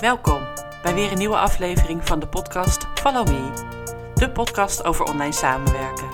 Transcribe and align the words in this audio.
Welkom 0.00 0.42
bij 0.82 0.94
weer 0.94 1.12
een 1.12 1.18
nieuwe 1.18 1.36
aflevering 1.36 2.06
van 2.06 2.20
de 2.20 2.28
podcast 2.28 2.86
Follow 2.94 3.28
Me, 3.28 3.50
de 4.14 4.30
podcast 4.30 4.84
over 4.84 5.04
online 5.04 5.32
samenwerken. 5.32 6.08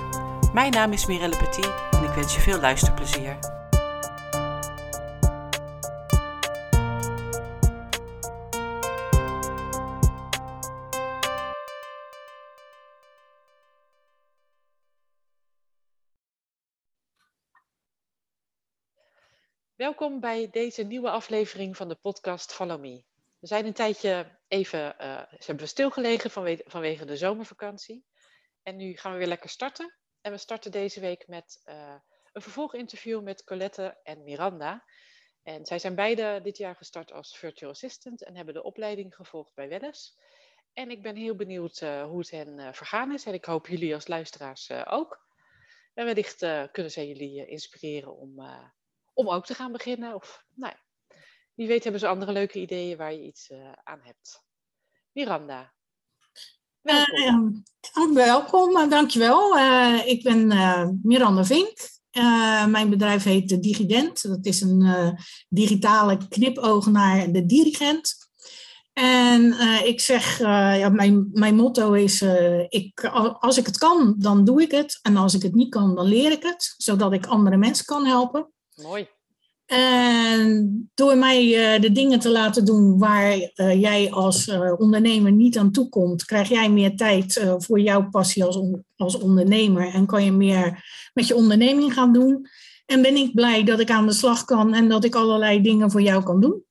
Mijn 0.52 0.72
naam 0.72 0.92
is 0.92 1.06
Mirelle 1.06 1.36
Petit 1.36 1.72
en 1.90 2.04
ik 2.04 2.10
wens 2.10 2.34
je 2.34 2.40
veel 2.40 2.60
luisterplezier. 2.60 3.38
Welkom 19.76 20.20
bij 20.20 20.50
deze 20.50 20.82
nieuwe 20.82 21.10
aflevering 21.10 21.76
van 21.76 21.88
de 21.88 21.94
podcast 21.94 22.52
Follow 22.52 22.80
Me. 22.80 23.09
We 23.40 23.46
zijn 23.46 23.66
een 23.66 23.72
tijdje 23.72 24.38
even 24.48 24.80
uh, 24.80 25.22
hebben 25.28 25.56
we 25.56 25.66
stilgelegen 25.66 26.30
vanwege, 26.30 26.64
vanwege 26.66 27.04
de 27.04 27.16
zomervakantie. 27.16 28.04
En 28.62 28.76
nu 28.76 28.96
gaan 28.96 29.12
we 29.12 29.18
weer 29.18 29.26
lekker 29.26 29.50
starten. 29.50 29.98
En 30.20 30.32
we 30.32 30.38
starten 30.38 30.70
deze 30.70 31.00
week 31.00 31.26
met 31.26 31.62
uh, 31.64 31.94
een 32.32 32.42
vervolginterview 32.42 33.22
met 33.22 33.44
Colette 33.44 33.98
en 34.02 34.24
Miranda. 34.24 34.84
En 35.42 35.66
zij 35.66 35.78
zijn 35.78 35.94
beide 35.94 36.40
dit 36.42 36.56
jaar 36.56 36.76
gestart 36.76 37.12
als 37.12 37.38
virtual 37.38 37.70
assistant 37.70 38.24
en 38.24 38.36
hebben 38.36 38.54
de 38.54 38.62
opleiding 38.62 39.14
gevolgd 39.14 39.54
bij 39.54 39.68
Welles. 39.68 40.18
En 40.72 40.90
ik 40.90 41.02
ben 41.02 41.16
heel 41.16 41.36
benieuwd 41.36 41.80
uh, 41.80 42.04
hoe 42.04 42.18
het 42.18 42.30
hen 42.30 42.74
vergaan 42.74 43.12
is. 43.12 43.24
En 43.24 43.34
ik 43.34 43.44
hoop 43.44 43.66
jullie 43.66 43.94
als 43.94 44.06
luisteraars 44.06 44.70
ook. 44.70 45.28
En 45.94 46.04
wellicht 46.04 46.38
kunnen 46.72 46.92
zij 46.92 47.06
jullie 47.06 47.46
inspireren 47.46 48.16
om 48.16 48.40
om 49.14 49.30
ook 49.30 49.46
te 49.46 49.54
gaan 49.54 49.72
beginnen. 49.72 50.14
Of 50.14 50.44
nou 50.54 50.72
ja, 50.72 50.80
wie 51.60 51.68
weet 51.68 51.82
hebben 51.82 52.00
ze 52.00 52.08
andere 52.08 52.32
leuke 52.32 52.60
ideeën 52.60 52.96
waar 52.96 53.12
je 53.12 53.22
iets 53.22 53.50
uh, 53.50 53.72
aan 53.82 54.00
hebt. 54.02 54.44
Miranda. 55.12 55.72
Welkom. 56.80 57.64
Uh, 57.98 58.14
welkom, 58.14 58.88
dankjewel. 58.90 59.56
Uh, 59.56 60.06
ik 60.06 60.22
ben 60.22 60.46
Miranda 61.02 61.44
Vink. 61.44 61.78
mijn 62.70 62.90
bedrijf 62.90 63.24
heet 63.24 63.48
de 63.48 63.60
Digident. 63.60 64.22
Dat 64.22 64.46
is 64.46 64.60
een 64.60 65.16
digitale 65.48 66.28
knipoog 66.28 66.86
naar 66.86 67.32
de 67.32 67.46
dirigent. 67.46 68.14
En 68.92 69.52
ik 69.84 70.00
zeg, 70.00 70.38
ja, 70.38 70.88
mijn, 70.88 71.28
mijn 71.32 71.54
motto 71.54 71.92
is, 71.92 72.22
ik, 72.68 73.04
als 73.38 73.58
ik 73.58 73.66
het 73.66 73.78
kan, 73.78 74.14
dan 74.18 74.44
doe 74.44 74.62
ik 74.62 74.70
het. 74.70 74.98
En 75.02 75.16
als 75.16 75.34
ik 75.34 75.42
het 75.42 75.54
niet 75.54 75.70
kan, 75.70 75.94
dan 75.94 76.06
leer 76.06 76.32
ik 76.32 76.42
het. 76.42 76.74
Zodat 76.76 77.12
ik 77.12 77.26
andere 77.26 77.56
mensen 77.56 77.84
kan 77.84 78.06
helpen. 78.06 78.52
Mooi. 78.74 79.08
En 79.70 80.90
door 80.94 81.16
mij 81.16 81.74
uh, 81.74 81.80
de 81.80 81.92
dingen 81.92 82.18
te 82.18 82.30
laten 82.30 82.64
doen 82.64 82.98
waar 82.98 83.36
uh, 83.36 83.80
jij 83.80 84.10
als 84.10 84.46
uh, 84.48 84.72
ondernemer 84.78 85.32
niet 85.32 85.58
aan 85.58 85.72
toekomt, 85.72 86.24
krijg 86.24 86.48
jij 86.48 86.70
meer 86.70 86.96
tijd 86.96 87.44
voor 87.58 87.80
jouw 87.80 88.08
passie 88.08 88.44
als, 88.44 88.56
on 88.56 88.84
als 88.96 89.18
ondernemer 89.18 89.94
en 89.94 90.06
kan 90.06 90.24
je 90.24 90.32
meer 90.32 90.84
met 91.14 91.26
je 91.26 91.34
onderneming 91.34 91.92
gaan 91.92 92.12
doen. 92.12 92.46
En 92.86 93.02
ben 93.02 93.16
ik 93.16 93.34
blij 93.34 93.64
dat 93.64 93.80
ik 93.80 93.90
aan 93.90 94.06
de 94.06 94.12
slag 94.12 94.44
kan 94.44 94.74
en 94.74 94.88
dat 94.88 95.04
ik 95.04 95.14
allerlei 95.14 95.62
dingen 95.62 95.90
voor 95.90 96.02
jou 96.02 96.22
kan 96.22 96.40
doen. 96.40 96.64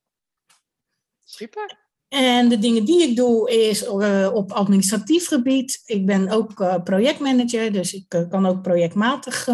Super. 1.25 1.77
En 2.07 2.49
de 2.49 2.57
dingen 2.57 2.85
die 2.85 3.03
ik 3.03 3.15
doe 3.15 3.51
is 3.51 3.87
op 4.33 4.51
administratief 4.51 5.27
gebied. 5.27 5.81
Ik 5.85 6.05
ben 6.05 6.29
ook 6.29 6.83
projectmanager, 6.83 7.71
dus 7.71 7.93
ik 7.93 8.25
kan 8.29 8.45
ook 8.45 8.61
projectmatig 8.61 9.45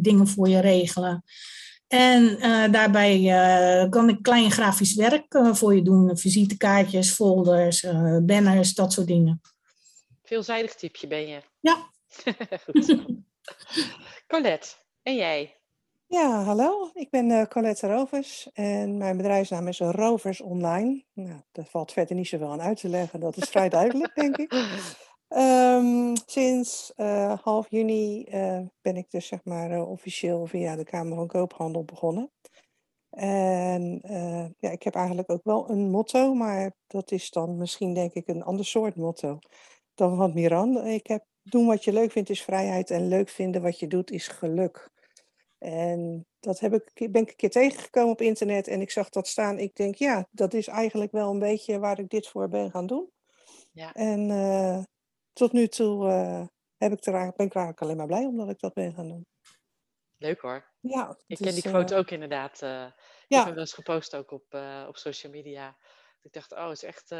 dingen 0.00 0.28
voor 0.28 0.48
je 0.48 0.60
regelen. 0.60 1.24
En 1.94 2.22
uh, 2.22 2.72
daarbij 2.72 3.20
uh, 3.20 3.90
kan 3.90 4.08
ik 4.08 4.22
klein 4.22 4.50
grafisch 4.50 4.94
werk 4.94 5.34
uh, 5.34 5.54
voor 5.54 5.74
je 5.74 5.82
doen. 5.82 6.18
Visitekaartjes, 6.18 7.10
folders, 7.10 7.86
banners, 8.22 8.74
dat 8.74 8.92
soort 8.92 9.06
dingen. 9.06 9.40
Veelzijdig 10.22 10.74
typeje 10.74 11.06
ben 11.06 11.26
je. 11.26 11.42
Ja. 11.60 11.90
Colette, 14.26 14.68
en 15.02 15.14
jij? 15.14 15.56
Ja, 16.06 16.42
hallo. 16.42 16.90
Ik 16.94 17.10
ben 17.10 17.48
Colette 17.48 17.86
Rovers 17.86 18.50
en 18.52 18.96
mijn 18.96 19.16
bedrijfsnaam 19.16 19.68
is 19.68 19.78
Rovers 19.78 20.40
Online. 20.40 21.04
Nou, 21.12 21.40
daar 21.52 21.66
valt 21.66 21.92
verder 21.92 22.16
niet 22.16 22.28
zoveel 22.28 22.50
aan 22.50 22.62
uit 22.62 22.80
te 22.80 22.88
leggen. 22.88 23.20
Dat 23.20 23.36
is 23.36 23.48
vrij 23.48 23.68
duidelijk, 23.68 24.14
denk 24.14 24.36
ik. 24.36 24.52
Um, 25.28 26.16
sinds 26.26 26.92
uh, 26.96 27.38
half 27.42 27.70
juni 27.70 28.26
uh, 28.28 28.60
ben 28.80 28.96
ik 28.96 29.10
dus 29.10 29.26
zeg 29.26 29.44
maar 29.44 29.70
uh, 29.70 29.90
officieel 29.90 30.46
via 30.46 30.76
de 30.76 30.84
Kamer 30.84 31.16
van 31.16 31.26
Koophandel 31.26 31.84
begonnen. 31.84 32.30
En 33.10 34.00
ja, 34.58 34.70
ik 34.70 34.82
heb 34.82 34.94
eigenlijk 34.94 35.30
ook 35.30 35.44
wel 35.44 35.70
een 35.70 35.90
motto, 35.90 36.34
maar 36.34 36.74
dat 36.86 37.10
is 37.10 37.30
dan 37.30 37.56
misschien 37.56 37.94
denk 37.94 38.12
ik 38.12 38.28
een 38.28 38.42
ander 38.42 38.64
soort 38.64 38.96
motto 38.96 39.38
dan 39.94 40.16
van 40.16 40.34
Miran. 40.34 40.86
Ik 40.86 41.06
heb 41.06 41.24
doen 41.42 41.66
wat 41.66 41.84
je 41.84 41.92
leuk 41.92 42.12
vindt 42.12 42.30
is 42.30 42.42
vrijheid 42.42 42.90
en 42.90 43.08
leuk 43.08 43.28
vinden 43.28 43.62
wat 43.62 43.78
je 43.78 43.86
doet 43.86 44.10
is 44.10 44.28
geluk. 44.28 44.90
En 45.58 46.26
dat 46.40 46.60
heb 46.60 46.74
ik, 46.74 47.10
ben 47.12 47.22
ik 47.22 47.28
een 47.28 47.36
keer 47.36 47.50
tegengekomen 47.50 48.12
op 48.12 48.20
internet 48.20 48.68
en 48.68 48.80
ik 48.80 48.90
zag 48.90 49.08
dat 49.08 49.26
staan. 49.26 49.58
Ik 49.58 49.74
denk 49.74 49.94
ja, 49.94 50.28
dat 50.30 50.54
is 50.54 50.66
eigenlijk 50.66 51.12
wel 51.12 51.30
een 51.30 51.38
beetje 51.38 51.78
waar 51.78 51.98
ik 51.98 52.08
dit 52.08 52.28
voor 52.28 52.48
ben 52.48 52.70
gaan 52.70 52.86
doen. 52.86 53.10
Ja. 53.72 53.92
En 53.92 54.30
tot 55.34 55.52
nu 55.52 55.68
toe 55.68 56.08
uh, 56.08 56.46
heb 56.76 56.92
ik 56.92 57.04
er, 57.06 57.12
ben 57.12 57.22
ik 57.22 57.36
er 57.36 57.60
eigenlijk 57.60 57.80
alleen 57.80 57.96
maar 57.96 58.06
blij 58.06 58.24
omdat 58.24 58.50
ik 58.50 58.60
dat 58.60 58.74
ben 58.74 58.94
gaan 58.94 59.08
doen. 59.08 59.26
Leuk 60.18 60.40
hoor. 60.40 60.72
Ja, 60.80 61.16
ik 61.26 61.36
ken 61.36 61.54
die 61.54 61.62
quote 61.62 61.92
uh, 61.92 61.98
ook 62.00 62.10
inderdaad. 62.10 62.62
Uh, 62.62 62.68
ja. 62.70 62.90
Ik 63.28 63.36
heb 63.36 63.44
hem 63.44 63.54
wel 63.54 63.62
eens 63.62 63.72
gepost 63.72 64.16
ook 64.16 64.30
op, 64.30 64.44
op 64.88 64.96
social 64.96 65.32
media. 65.32 65.76
Ik 66.22 66.32
dacht, 66.32 66.52
oh, 66.52 66.68
het 66.68 66.76
is 66.76 66.82
echt, 66.82 67.10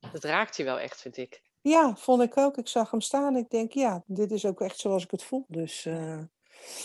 het 0.00 0.24
raakt 0.24 0.56
je 0.56 0.64
wel 0.64 0.78
echt, 0.78 1.00
vind 1.00 1.16
ik. 1.16 1.42
Ja, 1.60 1.96
vond 1.96 2.22
ik 2.22 2.36
ook. 2.36 2.56
Ik 2.56 2.68
zag 2.68 2.90
hem 2.90 3.00
staan. 3.00 3.36
Ik 3.36 3.50
denk, 3.50 3.72
ja, 3.72 4.02
dit 4.06 4.32
is 4.32 4.44
ook 4.44 4.60
echt 4.60 4.78
zoals 4.78 5.04
ik 5.04 5.10
het 5.10 5.22
voel. 5.22 5.44
Dus 5.48 5.84
nou, 5.84 6.28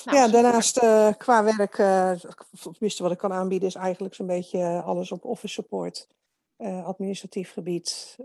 ja, 0.04 0.28
daarnaast 0.28 0.80
qua 1.18 1.44
werk, 1.44 1.76
tenminste 2.62 3.04
wat 3.04 3.12
ik 3.12 3.18
kan 3.18 3.34
aanbieden, 3.34 3.68
is 3.68 3.76
eigenlijk 3.76 4.14
zo'n 4.14 4.28
beetje 4.28 4.82
alles 4.82 5.12
op 5.12 5.26
office 5.26 5.54
support. 5.54 6.08
administratief 6.58 7.54
gebied, 7.54 8.16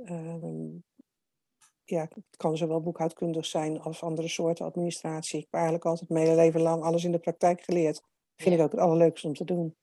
ja, 1.91 2.01
het 2.01 2.37
kan 2.37 2.57
zowel 2.57 2.81
boekhoudkundig 2.81 3.47
zijn 3.47 3.81
als 3.81 4.03
andere 4.03 4.29
soorten 4.29 4.67
administratie. 4.67 5.39
Ik 5.39 5.45
heb 5.45 5.55
eigenlijk 5.55 5.85
altijd 5.85 6.11
mijn 6.11 6.25
hele 6.25 6.37
leven 6.37 6.61
lang 6.61 6.83
alles 6.83 7.05
in 7.05 7.13
de 7.13 7.19
praktijk 7.19 7.61
geleerd. 7.61 8.03
Vind 8.37 8.55
ik 8.55 8.61
ook 8.61 8.71
het 8.71 8.81
allerleukste 8.81 9.27
om 9.27 9.35
te 9.35 9.45
doen. 9.45 9.77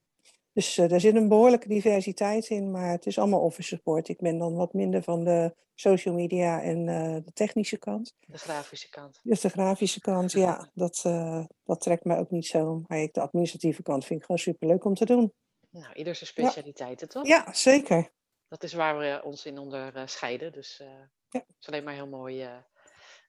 Dus 0.53 0.77
uh, 0.77 0.89
daar 0.89 0.99
zit 0.99 1.15
een 1.15 1.27
behoorlijke 1.27 1.67
diversiteit 1.67 2.49
in, 2.49 2.71
maar 2.71 2.91
het 2.91 3.05
is 3.05 3.17
allemaal 3.17 3.39
office 3.39 3.67
support. 3.67 4.09
Ik 4.09 4.19
ben 4.19 4.37
dan 4.37 4.55
wat 4.55 4.73
minder 4.73 5.03
van 5.03 5.23
de 5.23 5.55
social 5.75 6.13
media 6.13 6.61
en 6.61 6.87
uh, 6.87 7.15
de 7.15 7.33
technische 7.33 7.77
kant. 7.77 8.13
De 8.19 8.37
grafische 8.37 8.89
kant. 8.89 9.19
Dus 9.23 9.41
de 9.41 9.49
grafische 9.49 9.99
kant, 9.99 10.31
ja, 10.31 10.69
dat, 10.73 11.03
uh, 11.07 11.45
dat 11.63 11.81
trekt 11.81 12.03
mij 12.03 12.17
ook 12.17 12.31
niet 12.31 12.45
zo. 12.45 12.83
Maar 12.87 13.07
de 13.11 13.21
administratieve 13.21 13.81
kant 13.81 14.05
vind 14.05 14.19
ik 14.19 14.25
gewoon 14.25 14.41
superleuk 14.41 14.85
om 14.85 14.93
te 14.93 15.05
doen. 15.05 15.33
Nou, 15.69 15.93
ieder 15.93 16.15
zijn 16.15 16.29
specialiteiten, 16.29 17.07
ja. 17.07 17.13
toch? 17.13 17.27
Ja, 17.27 17.53
zeker. 17.53 18.09
Dat 18.47 18.63
is 18.63 18.73
waar 18.73 18.97
we 18.97 19.21
ons 19.23 19.45
in 19.45 19.57
onderscheiden. 19.57 20.51
Dus 20.51 20.83
ja. 21.29 21.39
Dat 21.39 21.55
is 21.59 21.67
alleen 21.67 21.83
maar 21.83 21.93
heel 21.93 22.07
mooi. 22.07 22.43
Uh. 22.43 22.53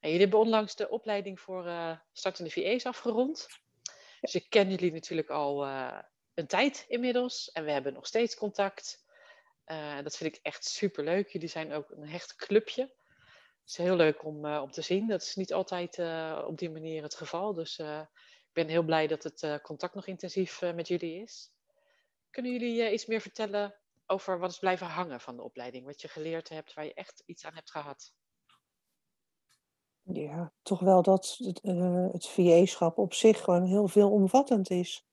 En 0.01 0.11
jullie 0.11 0.21
hebben 0.21 0.39
onlangs 0.39 0.77
de 0.77 0.89
opleiding 0.89 1.41
voor 1.41 1.67
uh, 1.67 1.99
startende 2.13 2.51
VA's 2.51 2.87
afgerond. 2.87 3.47
Dus 4.21 4.35
ik 4.35 4.47
ken 4.49 4.71
jullie 4.71 4.93
natuurlijk 4.93 5.29
al 5.29 5.67
uh, 5.67 5.99
een 6.35 6.47
tijd 6.47 6.85
inmiddels. 6.89 7.51
En 7.53 7.65
we 7.65 7.71
hebben 7.71 7.93
nog 7.93 8.07
steeds 8.07 8.37
contact. 8.37 9.05
dat 10.03 10.17
vind 10.17 10.37
ik 10.37 10.43
echt 10.43 10.65
super 10.65 11.05
leuk. 11.05 11.29
Jullie 11.29 11.49
zijn 11.49 11.73
ook 11.73 11.91
een 11.91 12.09
hecht 12.09 12.37
clubje. 12.37 12.83
Het 12.83 13.69
is 13.71 13.77
heel 13.77 13.97
leuk 13.97 14.25
om, 14.25 14.47
om 14.47 14.71
te 14.71 14.83
zien. 14.83 15.09
Dat 15.09 15.23
is 15.23 15.35
niet 15.35 15.53
altijd 15.53 15.99
op 16.45 16.59
die 16.59 16.71
manier 16.71 17.03
het 17.03 17.15
geval. 17.15 17.55
Dus 17.55 17.79
ik 17.79 18.53
ben 18.53 18.69
heel 18.69 18.83
blij 18.83 19.07
dat 19.07 19.23
het 19.23 19.61
contact 19.63 19.95
nog 19.95 20.07
intensief 20.07 20.61
met 20.61 20.89
jullie 20.89 21.23
is. 21.23 21.51
Kunnen 22.31 22.53
jullie 22.53 22.93
iets 22.93 23.07
meer 23.07 23.21
vertellen 23.21 23.75
over 24.11 24.39
wat 24.39 24.51
is 24.51 24.59
blijven 24.59 24.87
hangen 24.87 25.21
van 25.21 25.37
de 25.37 25.43
opleiding? 25.43 25.85
Wat 25.85 26.01
je 26.01 26.09
geleerd 26.09 26.49
hebt, 26.49 26.75
waar 26.75 26.85
je 26.85 26.95
echt 26.95 27.23
iets 27.27 27.45
aan 27.45 27.55
hebt 27.55 27.71
gehad? 27.71 28.13
Ja, 30.03 30.53
toch 30.63 30.81
wel 30.81 31.03
dat 31.03 31.37
het, 31.39 31.65
uh, 31.65 32.13
het 32.13 32.27
VA-schap 32.27 32.99
op 32.99 33.15
zich 33.15 33.41
gewoon 33.41 33.65
heel 33.65 33.89
veelomvattend 33.89 34.71
is. 34.71 35.07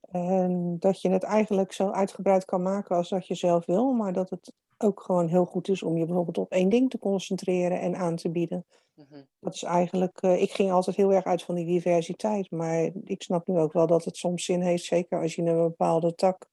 En 0.00 0.76
dat 0.78 1.00
je 1.00 1.10
het 1.10 1.22
eigenlijk 1.22 1.72
zo 1.72 1.90
uitgebreid 1.90 2.44
kan 2.44 2.62
maken 2.62 2.96
als 2.96 3.08
dat 3.08 3.26
je 3.26 3.34
zelf 3.34 3.66
wil, 3.66 3.92
maar 3.92 4.12
dat 4.12 4.30
het 4.30 4.52
ook 4.78 5.00
gewoon 5.00 5.28
heel 5.28 5.44
goed 5.44 5.68
is 5.68 5.82
om 5.82 5.96
je 5.96 6.04
bijvoorbeeld 6.04 6.38
op 6.38 6.50
één 6.50 6.68
ding 6.68 6.90
te 6.90 6.98
concentreren 6.98 7.80
en 7.80 7.96
aan 7.96 8.16
te 8.16 8.30
bieden. 8.30 8.66
Mm-hmm. 8.94 9.28
Dat 9.40 9.54
is 9.54 9.62
eigenlijk, 9.62 10.22
uh, 10.22 10.42
ik 10.42 10.50
ging 10.50 10.70
altijd 10.70 10.96
heel 10.96 11.12
erg 11.12 11.24
uit 11.24 11.42
van 11.42 11.54
die 11.54 11.66
diversiteit, 11.66 12.50
maar 12.50 12.90
ik 13.04 13.22
snap 13.22 13.46
nu 13.46 13.58
ook 13.58 13.72
wel 13.72 13.86
dat 13.86 14.04
het 14.04 14.16
soms 14.16 14.44
zin 14.44 14.60
heeft, 14.60 14.84
zeker 14.84 15.20
als 15.20 15.34
je 15.34 15.42
in 15.42 15.48
een 15.48 15.62
bepaalde 15.62 16.14
tak 16.14 16.48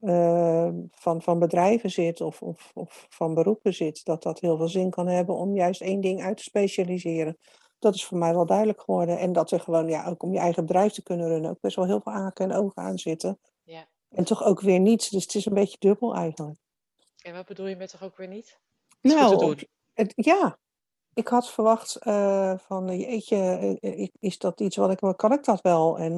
uh, 0.00 0.68
van, 0.90 1.22
van 1.22 1.38
bedrijven 1.38 1.90
zit 1.90 2.20
of, 2.20 2.42
of, 2.42 2.70
of 2.74 3.06
van 3.08 3.34
beroepen 3.34 3.74
zit, 3.74 4.04
dat 4.04 4.22
dat 4.22 4.40
heel 4.40 4.56
veel 4.56 4.68
zin 4.68 4.90
kan 4.90 5.06
hebben 5.06 5.34
om 5.34 5.54
juist 5.54 5.80
één 5.80 6.00
ding 6.00 6.22
uit 6.22 6.36
te 6.36 6.42
specialiseren. 6.42 7.38
Dat 7.78 7.94
is 7.94 8.04
voor 8.04 8.18
mij 8.18 8.34
wel 8.34 8.46
duidelijk 8.46 8.80
geworden. 8.80 9.18
En 9.18 9.32
dat 9.32 9.50
er 9.50 9.60
gewoon, 9.60 9.88
ja, 9.88 10.06
ook 10.06 10.22
om 10.22 10.32
je 10.32 10.38
eigen 10.38 10.66
bedrijf 10.66 10.92
te 10.92 11.02
kunnen 11.02 11.28
runnen, 11.28 11.50
ook 11.50 11.60
best 11.60 11.76
wel 11.76 11.86
heel 11.86 12.00
veel 12.00 12.12
haken 12.12 12.50
en 12.50 12.56
ogen 12.56 12.82
aan 12.82 12.98
zitten. 12.98 13.38
Ja. 13.62 13.86
En 14.08 14.24
toch 14.24 14.44
ook 14.44 14.60
weer 14.60 14.80
niets. 14.80 15.08
Dus 15.08 15.22
het 15.22 15.34
is 15.34 15.46
een 15.46 15.54
beetje 15.54 15.76
dubbel 15.78 16.14
eigenlijk. 16.14 16.58
En 17.22 17.34
wat 17.34 17.46
bedoel 17.46 17.66
je 17.66 17.76
met 17.76 17.90
toch 17.90 18.02
ook 18.02 18.16
weer 18.16 18.28
niet? 18.28 18.58
Nou, 19.00 19.56
het, 19.92 20.12
ja, 20.16 20.58
ik 21.14 21.28
had 21.28 21.50
verwacht 21.50 21.98
uh, 22.06 22.58
van, 22.58 22.98
jeetje, 22.98 23.78
is 24.18 24.38
dat 24.38 24.60
iets 24.60 24.76
wat 24.76 24.90
ik, 24.90 25.16
kan 25.16 25.32
ik 25.32 25.44
dat 25.44 25.60
wel? 25.60 25.98
En 25.98 26.12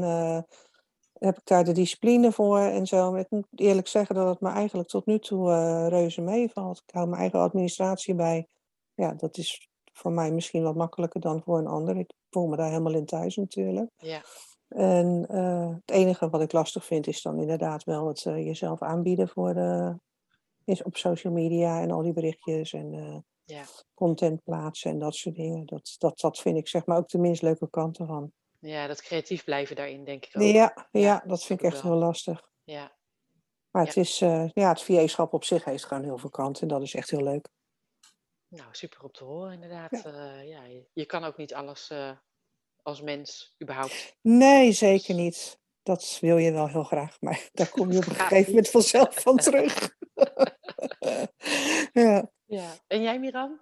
heb 1.24 1.38
ik 1.38 1.44
daar 1.44 1.64
de 1.64 1.72
discipline 1.72 2.32
voor 2.32 2.58
en 2.58 2.86
zo. 2.86 3.10
Maar 3.10 3.20
ik 3.20 3.30
moet 3.30 3.46
eerlijk 3.54 3.88
zeggen 3.88 4.14
dat 4.14 4.28
het 4.28 4.40
me 4.40 4.48
eigenlijk 4.48 4.88
tot 4.88 5.06
nu 5.06 5.18
toe 5.18 5.50
uh, 5.50 5.86
reuze 5.88 6.20
meevalt. 6.20 6.82
Ik 6.86 6.94
hou 6.94 7.08
mijn 7.08 7.20
eigen 7.20 7.40
administratie 7.40 8.14
bij. 8.14 8.48
Ja, 8.94 9.14
dat 9.14 9.36
is 9.36 9.68
voor 9.92 10.12
mij 10.12 10.32
misschien 10.32 10.62
wat 10.62 10.74
makkelijker 10.74 11.20
dan 11.20 11.42
voor 11.42 11.58
een 11.58 11.66
ander. 11.66 11.96
Ik 11.96 12.12
voel 12.30 12.46
me 12.46 12.56
daar 12.56 12.68
helemaal 12.68 12.94
in 12.94 13.06
thuis 13.06 13.36
natuurlijk. 13.36 13.90
Ja. 13.96 14.22
En 14.68 15.26
uh, 15.30 15.68
het 15.68 15.90
enige 15.90 16.28
wat 16.28 16.40
ik 16.40 16.52
lastig 16.52 16.84
vind 16.84 17.06
is 17.06 17.22
dan 17.22 17.40
inderdaad 17.40 17.84
wel 17.84 18.08
het 18.08 18.24
uh, 18.24 18.36
jezelf 18.46 18.82
aanbieden 18.82 19.28
voor 19.28 19.54
de, 19.54 19.94
is 20.64 20.82
op 20.82 20.96
social 20.96 21.32
media 21.32 21.80
en 21.80 21.90
al 21.90 22.02
die 22.02 22.12
berichtjes 22.12 22.72
en 22.72 23.24
ja. 23.44 23.64
content 23.94 24.42
plaatsen 24.42 24.90
en 24.90 24.98
dat 24.98 25.14
soort 25.14 25.34
dingen. 25.34 25.66
Dat, 25.66 25.94
dat, 25.98 26.20
dat 26.20 26.38
vind 26.38 26.56
ik 26.56 26.68
zeg 26.68 26.86
maar 26.86 26.96
ook 26.96 27.08
de 27.08 27.18
minst 27.18 27.42
leuke 27.42 27.70
kant 27.70 27.98
ervan. 27.98 28.32
Ja, 28.62 28.86
dat 28.86 29.02
creatief 29.02 29.44
blijven 29.44 29.76
daarin, 29.76 30.04
denk 30.04 30.24
ik 30.24 30.36
ook. 30.36 30.42
Ja, 30.42 30.88
ja, 30.90 31.22
dat 31.26 31.44
vind 31.44 31.62
ik 31.62 31.72
echt 31.72 31.82
heel 31.82 31.94
lastig. 31.94 32.48
Ja. 32.64 32.96
Maar 33.70 33.86
het 33.86 33.96
is, 33.96 34.20
uh, 34.20 34.48
ja, 34.52 34.68
het 34.68 34.82
VA-schap 34.82 35.32
op 35.32 35.44
zich 35.44 35.64
heeft 35.64 35.84
gewoon 35.84 36.02
heel 36.02 36.18
veel 36.18 36.30
kanten 36.30 36.62
en 36.62 36.68
dat 36.68 36.82
is 36.82 36.94
echt 36.94 37.10
heel 37.10 37.22
leuk. 37.22 37.48
Nou, 38.48 38.68
super 38.70 39.02
op 39.02 39.14
te 39.14 39.24
horen, 39.24 39.52
inderdaad. 39.52 39.90
Ja. 39.90 40.06
Uh, 40.06 40.48
ja 40.48 40.64
je, 40.64 40.86
je, 40.92 41.06
kan 41.06 41.24
ook 41.24 41.36
niet 41.36 41.54
alles 41.54 41.90
uh, 41.90 42.10
als 42.82 43.00
mens 43.00 43.54
überhaupt. 43.62 44.16
Nee, 44.20 44.72
zeker 44.72 45.14
niet. 45.14 45.60
Dat 45.82 46.18
wil 46.20 46.36
je 46.36 46.52
wel 46.52 46.68
heel 46.68 46.84
graag, 46.84 47.20
maar 47.20 47.48
daar 47.52 47.68
kom 47.68 47.92
je 47.92 47.98
op 47.98 48.06
een 48.06 48.14
gegeven 48.14 48.50
moment 48.50 48.70
vanzelf 48.70 49.14
van 49.14 49.36
terug. 49.36 49.96
ja. 52.02 52.30
ja. 52.44 52.74
En 52.86 53.02
jij, 53.02 53.18
Miran? 53.18 53.60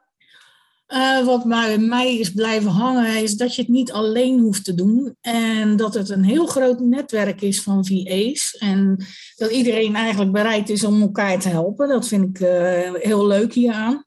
Uh, 0.94 1.24
wat 1.24 1.44
bij 1.44 1.78
mij 1.78 2.18
is 2.18 2.30
blijven 2.30 2.70
hangen, 2.70 3.22
is 3.22 3.36
dat 3.36 3.54
je 3.54 3.62
het 3.62 3.70
niet 3.70 3.92
alleen 3.92 4.40
hoeft 4.40 4.64
te 4.64 4.74
doen. 4.74 5.16
En 5.20 5.76
dat 5.76 5.94
het 5.94 6.08
een 6.08 6.24
heel 6.24 6.46
groot 6.46 6.80
netwerk 6.80 7.40
is 7.40 7.62
van 7.62 7.86
VA's. 7.86 8.56
En 8.58 9.04
dat 9.36 9.50
iedereen 9.50 9.94
eigenlijk 9.96 10.32
bereid 10.32 10.68
is 10.68 10.84
om 10.84 11.00
elkaar 11.00 11.38
te 11.38 11.48
helpen. 11.48 11.88
Dat 11.88 12.08
vind 12.08 12.24
ik 12.24 12.40
uh, 12.40 12.94
heel 12.94 13.26
leuk 13.26 13.54
hieraan. 13.54 14.04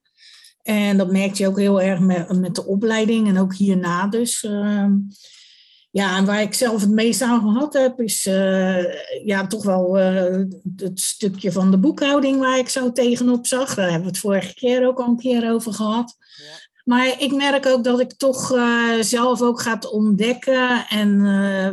En 0.61 0.97
dat 0.97 1.11
merk 1.11 1.33
je 1.33 1.47
ook 1.47 1.59
heel 1.59 1.81
erg 1.81 1.99
met, 1.99 2.39
met 2.39 2.55
de 2.55 2.65
opleiding 2.65 3.27
en 3.27 3.37
ook 3.37 3.55
hierna 3.55 4.07
dus. 4.07 4.43
Uh, 4.43 4.87
ja, 5.91 6.17
en 6.17 6.25
waar 6.25 6.41
ik 6.41 6.53
zelf 6.53 6.81
het 6.81 6.91
meest 6.91 7.21
aan 7.21 7.41
gehad 7.41 7.73
heb, 7.73 7.99
is 7.99 8.23
ja, 9.23 9.47
toch 9.47 9.63
wel 9.63 9.95
het 10.75 10.99
stukje 10.99 11.51
van 11.51 11.71
de 11.71 11.77
boekhouding 11.77 12.39
waar 12.39 12.57
ik 12.57 12.69
zo 12.69 12.91
tegenop 12.91 13.47
zag. 13.47 13.75
Daar 13.75 13.85
hebben 13.85 14.03
we 14.03 14.07
het 14.07 14.17
vorige 14.17 14.53
keer 14.53 14.87
ook 14.87 14.99
al 14.99 15.07
een 15.07 15.17
keer 15.17 15.51
over 15.51 15.73
gehad. 15.73 16.17
Ja. 16.37 16.62
Maar 16.83 17.21
ik 17.21 17.35
merk 17.35 17.65
ook 17.65 17.83
dat 17.83 17.99
ik 17.99 18.13
toch 18.13 18.51
uh, 18.51 18.93
zelf 18.99 19.41
ook 19.41 19.61
ga 19.61 19.79
ontdekken. 19.91 20.85
En 20.87 21.19
uh, 21.19 21.71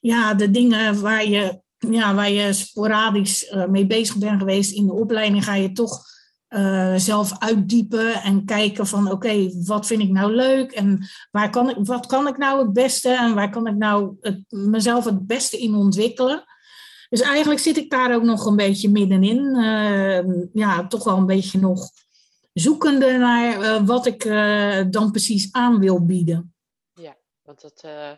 ja, 0.00 0.34
de 0.34 0.50
dingen 0.50 1.00
waar 1.00 1.26
je, 1.26 1.60
ja, 1.78 2.14
waar 2.14 2.30
je 2.30 2.52
sporadisch 2.52 3.50
uh, 3.50 3.66
mee 3.66 3.86
bezig 3.86 4.16
bent 4.16 4.38
geweest 4.38 4.72
in 4.72 4.86
de 4.86 4.92
opleiding, 4.92 5.44
ga 5.44 5.54
je 5.54 5.72
toch 5.72 6.14
zelf 6.96 7.38
uitdiepen 7.38 8.14
en 8.14 8.44
kijken 8.44 8.86
van 8.86 9.10
oké, 9.10 9.50
wat 9.64 9.86
vind 9.86 10.02
ik 10.02 10.10
nou 10.10 10.34
leuk 10.34 10.72
en 10.72 11.06
waar 11.30 11.50
kan 11.50 11.70
ik, 11.70 11.76
wat 11.80 12.06
kan 12.06 12.28
ik 12.28 12.36
nou 12.36 12.62
het 12.62 12.72
beste 12.72 13.08
en 13.08 13.34
waar 13.34 13.50
kan 13.50 13.66
ik 13.66 13.76
nou 13.76 14.16
mezelf 14.48 15.04
het 15.04 15.26
beste 15.26 15.58
in 15.58 15.74
ontwikkelen. 15.74 16.44
Dus 17.08 17.20
eigenlijk 17.20 17.60
zit 17.60 17.76
ik 17.76 17.90
daar 17.90 18.14
ook 18.14 18.22
nog 18.22 18.46
een 18.46 18.56
beetje 18.56 18.90
middenin. 18.90 19.54
ja, 20.52 20.86
toch 20.86 21.04
wel 21.04 21.16
een 21.16 21.26
beetje 21.26 21.58
nog 21.58 21.90
zoekende 22.58 23.12
naar 23.12 23.60
uh, 23.60 23.86
wat 23.86 24.06
ik 24.06 24.24
uh, 24.24 24.80
dan 24.90 25.10
precies 25.10 25.48
aan 25.52 25.78
wil 25.78 26.04
bieden. 26.04 26.54
Ja, 26.94 27.16
want 27.42 27.60
dat, 27.60 27.82
uh, 27.86 28.10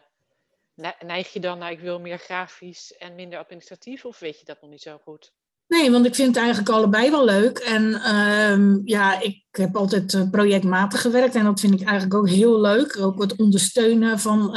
neig 1.07 1.33
je 1.33 1.41
dan 1.41 1.59
naar 1.59 1.71
ik 1.71 1.81
wil 1.81 2.01
meer 2.01 2.19
grafisch 2.19 2.97
en 2.99 3.15
minder 3.15 3.39
administratief 3.39 4.05
of 4.05 4.19
weet 4.19 4.39
je 4.39 4.45
dat 4.45 4.61
nog 4.61 4.71
niet 4.71 4.81
zo 4.81 4.99
goed? 5.05 5.33
Nee, 5.67 5.91
want 5.91 6.07
ik 6.07 6.15
vind 6.15 6.29
het 6.29 6.37
eigenlijk 6.37 6.69
allebei 6.69 7.11
wel 7.11 7.25
leuk. 7.25 7.59
En 7.59 7.85
uh, 7.85 8.85
ja, 8.85 9.21
ik 9.21 9.45
heb 9.51 9.77
altijd 9.77 10.31
projectmatig 10.31 11.01
gewerkt 11.01 11.35
en 11.35 11.45
dat 11.45 11.61
vind 11.61 11.81
ik 11.81 11.87
eigenlijk 11.87 12.15
ook 12.15 12.29
heel 12.29 12.61
leuk. 12.61 12.99
Ook 13.01 13.23
het 13.23 13.37
ondersteunen 13.37 14.19
van 14.19 14.57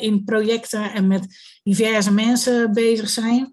in 0.00 0.24
projecten 0.24 0.92
en 0.92 1.06
met 1.06 1.26
diverse 1.62 2.12
mensen 2.12 2.72
bezig 2.72 3.08
zijn. 3.08 3.52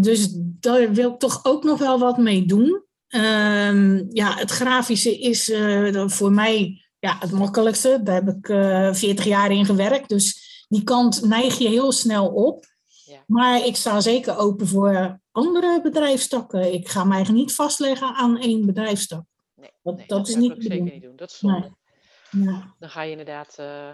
dus 0.00 0.28
daar 0.36 0.92
wil 0.92 1.10
ik 1.12 1.18
toch 1.18 1.44
ook 1.44 1.64
nog 1.64 1.78
wel 1.78 1.98
wat 1.98 2.18
mee 2.18 2.46
doen. 2.46 2.90
Um, 3.14 4.08
ja, 4.12 4.34
het 4.36 4.50
grafische 4.50 5.18
is 5.18 5.48
uh, 5.48 6.08
voor 6.08 6.32
mij 6.32 6.84
ja, 6.98 7.16
het 7.18 7.32
makkelijkste. 7.32 8.00
Daar 8.02 8.14
heb 8.14 8.28
ik 8.28 8.48
uh, 8.48 8.88
eh, 8.88 8.94
40 8.94 9.24
jaar 9.24 9.50
in 9.50 9.64
gewerkt. 9.64 10.08
Dus 10.08 10.66
die 10.68 10.84
kant 10.84 11.24
neig 11.24 11.58
je 11.58 11.68
heel 11.68 11.92
snel 11.92 12.28
op. 12.28 12.66
Ja. 13.04 13.22
Maar 13.26 13.66
ik 13.66 13.76
sta 13.76 14.00
zeker 14.00 14.38
open 14.38 14.66
voor 14.66 15.20
andere 15.30 15.80
bedrijfstakken. 15.82 16.72
Ik 16.72 16.88
ga 16.88 17.04
mij 17.04 17.22
niet 17.22 17.54
vastleggen 17.54 18.14
aan 18.14 18.38
één 18.38 18.66
bedrijfstak. 18.66 19.24
Nee, 19.54 19.70
dat, 19.82 19.96
nee, 19.96 20.06
dat, 20.06 20.18
dat 20.18 20.28
is 20.28 20.36
niet 20.36 20.52
ik 20.52 20.62
zeker 20.62 20.82
niet 20.82 21.02
doen. 21.02 21.16
Dat 21.16 21.30
is 21.30 21.38
zonde. 21.38 21.72
Nee. 22.30 22.44
Ja. 22.46 22.74
Dan 22.78 22.90
ga 22.90 23.02
je 23.02 23.10
inderdaad, 23.10 23.56
uh, 23.60 23.92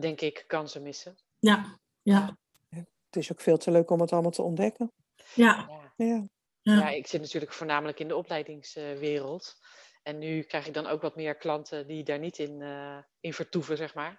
denk 0.00 0.20
ik, 0.20 0.44
kansen 0.46 0.82
missen. 0.82 1.14
Ja, 1.38 1.78
ja. 2.02 2.36
Het 2.68 3.16
is 3.16 3.32
ook 3.32 3.40
veel 3.40 3.56
te 3.56 3.70
leuk 3.70 3.90
om 3.90 4.00
het 4.00 4.12
allemaal 4.12 4.30
te 4.30 4.42
ontdekken. 4.42 4.92
Ja. 5.34 5.70
ja. 5.96 6.28
Ja. 6.70 6.78
ja. 6.78 6.88
ik 6.88 7.06
zit 7.06 7.20
natuurlijk 7.20 7.52
voornamelijk 7.52 7.98
in 8.00 8.08
de 8.08 8.16
opleidingswereld. 8.16 9.56
En 10.02 10.18
nu 10.18 10.42
krijg 10.42 10.66
ik 10.66 10.74
dan 10.74 10.86
ook 10.86 11.02
wat 11.02 11.16
meer 11.16 11.36
klanten 11.36 11.86
die 11.86 12.04
daar 12.04 12.18
niet 12.18 12.38
in, 12.38 12.60
uh, 12.60 12.98
in 13.20 13.34
vertoeven, 13.34 13.76
zeg 13.76 13.94
maar. 13.94 14.18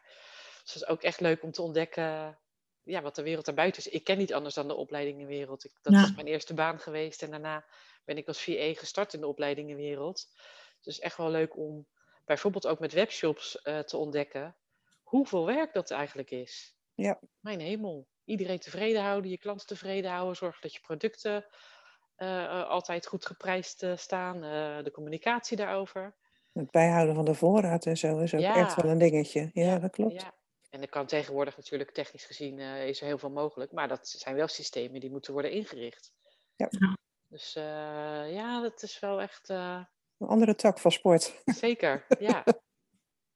Dus 0.63 0.73
het 0.73 0.81
is 0.83 0.87
ook 0.87 1.01
echt 1.01 1.19
leuk 1.19 1.43
om 1.43 1.51
te 1.51 1.61
ontdekken 1.61 2.39
ja, 2.83 3.01
wat 3.01 3.15
de 3.15 3.23
wereld 3.23 3.45
daarbuiten 3.45 3.85
is. 3.85 3.91
Ik 3.91 4.03
ken 4.03 4.17
niet 4.17 4.33
anders 4.33 4.55
dan 4.55 4.67
de 4.67 4.75
opleidingenwereld. 4.75 5.65
Ik, 5.65 5.71
dat 5.81 5.93
ja. 5.93 6.03
is 6.03 6.15
mijn 6.15 6.27
eerste 6.27 6.53
baan 6.53 6.79
geweest. 6.79 7.21
En 7.23 7.31
daarna 7.31 7.65
ben 8.05 8.17
ik 8.17 8.27
als 8.27 8.41
VA 8.41 8.73
gestart 8.73 9.13
in 9.13 9.19
de 9.19 9.27
opleidingenwereld. 9.27 10.27
Dus 10.81 10.99
echt 10.99 11.17
wel 11.17 11.29
leuk 11.29 11.57
om 11.57 11.87
bijvoorbeeld 12.25 12.67
ook 12.67 12.79
met 12.79 12.93
webshops 12.93 13.59
uh, 13.63 13.79
te 13.79 13.97
ontdekken 13.97 14.55
hoeveel 15.03 15.45
werk 15.45 15.73
dat 15.73 15.91
eigenlijk 15.91 16.31
is. 16.31 16.75
Ja. 16.93 17.19
Mijn 17.39 17.59
hemel. 17.59 18.07
Iedereen 18.25 18.59
tevreden 18.59 19.01
houden, 19.01 19.31
je 19.31 19.37
klanten 19.37 19.67
tevreden 19.67 20.11
houden, 20.11 20.35
zorgen 20.35 20.61
dat 20.61 20.73
je 20.73 20.79
producten 20.79 21.45
altijd 22.67 23.07
goed 23.07 23.25
geprijsd 23.25 23.83
uh, 23.83 23.97
staan, 23.97 24.41
de 24.83 24.91
communicatie 24.93 25.57
daarover. 25.57 26.15
Het 26.53 26.71
bijhouden 26.71 27.15
van 27.15 27.25
de 27.25 27.33
voorraad 27.33 27.85
en 27.85 27.97
zo 27.97 28.19
is 28.19 28.33
ook 28.33 28.41
ja. 28.41 28.55
echt 28.55 28.81
wel 28.81 28.91
een 28.91 28.97
dingetje. 28.97 29.49
Ja, 29.53 29.63
ja 29.63 29.79
dat 29.79 29.91
klopt. 29.91 30.21
Ja. 30.21 30.33
En 30.69 30.81
er 30.81 30.89
kan 30.89 31.05
tegenwoordig 31.05 31.57
natuurlijk 31.57 31.91
technisch 31.91 32.25
gezien 32.25 32.59
is 32.59 32.99
er 32.99 33.05
heel 33.05 33.17
veel 33.17 33.29
mogelijk, 33.29 33.71
maar 33.71 33.87
dat 33.87 34.07
zijn 34.07 34.35
wel 34.35 34.47
systemen 34.47 34.99
die 34.99 35.11
moeten 35.11 35.33
worden 35.33 35.51
ingericht. 35.51 36.13
Ja. 36.55 36.69
Dus 37.27 37.53
ja, 38.33 38.61
dat 38.61 38.83
is 38.83 38.99
wel 38.99 39.21
echt. 39.21 39.49
Een 39.49 39.87
andere 40.27 40.55
tak 40.55 40.79
van 40.79 40.91
sport. 40.91 41.41
Zeker, 41.45 42.05
ja. 42.19 42.43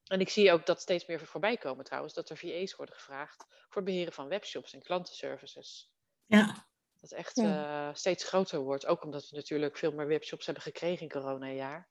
En 0.07 0.19
ik 0.19 0.29
zie 0.29 0.51
ook 0.51 0.65
dat 0.65 0.81
steeds 0.81 1.05
meer 1.05 1.19
voorbij 1.19 1.57
komen 1.57 1.86
trouwens, 1.86 2.13
dat 2.13 2.29
er 2.29 2.38
VA's 2.38 2.75
worden 2.75 2.95
gevraagd 2.95 3.45
voor 3.48 3.81
het 3.81 3.86
beheren 3.86 4.13
van 4.13 4.27
webshops 4.27 4.74
en 4.74 4.83
klantenservices. 4.83 5.91
Ja, 6.25 6.67
dat 7.09 7.19
echt 7.19 7.35
ja. 7.35 7.88
uh, 7.88 7.93
steeds 7.93 8.24
groter 8.24 8.59
wordt. 8.59 8.85
Ook 8.85 9.03
omdat 9.03 9.29
we 9.29 9.35
natuurlijk 9.35 9.77
veel 9.77 9.91
meer 9.91 10.07
webshops 10.07 10.45
hebben 10.45 10.63
gekregen 10.63 11.01
in 11.01 11.12
corona-jaar. 11.12 11.89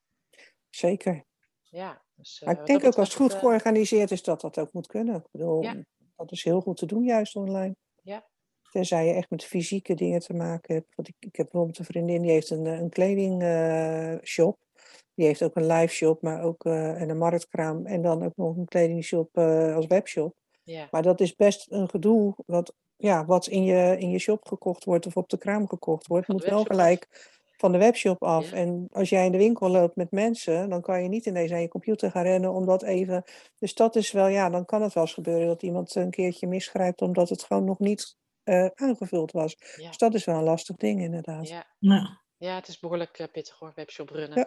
Zeker. 0.69 1.25
Ja. 1.61 2.03
Dus, 2.15 2.41
uh, 2.41 2.47
maar 2.47 2.59
ik 2.59 2.65
denk 2.65 2.83
ook 2.83 2.97
als 2.97 3.07
het 3.07 3.17
goed 3.17 3.33
georganiseerd 3.33 4.11
is 4.11 4.23
dat 4.23 4.41
dat 4.41 4.59
ook 4.59 4.73
moet 4.73 4.87
kunnen. 4.87 5.15
Ik 5.15 5.31
bedoel, 5.31 5.61
ja. 5.61 5.83
dat 6.15 6.31
is 6.31 6.43
heel 6.43 6.61
goed 6.61 6.77
te 6.77 6.85
doen 6.85 7.03
juist 7.03 7.35
online. 7.35 7.75
Ja. 8.01 8.27
Tenzij 8.71 9.05
je 9.05 9.13
echt 9.13 9.29
met 9.29 9.43
fysieke 9.43 9.93
dingen 9.93 10.19
te 10.19 10.33
maken 10.33 10.75
hebt. 10.75 10.95
Want 10.95 11.07
ik, 11.07 11.15
ik 11.19 11.35
heb 11.35 11.45
bijvoorbeeld 11.45 11.79
een 11.79 11.85
vriendin 11.85 12.21
die 12.21 12.31
heeft 12.31 12.49
een, 12.49 12.65
een 12.65 12.89
kledingshop. 12.89 14.57
Uh, 14.59 14.83
die 15.13 15.25
heeft 15.25 15.43
ook 15.43 15.55
een 15.55 15.67
live 15.67 15.93
shop, 15.93 16.21
maar 16.21 16.43
ook 16.43 16.65
en 16.65 17.09
een 17.09 17.17
marktkraam. 17.17 17.85
En 17.85 18.01
dan 18.01 18.23
ook 18.23 18.35
nog 18.35 18.55
een 18.55 18.65
kledingshop 18.65 19.37
als 19.37 19.85
webshop. 19.85 20.35
Ja. 20.63 20.87
Maar 20.91 21.01
dat 21.01 21.21
is 21.21 21.35
best 21.35 21.71
een 21.71 21.89
gedoe. 21.89 22.35
Wat 22.45 22.73
ja, 22.97 23.25
wat 23.25 23.47
in 23.47 23.63
je, 23.63 23.95
in 23.99 24.09
je 24.09 24.19
shop 24.19 24.47
gekocht 24.47 24.83
wordt 24.83 25.05
of 25.05 25.17
op 25.17 25.29
de 25.29 25.37
kraam 25.37 25.67
gekocht 25.67 26.07
wordt, 26.07 26.27
moet 26.27 26.43
wel 26.43 26.63
gelijk 26.63 27.33
van 27.57 27.71
de 27.71 27.77
webshop 27.77 28.23
af. 28.23 28.49
Ja. 28.49 28.57
En 28.57 28.87
als 28.91 29.09
jij 29.09 29.25
in 29.25 29.31
de 29.31 29.37
winkel 29.37 29.69
loopt 29.69 29.95
met 29.95 30.11
mensen, 30.11 30.69
dan 30.69 30.81
kan 30.81 31.03
je 31.03 31.09
niet 31.09 31.25
ineens 31.25 31.51
aan 31.51 31.61
je 31.61 31.67
computer 31.67 32.11
gaan 32.11 32.23
rennen 32.23 32.51
om 32.51 32.65
dat 32.65 32.83
even. 32.83 33.23
Dus 33.59 33.73
dat 33.73 33.95
is 33.95 34.11
wel, 34.11 34.27
ja, 34.27 34.49
dan 34.49 34.65
kan 34.65 34.81
het 34.81 34.93
wel 34.93 35.03
eens 35.03 35.13
gebeuren 35.13 35.47
dat 35.47 35.63
iemand 35.63 35.95
een 35.95 36.09
keertje 36.09 36.47
misgrijpt 36.47 37.01
omdat 37.01 37.29
het 37.29 37.43
gewoon 37.43 37.63
nog 37.63 37.79
niet 37.79 38.17
uh, 38.43 38.65
aangevuld 38.73 39.31
was. 39.31 39.55
Ja. 39.75 39.87
Dus 39.87 39.97
dat 39.97 40.13
is 40.13 40.25
wel 40.25 40.35
een 40.35 40.43
lastig 40.43 40.75
ding, 40.75 41.01
inderdaad. 41.01 41.47
Ja, 41.47 41.65
ja. 41.79 42.21
ja 42.37 42.55
het 42.55 42.67
is 42.67 42.79
behoorlijk 42.79 43.19
uh, 43.19 43.27
pittig 43.31 43.59
hoor, 43.59 43.71
webshop 43.75 44.09
runnen. 44.09 44.37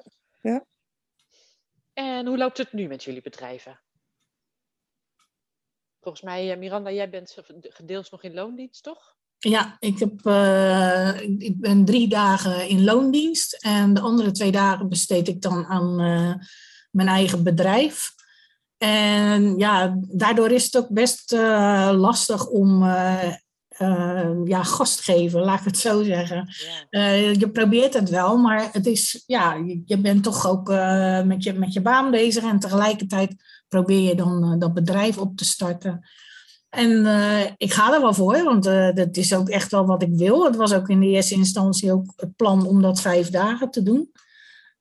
Ja. 0.40 0.50
ja. 0.50 0.66
En 1.92 2.26
hoe 2.26 2.38
loopt 2.38 2.58
het 2.58 2.72
nu 2.72 2.86
met 2.86 3.04
jullie 3.04 3.22
bedrijven? 3.22 3.80
Volgens 6.00 6.22
mij, 6.24 6.56
Miranda, 6.56 6.90
jij 6.90 7.10
bent 7.10 7.36
gedeels 7.60 8.10
nog 8.10 8.22
in 8.22 8.34
loondienst, 8.34 8.82
toch? 8.82 9.16
Ja, 9.38 9.76
ik, 9.78 9.98
heb, 9.98 10.26
uh, 10.26 11.20
ik 11.20 11.60
ben 11.60 11.84
drie 11.84 12.08
dagen 12.08 12.68
in 12.68 12.84
loondienst 12.84 13.52
en 13.52 13.94
de 13.94 14.00
andere 14.00 14.30
twee 14.30 14.50
dagen 14.50 14.88
besteed 14.88 15.28
ik 15.28 15.42
dan 15.42 15.66
aan 15.66 16.00
uh, 16.00 16.34
mijn 16.90 17.08
eigen 17.08 17.42
bedrijf. 17.42 18.14
En 18.76 19.58
ja, 19.58 19.98
daardoor 20.00 20.50
is 20.50 20.64
het 20.64 20.76
ook 20.76 20.88
best 20.88 21.32
uh, 21.32 21.90
lastig 21.94 22.46
om 22.46 22.84
ja, 24.44 24.62
gastgeven, 24.62 25.40
laat 25.40 25.58
ik 25.58 25.64
het 25.64 25.78
zo 25.78 26.02
zeggen. 26.02 26.48
Je 27.38 27.50
probeert 27.52 27.94
het 27.94 28.10
wel, 28.10 28.36
maar 28.36 28.68
het 28.72 28.86
is, 28.86 29.22
ja, 29.26 29.54
je 29.84 29.98
bent 29.98 30.22
toch 30.22 30.46
ook 30.48 30.68
met, 31.24 31.44
je, 31.44 31.52
met 31.52 31.72
je 31.72 31.80
baan 31.80 32.10
bezig 32.10 32.44
en 32.44 32.58
tegelijkertijd 32.58 33.34
probeer 33.68 34.08
je 34.08 34.14
dan 34.14 34.58
dat 34.58 34.74
bedrijf 34.74 35.18
op 35.18 35.36
te 35.36 35.44
starten. 35.44 36.08
En 36.68 36.90
uh, 36.90 37.44
ik 37.56 37.72
ga 37.72 37.94
er 37.94 38.00
wel 38.00 38.14
voor, 38.14 38.42
want 38.44 38.66
uh, 38.66 38.94
dat 38.94 39.16
is 39.16 39.34
ook 39.34 39.48
echt 39.48 39.70
wel 39.70 39.86
wat 39.86 40.02
ik 40.02 40.14
wil. 40.14 40.44
Het 40.44 40.56
was 40.56 40.74
ook 40.74 40.88
in 40.88 41.00
de 41.00 41.06
eerste 41.06 41.34
instantie 41.34 41.92
ook 41.92 42.12
het 42.16 42.36
plan 42.36 42.66
om 42.66 42.82
dat 42.82 43.00
vijf 43.00 43.30
dagen 43.30 43.70
te 43.70 43.82
doen. 43.82 44.12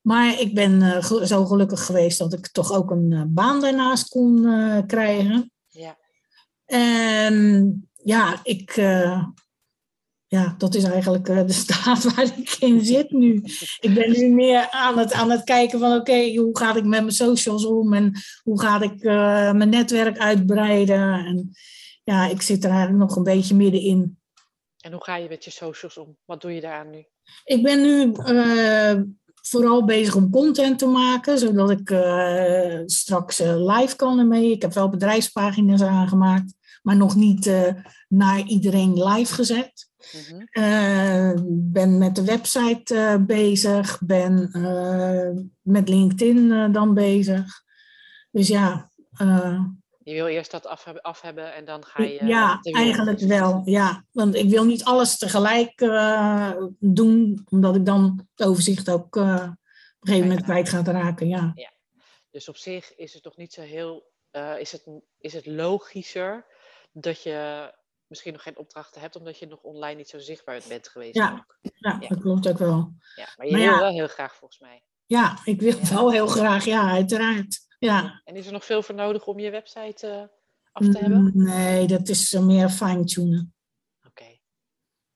Maar 0.02 0.40
ik 0.40 0.54
ben 0.54 0.82
uh, 0.82 1.04
zo 1.24 1.46
gelukkig 1.46 1.86
geweest 1.86 2.18
dat 2.18 2.34
ik 2.34 2.48
toch 2.48 2.72
ook 2.72 2.92
een 2.92 3.34
baan 3.34 3.62
daarnaast 3.62 4.10
kon 4.10 4.42
krijgen. 4.88 5.52
Ja. 5.68 5.98
En 6.66 7.90
ja, 8.04 8.40
ik, 8.44 8.76
ja, 10.28 10.56
dat 10.58 10.76
is 10.76 10.84
eigenlijk 10.84 11.26
de 11.26 11.54
staat 11.54 12.04
waar 12.14 12.38
ik 12.38 12.56
in 12.60 12.86
zit 12.86 13.12
nu. 13.12 13.44
Ik 13.80 13.94
ben 13.94 14.12
nu 14.12 14.28
meer 14.30 14.70
aan 14.70 14.98
het, 14.98 15.14
aan 15.14 15.32
het 15.32 15.44
kijken 15.44 15.80
van 15.80 15.96
oké, 15.96 16.36
hoe 16.36 16.58
ga 16.58 16.70
ik 16.76 16.84
met 16.84 17.02
mijn 17.02 17.12
socials 17.12 17.66
om 17.66 17.94
en 17.94 18.12
hoe 18.44 18.62
ga 18.62 18.82
ik 18.82 19.04
mijn 19.54 19.70
netwerk 19.70 20.18
uitbreiden. 20.18 21.26
En, 21.26 21.52
ja, 22.04 22.28
ik 22.28 22.42
zit 22.42 22.64
er 22.64 22.70
eigenlijk 22.70 23.00
nog 23.00 23.16
een 23.16 23.24
beetje 23.24 23.56
middenin. 23.56 24.20
En 24.78 24.92
hoe 24.92 25.04
ga 25.04 25.16
je 25.16 25.30
met 25.30 25.44
je 25.44 25.52
socials 25.52 25.98
om? 25.98 26.18
Wat 26.26 26.42
doe 26.42 26.54
je 26.54 26.62
daaraan 26.62 26.90
nu? 26.90 27.06
Ik 27.44 27.64
ben 27.64 27.82
nu 27.82 28.12
uh, 28.34 29.02
vooral 29.42 29.86
bezig 29.86 30.16
om 30.16 30.30
content 30.30 30.80
te 30.80 30.86
maken, 30.86 31.40
zodat 31.40 31.72
ik 31.72 31.88
straks 32.86 33.40
live 33.40 33.96
kan 33.96 34.20
ermee. 34.20 34.52
Ik 34.52 34.62
heb 34.62 34.74
wel 34.74 34.90
bedrijfspagina's 34.90 35.82
aangemaakt, 35.82 36.54
maar 36.88 36.96
nog 36.96 37.16
niet 37.16 37.52
naar 38.08 38.42
iedereen 38.42 39.04
live 39.04 39.34
gezet. 39.34 39.90
Mm 40.30 40.46
ben 41.72 41.98
met 41.98 42.16
de 42.16 42.24
website 42.24 43.24
bezig, 43.28 44.00
ben 44.02 44.50
met 45.62 45.90
LinkedIn 45.90 46.72
dan 46.72 46.94
bezig. 46.94 47.64
Dus 48.32 48.48
ja, 48.48 48.90
je 50.04 50.14
wil 50.14 50.28
eerst 50.28 50.52
dat 50.52 50.66
af 50.66 50.84
hebben, 50.84 51.04
af 51.04 51.22
hebben 51.22 51.54
en 51.54 51.66
dan 51.66 51.86
ga 51.86 52.04
je. 52.04 52.26
Ja, 52.26 52.60
eigenlijk 52.62 53.20
wel. 53.20 53.62
Ja. 53.66 54.06
Want 54.12 54.36
ik 54.36 54.50
wil 54.50 54.66
niet 54.66 54.84
alles 54.84 55.18
tegelijk 55.18 55.74
doen, 56.80 57.46
omdat 57.50 57.76
ik 57.76 57.86
dan 57.86 58.28
het 58.36 58.48
overzicht 58.48 58.90
ook 58.90 59.16
op 59.16 59.22
een 59.24 59.58
gegeven 60.00 60.28
moment 60.28 60.46
kwijt 60.46 60.70
ga 60.70 60.84
raken. 60.84 61.28
Ja. 61.28 61.52
ja. 61.56 61.72
Dus 62.32 62.50
op 62.50 62.58
zich 62.58 62.96
is 62.96 63.14
het 63.14 63.24
toch 63.24 63.38
niet 63.38 63.54
zo 63.54 63.62
heel. 63.62 64.12
Uh, 64.32 64.60
is, 64.60 64.72
het, 64.72 64.84
is 65.20 65.34
het 65.34 65.46
logischer 65.46 66.46
dat 67.02 67.24
je 67.24 67.72
misschien 68.08 68.34
nog 68.34 68.44
geen 68.44 68.58
opdrachten 68.58 69.02
hebt, 69.02 69.16
omdat 69.16 69.40
je 69.40 69.48
nog 69.48 69.62
online 69.62 69.96
niet 69.96 70.10
zo 70.10 70.20
zichtbaar 70.20 70.62
bent 70.68 70.88
geweest? 70.88 71.16
Ja, 71.16 71.46
ja, 71.62 71.98
dat 71.98 72.20
klopt 72.20 72.48
ook 72.48 72.58
wel. 72.58 72.94
Ja, 73.16 73.28
maar 73.36 73.46
je 73.46 73.52
maar 73.52 73.62
wil 73.62 73.72
ja, 73.72 73.80
wel 73.80 73.92
heel 73.92 74.08
graag 74.08 74.36
volgens 74.36 74.60
mij. 74.60 74.84
Ja, 75.06 75.38
ik 75.44 75.62
wil 75.62 75.80
wel 75.90 76.12
heel 76.12 76.28
graag, 76.28 76.66
ja, 76.66 76.92
uiteraard. 76.92 77.66
Ja. 77.80 78.22
En 78.24 78.36
is 78.36 78.46
er 78.46 78.52
nog 78.52 78.66
veel 78.66 78.82
voor 78.82 78.96
nodig 78.96 79.28
om 79.28 79.40
je 79.40 79.50
website 79.50 80.08
uh, 80.08 80.24
af 80.72 80.92
te 80.92 80.98
hebben? 80.98 81.22
Mm, 81.22 81.44
nee, 81.44 81.88
dat 81.88 82.08
is 82.08 82.32
meer 82.32 82.70
fine-tunen. 82.70 83.54
Oké. 84.08 84.38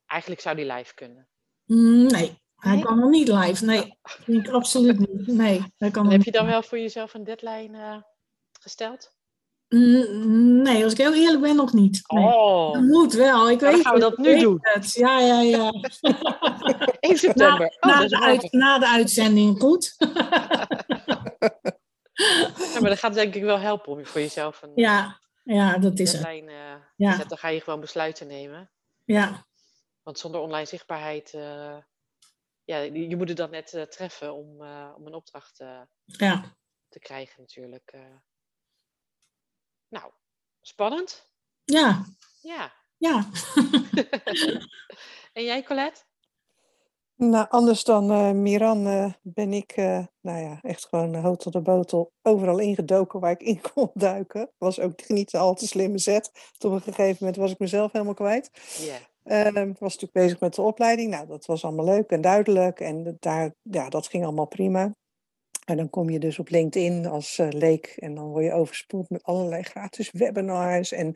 Eigenlijk 0.06 0.40
zou 0.40 0.56
die 0.56 0.72
live 0.72 0.94
kunnen? 0.94 1.28
Mm, 1.64 2.06
nee, 2.06 2.42
hij 2.54 2.80
kan 2.80 2.98
nog 2.98 3.10
niet 3.10 3.28
live. 3.28 3.64
Nee, 3.64 3.98
ik 4.26 4.48
absoluut 4.48 4.98
niet. 4.98 5.26
Nee, 5.26 5.62
hij 5.76 5.90
kan 5.96 6.10
heb 6.10 6.22
je 6.22 6.30
dan 6.30 6.46
wel 6.46 6.62
voor 6.62 6.78
jezelf 6.78 7.14
een 7.14 7.24
deadline 7.24 7.78
uh, 7.78 8.02
gesteld? 8.60 9.14
Nee, 9.72 10.84
als 10.84 10.92
ik 10.92 10.98
heel 10.98 11.14
eerlijk 11.14 11.42
ben, 11.42 11.56
nog 11.56 11.72
niet. 11.72 12.02
Nee. 12.06 12.24
Oh. 12.24 12.72
Dat 12.72 12.82
moet 12.82 13.12
wel. 13.12 13.50
Ik 13.50 13.60
weet 13.60 13.70
dan 13.70 13.80
gaan 13.80 13.94
we 13.94 14.00
dat 14.00 14.18
nu 14.18 14.38
doen. 14.38 14.58
Het. 14.60 14.92
Ja, 14.92 15.20
ja, 15.20 15.40
ja. 15.40 15.72
1 17.00 17.18
september. 17.26 17.76
Na, 17.80 17.92
oh, 17.92 17.98
na, 17.98 18.06
de 18.06 18.20
uit, 18.20 18.52
na, 18.52 18.78
de 18.78 18.88
uitzending, 18.88 19.60
goed. 19.60 19.94
Ja, 22.12 22.80
maar 22.80 22.90
dat 22.90 22.98
gaat 22.98 23.14
denk 23.14 23.34
ik 23.34 23.42
wel 23.42 23.58
helpen 23.58 23.92
om 23.92 24.06
voor 24.06 24.20
jezelf 24.20 24.62
een 24.62 24.72
ja, 24.74 25.20
ja, 25.44 25.78
dat 25.78 25.98
is 25.98 26.14
uh, 26.14 26.44
ja. 26.96 27.16
Dan 27.16 27.38
ga 27.38 27.48
je 27.48 27.60
gewoon 27.60 27.80
besluiten 27.80 28.26
nemen. 28.26 28.70
Ja. 29.04 29.46
Want 30.02 30.18
zonder 30.18 30.40
online 30.40 30.66
zichtbaarheid, 30.66 31.32
uh, 31.32 31.76
ja, 32.64 32.78
je 32.78 33.16
moet 33.16 33.28
het 33.28 33.36
dan 33.36 33.50
net 33.50 33.72
uh, 33.72 33.82
treffen 33.82 34.34
om, 34.34 34.48
om 34.96 35.06
een 35.06 35.14
opdracht 35.14 35.64
ja. 36.04 36.56
te 36.88 36.98
krijgen 36.98 37.40
natuurlijk. 37.40 37.94
Nou, 39.92 40.10
spannend. 40.60 41.30
Ja. 41.64 42.04
Ja. 42.40 42.72
Ja. 42.96 43.28
en 45.32 45.44
jij 45.44 45.62
Colette? 45.62 46.00
Nou, 47.16 47.46
anders 47.48 47.84
dan 47.84 48.12
uh, 48.12 48.30
Miran 48.30 48.86
uh, 48.86 49.12
ben 49.22 49.52
ik, 49.52 49.76
uh, 49.76 50.04
nou 50.20 50.40
ja, 50.40 50.58
echt 50.62 50.86
gewoon 50.88 51.14
uh, 51.14 51.30
tot 51.30 51.52
de 51.52 51.60
botel 51.60 52.12
overal 52.22 52.58
ingedoken 52.58 53.20
waar 53.20 53.30
ik 53.30 53.42
in 53.42 53.60
kon 53.74 53.90
duiken. 53.94 54.50
Was 54.58 54.80
ook 54.80 55.08
niet 55.08 55.34
al 55.34 55.54
te 55.54 55.66
slimme 55.66 55.98
zet. 55.98 56.52
Op 56.58 56.72
een 56.72 56.80
gegeven 56.80 57.16
moment 57.20 57.36
was 57.36 57.50
ik 57.50 57.58
mezelf 57.58 57.92
helemaal 57.92 58.14
kwijt. 58.14 58.50
Yeah. 59.24 59.54
was 59.54 59.78
natuurlijk 59.78 60.12
bezig 60.12 60.40
met 60.40 60.54
de 60.54 60.62
opleiding. 60.62 61.10
Nou, 61.10 61.26
dat 61.26 61.46
was 61.46 61.64
allemaal 61.64 61.84
leuk 61.84 62.10
en 62.10 62.20
duidelijk. 62.20 62.80
En 62.80 63.16
daar, 63.20 63.54
ja, 63.62 63.88
dat 63.88 64.06
ging 64.06 64.24
allemaal 64.24 64.46
prima. 64.46 64.94
En 65.64 65.76
dan 65.76 65.90
kom 65.90 66.10
je 66.10 66.18
dus 66.18 66.38
op 66.38 66.48
LinkedIn 66.48 67.06
als 67.06 67.38
uh, 67.38 67.48
leek 67.50 67.86
en 67.86 68.14
dan 68.14 68.28
word 68.28 68.44
je 68.44 68.52
overspoeld 68.52 69.10
met 69.10 69.22
allerlei 69.22 69.62
gratis 69.62 70.10
webinars 70.10 70.92
en 70.92 71.14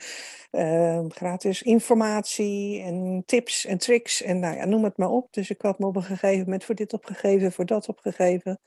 uh, 0.50 1.04
gratis 1.08 1.62
informatie 1.62 2.80
en 2.80 3.22
tips 3.26 3.64
en 3.64 3.78
tricks 3.78 4.22
en 4.22 4.38
nou 4.38 4.56
ja, 4.56 4.64
noem 4.64 4.84
het 4.84 4.96
maar 4.96 5.10
op. 5.10 5.32
Dus 5.32 5.50
ik 5.50 5.62
had 5.62 5.78
me 5.78 5.86
op 5.86 5.96
een 5.96 6.02
gegeven 6.02 6.44
moment 6.44 6.64
voor 6.64 6.74
dit 6.74 6.92
opgegeven, 6.92 7.52
voor 7.52 7.66
dat 7.66 7.88
opgegeven. 7.88 8.58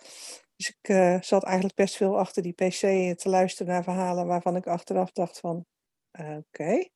Dus 0.55 0.69
ik 0.69 0.89
uh, 0.89 1.21
zat 1.21 1.43
eigenlijk 1.43 1.75
best 1.75 1.95
veel 1.95 2.17
achter 2.17 2.43
die 2.43 2.53
pc 2.53 2.79
te 3.19 3.29
luisteren 3.29 3.73
naar 3.73 3.83
verhalen 3.83 4.27
waarvan 4.27 4.55
ik 4.55 4.67
achteraf 4.67 5.11
dacht 5.11 5.39
van, 5.39 5.65
oké, 6.11 6.87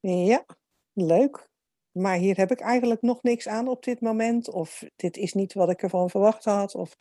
ja, 0.00 0.44
leuk. 0.92 1.48
Maar 1.90 2.16
hier 2.16 2.36
heb 2.36 2.50
ik 2.50 2.60
eigenlijk 2.60 3.02
nog 3.02 3.22
niks 3.22 3.48
aan 3.48 3.68
op 3.68 3.82
dit 3.82 4.00
moment. 4.00 4.50
Of 4.50 4.84
dit 4.96 5.16
is 5.16 5.32
niet 5.32 5.54
wat 5.54 5.70
ik 5.70 5.82
ervan 5.82 6.10
verwacht 6.10 6.44
had. 6.44 6.74
Of... 6.74 6.96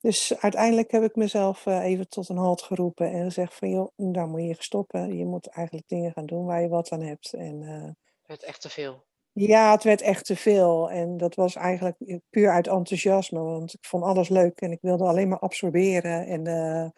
Dus 0.00 0.38
uiteindelijk 0.38 0.90
heb 0.90 1.02
ik 1.02 1.16
mezelf 1.16 1.66
uh, 1.66 1.84
even 1.84 2.08
tot 2.08 2.28
een 2.28 2.36
halt 2.36 2.62
geroepen 2.62 3.12
en 3.12 3.24
gezegd 3.24 3.54
van 3.54 3.70
joh, 3.70 3.92
daar 3.96 4.28
moet 4.28 4.42
je 4.42 4.54
stoppen. 4.58 5.16
Je 5.16 5.24
moet 5.24 5.46
eigenlijk 5.46 5.88
dingen 5.88 6.12
gaan 6.12 6.26
doen 6.26 6.44
waar 6.44 6.62
je 6.62 6.68
wat 6.68 6.92
aan 6.92 7.02
hebt. 7.02 7.32
En, 7.32 7.62
uh, 7.62 7.82
het 7.82 8.26
werd 8.26 8.42
echt 8.42 8.60
te 8.60 8.68
veel. 8.68 9.06
Ja, 9.32 9.72
het 9.72 9.84
werd 9.84 10.00
echt 10.00 10.24
te 10.24 10.36
veel. 10.36 10.90
En 10.90 11.16
dat 11.16 11.34
was 11.34 11.54
eigenlijk 11.54 12.20
puur 12.30 12.50
uit 12.50 12.66
enthousiasme, 12.66 13.40
want 13.40 13.74
ik 13.74 13.84
vond 13.84 14.04
alles 14.04 14.28
leuk 14.28 14.60
en 14.60 14.72
ik 14.72 14.80
wilde 14.80 15.04
alleen 15.04 15.28
maar 15.28 15.38
absorberen. 15.38 16.26
En 16.26 16.46
uh, 16.46 16.88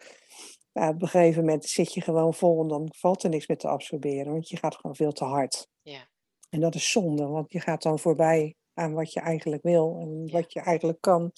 ja, 0.71 0.89
op 0.89 1.01
een 1.01 1.07
gegeven 1.07 1.45
moment 1.45 1.65
zit 1.65 1.93
je 1.93 2.01
gewoon 2.01 2.33
vol 2.33 2.61
en 2.61 2.67
dan 2.67 2.89
valt 2.97 3.23
er 3.23 3.29
niks 3.29 3.47
meer 3.47 3.57
te 3.57 3.67
absorberen, 3.67 4.31
want 4.31 4.49
je 4.49 4.57
gaat 4.57 4.75
gewoon 4.75 4.95
veel 4.95 5.11
te 5.11 5.23
hard. 5.23 5.67
Ja. 5.81 6.07
En 6.49 6.59
dat 6.59 6.75
is 6.75 6.91
zonde, 6.91 7.27
want 7.27 7.51
je 7.51 7.59
gaat 7.59 7.81
dan 7.81 7.99
voorbij 7.99 8.55
aan 8.73 8.93
wat 8.93 9.13
je 9.13 9.19
eigenlijk 9.19 9.63
wil 9.63 9.97
en 9.99 10.25
ja. 10.25 10.31
wat 10.31 10.53
je 10.53 10.59
eigenlijk 10.59 11.01
kan. 11.01 11.31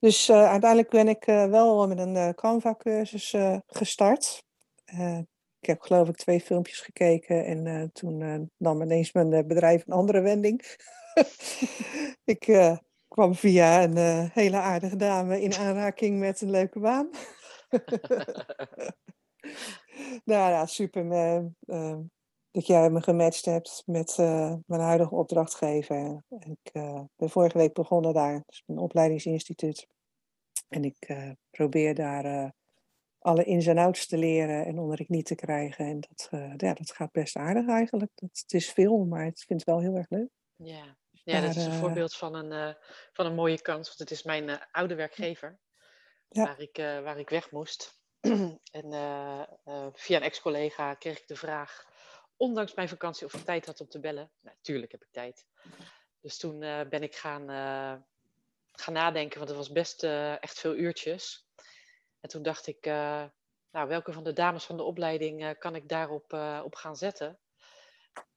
Dus 0.00 0.28
uh, 0.28 0.48
uiteindelijk 0.48 0.90
ben 0.90 1.08
ik 1.08 1.26
uh, 1.26 1.44
wel 1.44 1.88
met 1.88 1.98
een 1.98 2.14
uh, 2.14 2.28
Canva-cursus 2.28 3.36
gestart. 3.66 4.44
ik 5.60 5.66
heb 5.68 5.80
geloof 5.80 6.08
ik 6.08 6.16
twee 6.16 6.40
filmpjes 6.40 6.80
gekeken 6.80 7.44
en 7.44 7.92
toen 7.92 8.50
nam 8.56 8.82
ineens 8.82 9.12
mijn 9.12 9.46
bedrijf 9.46 9.86
een 9.86 9.92
andere 9.92 10.20
wending. 10.20 10.76
ik 12.24 12.76
kwam 13.08 13.34
via 13.34 13.82
een 13.82 14.28
hele 14.32 14.56
aardige 14.56 14.96
dame 14.96 15.42
in 15.42 15.54
aanraking 15.54 16.18
met 16.18 16.40
een 16.40 16.50
leuke 16.50 16.78
baan. 16.78 17.10
nou 20.24 20.50
ja, 20.50 20.66
super 20.66 21.04
dat 22.50 22.66
jij 22.66 22.90
me 22.90 23.02
gematcht 23.02 23.44
hebt 23.44 23.82
met 23.86 24.16
mijn 24.66 24.80
huidige 24.80 25.14
opdrachtgever. 25.14 26.22
Ik 26.28 26.72
ben 27.16 27.30
vorige 27.30 27.58
week 27.58 27.72
begonnen 27.72 28.14
daar, 28.14 28.42
dus 28.46 28.62
een 28.66 28.78
opleidingsinstituut. 28.78 29.86
En 30.68 30.84
ik 30.84 31.08
uh, 31.08 31.30
probeer 31.50 31.94
daar 31.94 32.52
alle 33.18 33.44
ins 33.44 33.66
en 33.66 33.78
outs 33.78 34.06
te 34.06 34.16
leren 34.16 34.66
en 34.66 34.78
onder 34.78 35.00
ik 35.00 35.08
niet 35.08 35.26
te 35.26 35.34
krijgen. 35.34 35.86
En 35.86 36.00
dat, 36.00 36.28
ja, 36.56 36.74
dat 36.74 36.92
gaat 36.92 37.12
best 37.12 37.36
aardig 37.36 37.68
eigenlijk. 37.68 38.10
Dat, 38.14 38.30
het 38.32 38.52
is 38.52 38.72
veel, 38.72 39.04
maar 39.04 39.26
ik 39.26 39.38
vind 39.38 39.60
het 39.60 39.68
wel 39.68 39.80
heel 39.80 39.94
erg 39.94 40.10
leuk. 40.10 40.28
Ja, 40.56 40.96
ja 41.10 41.40
dat 41.40 41.56
is 41.56 41.64
een 41.64 41.72
voorbeeld 41.72 42.16
van 42.16 42.34
een, 42.34 42.76
van 43.12 43.26
een 43.26 43.34
mooie 43.34 43.60
kans. 43.60 43.86
Want 43.86 43.98
het 43.98 44.10
is 44.10 44.22
mijn 44.22 44.66
oude 44.70 44.94
werkgever 44.94 45.58
ja. 46.28 46.44
waar, 46.44 46.60
ik, 46.60 46.76
waar 46.76 47.18
ik 47.18 47.28
weg 47.28 47.50
moest. 47.50 48.00
en 48.80 48.90
via 49.94 50.16
een 50.16 50.22
ex-collega 50.22 50.94
kreeg 50.94 51.18
ik 51.18 51.26
de 51.26 51.36
vraag 51.36 51.87
ondanks 52.38 52.74
mijn 52.74 52.88
vakantie 52.88 53.26
of 53.26 53.34
ik 53.34 53.44
tijd 53.44 53.66
had 53.66 53.80
om 53.80 53.88
te 53.88 54.00
bellen. 54.00 54.30
Natuurlijk 54.40 54.92
heb 54.92 55.02
ik 55.02 55.12
tijd. 55.12 55.46
Dus 56.20 56.38
toen 56.38 56.58
ben 56.58 57.02
ik 57.02 57.16
gaan, 57.16 57.48
gaan 58.72 58.92
nadenken, 58.92 59.38
want 59.38 59.50
het 59.50 59.58
was 59.58 59.72
best 59.72 60.02
echt 60.40 60.58
veel 60.58 60.74
uurtjes. 60.74 61.46
En 62.20 62.28
toen 62.28 62.42
dacht 62.42 62.66
ik, 62.66 62.84
nou, 63.70 63.88
welke 63.88 64.12
van 64.12 64.24
de 64.24 64.32
dames 64.32 64.64
van 64.64 64.76
de 64.76 64.82
opleiding 64.82 65.58
kan 65.58 65.74
ik 65.74 65.88
daarop 65.88 66.32
op 66.64 66.74
gaan 66.74 66.96
zetten? 66.96 67.38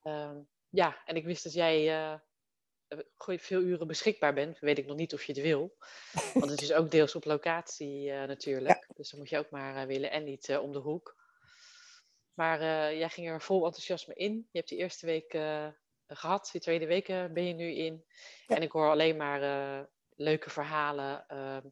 Ehm, 0.02 0.36
ja, 0.68 1.02
en 1.04 1.16
ik 1.16 1.24
wist 1.24 1.44
dat 1.44 1.52
jij 1.52 2.20
veel 3.18 3.60
uren 3.60 3.86
beschikbaar 3.86 4.34
bent, 4.34 4.58
weet 4.58 4.78
ik 4.78 4.86
nog 4.86 4.96
niet 4.96 5.14
of 5.14 5.24
je 5.24 5.32
het 5.32 5.42
wil. 5.42 5.76
Want 6.34 6.50
het 6.50 6.62
is 6.62 6.72
ook 6.72 6.90
deels 6.90 7.14
op 7.14 7.24
locatie 7.24 8.12
natuurlijk. 8.12 8.88
Dus 8.96 9.10
dan 9.10 9.18
moet 9.18 9.28
je 9.28 9.38
ook 9.38 9.50
maar 9.50 9.86
willen 9.86 10.10
en 10.10 10.24
niet 10.24 10.58
om 10.58 10.72
de 10.72 10.78
hoek. 10.78 11.21
Maar 12.34 12.60
jij 12.94 13.08
ging 13.08 13.28
er 13.28 13.42
vol 13.42 13.64
enthousiasme 13.64 14.14
in. 14.14 14.32
Je 14.32 14.58
hebt 14.58 14.68
die 14.68 14.78
eerste 14.78 15.06
week 15.06 15.30
gehad, 16.06 16.48
die 16.52 16.60
tweede 16.60 16.86
week 16.86 17.06
ben 17.06 17.46
je 17.46 17.54
nu 17.54 17.70
in. 17.70 18.04
Ja. 18.46 18.56
En 18.56 18.62
ik 18.62 18.72
hoor 18.72 18.90
alleen 18.90 19.16
maar 19.16 19.40
leuke 20.16 20.50
verhalen 20.50 21.24
ehm, 21.28 21.66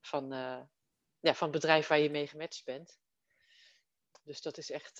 van, 0.00 0.28
ja, 1.20 1.34
van 1.34 1.48
het 1.48 1.60
bedrijf 1.60 1.86
waar 1.86 1.98
je 1.98 2.10
mee 2.10 2.26
gematcht 2.26 2.64
bent. 2.64 2.98
Dus 4.22 4.42
dat 4.42 4.58
is 4.58 4.70
echt 4.70 4.98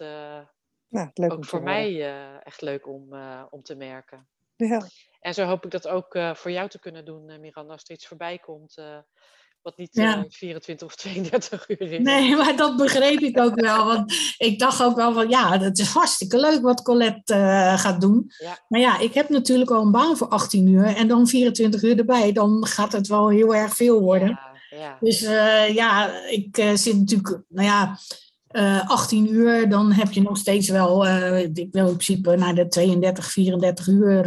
leuk 1.14 1.32
ook 1.32 1.44
voor 1.44 1.62
mij 1.62 2.14
echt 2.42 2.61
leuk 2.61 2.87
om, 2.87 3.14
om 3.50 3.62
te 3.62 3.75
merken. 3.75 4.28
Ja. 4.56 4.87
En 5.20 5.35
zo 5.35 5.44
hoop 5.44 5.64
ik 5.64 5.70
dat 5.70 5.88
ook 5.88 6.18
voor 6.35 6.50
jou 6.50 6.68
te 6.68 6.80
kunnen 6.80 7.04
doen, 7.04 7.40
Miranda, 7.40 7.73
als 7.73 7.85
er 7.85 7.94
iets 7.94 8.06
voorbij 8.06 8.38
komt. 8.38 8.78
Wat 9.62 9.76
niet 9.76 9.88
ja. 9.93 10.25
24 10.29 10.87
of 10.87 10.97
32 10.97 11.69
uur 11.69 11.81
is. 11.81 11.99
Nee, 12.02 12.37
maar 12.37 12.57
dat 12.57 12.76
begreep 12.76 13.21
ik 13.21 13.38
ook 13.38 13.61
wel. 13.61 13.87
Want 13.87 14.12
ik 14.38 14.59
dacht 14.59 14.83
ook 14.83 14.97
wel 14.97 15.12
van 15.12 15.29
ja, 15.29 15.59
het 15.59 15.79
is 15.79 15.88
hartstikke 15.88 16.40
leuk 16.40 16.62
wat 16.62 16.83
Colette 16.83 17.75
gaat 17.76 18.00
doen. 18.00 18.31
Ja. 18.38 18.59
Maar 18.69 18.81
ja, 18.81 18.99
ik 18.99 19.14
heb 19.14 19.29
natuurlijk 19.29 19.71
al 19.71 19.83
een 19.83 19.90
baan 19.90 20.17
voor 20.17 20.29
18 20.29 20.67
uur. 20.67 20.85
En 20.85 21.09
dan 21.09 21.26
24 21.26 21.83
uur 21.83 21.99
erbij. 21.99 22.33
Dan 22.33 22.67
gaat 22.67 22.93
het 22.93 23.07
wel 23.07 23.29
heel 23.29 23.55
erg 23.55 23.75
veel 23.75 24.00
worden. 24.00 24.40
Ja. 24.71 24.97
Dus 25.00 25.21
ja, 25.75 26.11
ik 26.29 26.71
zit 26.75 26.99
natuurlijk, 26.99 27.43
nou 27.49 27.67
ja, 27.67 27.99
uh, 28.52 28.76
eh, 28.76 28.90
18 28.90 29.33
uur, 29.33 29.69
dan 29.69 29.93
heb 29.93 30.12
je 30.12 30.23
nog 30.23 30.37
steeds 30.37 30.69
wel, 30.69 31.07
ik 31.07 31.69
wil 31.71 31.88
in 31.88 31.97
principe 31.97 32.37
naar 32.37 32.55
de 32.55 32.69
32, 32.69 33.31
34 33.31 33.87
uur 33.87 34.23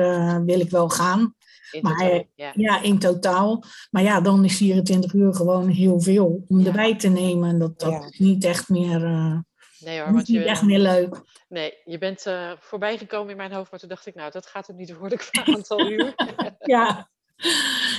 wil 0.45 0.59
ik 0.59 0.69
wel 0.69 0.89
gaan. 0.89 1.35
In 1.73 1.81
maar, 1.81 1.97
totaal, 1.97 2.23
ja. 2.35 2.51
ja. 2.55 2.81
in 2.81 2.99
totaal. 2.99 3.63
Maar 3.91 4.03
ja, 4.03 4.21
dan 4.21 4.45
is 4.45 4.57
24 4.57 5.13
uur 5.13 5.33
gewoon 5.33 5.67
heel 5.67 6.01
veel 6.01 6.43
om 6.47 6.59
ja. 6.59 6.65
erbij 6.65 6.95
te 6.95 7.07
nemen. 7.07 7.59
Dat, 7.59 7.79
dat 7.79 7.91
ja. 7.91 8.07
is 8.09 8.19
niet 8.19 8.43
echt 8.43 8.69
meer, 8.69 8.99
nee, 9.79 9.99
hoor, 9.99 10.13
want 10.13 10.27
niet 10.27 10.37
je, 10.37 10.43
echt 10.43 10.63
meer 10.63 10.79
leuk. 10.79 11.21
Nee, 11.49 11.73
je 11.85 11.97
bent 11.97 12.25
voorbij 12.59 12.97
gekomen 12.97 13.31
in 13.31 13.37
mijn 13.37 13.53
hoofd, 13.53 13.71
maar 13.71 13.79
toen 13.79 13.89
dacht 13.89 14.05
ik, 14.05 14.15
nou, 14.15 14.31
dat 14.31 14.45
gaat 14.45 14.67
hem 14.67 14.75
niet 14.75 14.97
worden 14.97 15.17
qua 15.17 15.45
aantal 15.55 15.91
uur. 15.91 16.13
ja. 16.59 17.11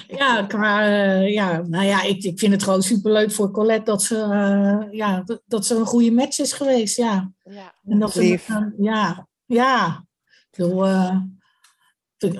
Ja, 0.06 0.46
maar 0.56 0.88
uh, 0.88 1.32
ja, 1.32 1.62
nou 1.62 1.84
ja, 1.84 2.02
ik, 2.02 2.24
ik 2.24 2.38
vind 2.38 2.52
het 2.52 2.62
gewoon 2.62 2.82
superleuk 2.82 3.32
voor 3.32 3.50
Colette 3.50 3.84
dat 3.84 4.02
ze, 4.02 4.14
uh, 4.14 4.92
ja, 4.92 5.22
dat, 5.22 5.42
dat, 5.46 5.66
ze 5.66 5.74
een 5.74 5.86
goede 5.86 6.10
match 6.10 6.38
is 6.38 6.52
geweest. 6.52 6.96
Ja, 6.96 7.32
ja 7.42 7.74
en 7.84 7.98
dat 7.98 8.14
lief. 8.14 8.44
Ze, 8.44 8.74
ja, 8.78 9.28
ja. 9.46 10.04
Veel, 10.50 10.84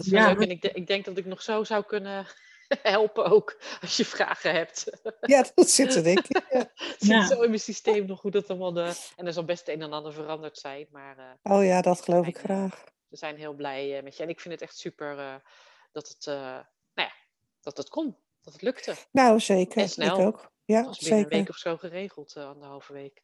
ja, 0.00 0.29
leuk. 0.29 0.41
En 0.41 0.50
ik, 0.50 0.64
ik 0.64 0.87
denk 0.87 1.05
dat 1.05 1.19
ik 1.19 1.25
nog 1.25 1.43
zo 1.43 1.64
zou 1.64 1.85
kunnen 1.85 2.26
helpen 2.83 3.25
ook, 3.25 3.59
als 3.81 3.97
je 3.97 4.05
vragen 4.05 4.53
hebt. 4.53 4.91
Ja, 5.21 5.47
dat 5.55 5.71
zit 5.71 5.95
er 5.95 6.03
denk 6.03 6.26
ik. 6.29 6.43
Ja. 6.50 6.71
zit 6.99 7.09
ja. 7.09 7.26
zo 7.26 7.43
in 7.43 7.49
mijn 7.49 7.61
systeem 7.61 8.07
nog 8.07 8.21
goed 8.21 8.33
dat 8.33 8.49
allemaal 8.49 8.73
de... 8.73 8.95
En 9.17 9.26
er 9.26 9.33
zal 9.33 9.45
best 9.45 9.69
een 9.69 9.83
en 9.83 9.93
ander 9.93 10.12
veranderd 10.12 10.59
zijn, 10.59 10.87
maar... 10.91 11.38
oh 11.43 11.64
ja, 11.64 11.81
dat 11.81 12.00
geloof 12.00 12.26
ik 12.26 12.38
graag. 12.38 12.85
We 13.09 13.17
zijn 13.17 13.37
heel 13.37 13.55
blij 13.55 14.00
met 14.03 14.17
je. 14.17 14.23
En 14.23 14.29
ik 14.29 14.41
vind 14.41 14.55
het 14.55 14.62
echt 14.62 14.79
super 14.79 15.43
dat 15.93 16.09
het 16.09 16.26
nou 16.95 17.09
ja, 17.09 17.12
dat 17.61 17.76
het 17.76 17.88
kon. 17.88 18.17
Dat 18.43 18.53
het 18.53 18.62
lukte. 18.62 18.95
Nou, 19.11 19.41
zeker. 19.41 19.83
En 19.83 19.88
snel. 19.88 20.19
Ik 20.19 20.26
ook. 20.26 20.53
Ja, 20.64 20.85
was 20.85 20.99
binnen 20.99 21.19
zeker. 21.19 21.33
een 21.33 21.38
week 21.38 21.49
of 21.49 21.57
zo 21.57 21.76
geregeld, 21.76 22.35
uh, 22.37 22.49
anderhalve 22.49 22.92
week. 22.92 23.23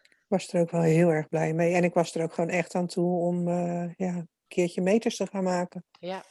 Ik 0.00 0.28
was 0.28 0.52
er 0.52 0.60
ook 0.60 0.70
wel 0.70 0.82
heel 0.82 1.08
erg 1.08 1.28
blij 1.28 1.52
mee. 1.52 1.74
En 1.74 1.84
ik 1.84 1.94
was 1.94 2.14
er 2.14 2.22
ook 2.22 2.32
gewoon 2.32 2.50
echt 2.50 2.74
aan 2.74 2.86
toe 2.86 3.20
om 3.20 3.48
uh, 3.48 3.94
ja, 3.96 4.26
keertje 4.52 4.80
meters 4.80 5.16
te 5.16 5.26
gaan 5.26 5.44
maken. 5.44 5.84
Ja. 6.00 6.24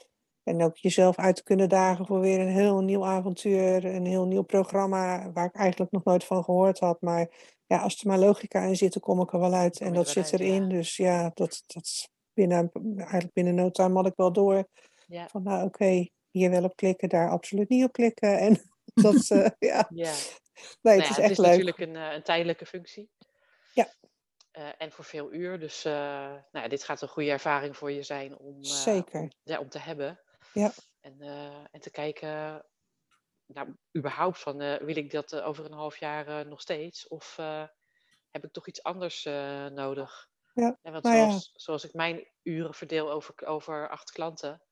En 0.43 0.63
ook 0.63 0.77
jezelf 0.77 1.17
uit 1.17 1.35
te 1.35 1.43
kunnen 1.43 1.69
dagen 1.69 2.05
voor 2.05 2.19
weer 2.19 2.39
een 2.39 2.47
heel 2.47 2.81
nieuw 2.81 3.05
avontuur. 3.05 3.85
Een 3.85 4.05
heel 4.05 4.25
nieuw 4.25 4.41
programma 4.41 5.31
waar 5.31 5.45
ik 5.45 5.55
eigenlijk 5.55 5.91
nog 5.91 6.03
nooit 6.03 6.23
van 6.23 6.43
gehoord 6.43 6.79
had. 6.79 7.01
Maar 7.01 7.27
ja, 7.67 7.77
als 7.77 8.01
er 8.01 8.07
maar 8.07 8.19
logica 8.19 8.61
in 8.61 8.75
zit, 8.75 8.93
dan 8.93 9.01
kom 9.01 9.21
ik 9.21 9.33
er 9.33 9.39
wel 9.39 9.53
uit. 9.53 9.79
en 9.79 9.93
dat 9.93 10.09
zit 10.09 10.33
erin. 10.33 10.63
Ja. 10.63 10.69
Dus 10.69 10.95
ja, 10.95 11.31
dat, 11.33 11.63
dat 11.67 12.09
binnen, 12.33 12.71
eigenlijk 12.95 13.33
binnen 13.33 13.55
no 13.55 13.69
time 13.69 13.95
had 13.95 14.05
ik 14.05 14.15
wel 14.15 14.31
door. 14.31 14.67
Ja. 15.07 15.27
Van 15.27 15.43
nou 15.43 15.57
oké, 15.57 15.65
okay, 15.65 16.11
hier 16.31 16.49
wel 16.49 16.63
op 16.63 16.75
klikken, 16.75 17.09
daar 17.09 17.29
absoluut 17.29 17.69
niet 17.69 17.83
op 17.83 17.91
klikken. 17.91 18.39
En 18.39 18.61
dat, 19.03 19.29
uh, 19.29 19.47
ja. 19.59 19.87
ja. 19.89 20.13
Nee, 20.81 20.99
het 20.99 20.99
nou 20.99 20.99
is 20.99 21.07
echt 21.07 21.17
het 21.17 21.31
is 21.31 21.37
leuk. 21.37 21.47
natuurlijk 21.47 21.79
een, 21.79 21.95
uh, 21.95 22.13
een 22.13 22.23
tijdelijke 22.23 22.65
functie. 22.65 23.09
Ja. 23.73 23.87
Uh, 24.57 24.69
en 24.77 24.91
voor 24.91 25.05
veel 25.05 25.33
uur. 25.33 25.59
Dus 25.59 25.83
nou 25.83 26.43
ja, 26.51 26.67
dit 26.67 26.83
gaat 26.83 27.01
een 27.01 27.07
goede 27.07 27.29
ervaring 27.31 27.77
voor 27.77 27.91
je 27.91 28.03
zijn 28.03 28.37
om, 28.37 28.63
Zeker. 28.63 29.19
Om, 29.19 29.31
ja, 29.43 29.59
om 29.59 29.69
te 29.69 29.79
hebben. 29.79 30.21
Ja. 30.53 30.71
En, 30.99 31.21
en 31.71 31.79
te 31.79 31.91
kijken, 31.91 32.65
nou, 33.45 33.75
überhaupt 33.97 34.39
van, 34.39 34.57
wil 34.57 34.95
ik 34.95 35.11
dat 35.11 35.41
over 35.41 35.65
een 35.65 35.71
half 35.71 35.97
jaar 35.97 36.47
nog 36.47 36.61
steeds? 36.61 37.07
Of 37.07 37.35
heb 38.29 38.43
ik 38.43 38.51
toch 38.51 38.67
iets 38.67 38.83
anders 38.83 39.23
nodig? 39.73 40.29
Ja. 40.53 40.77
En 40.81 40.91
want 40.91 41.03
nou 41.03 41.15
zoals, 41.15 41.49
ja. 41.53 41.59
zoals 41.59 41.83
ik 41.83 41.93
mijn 41.93 42.27
uren 42.41 42.73
verdeel 42.73 43.11
over, 43.11 43.45
over 43.45 43.89
acht 43.89 44.11
klanten, 44.11 44.63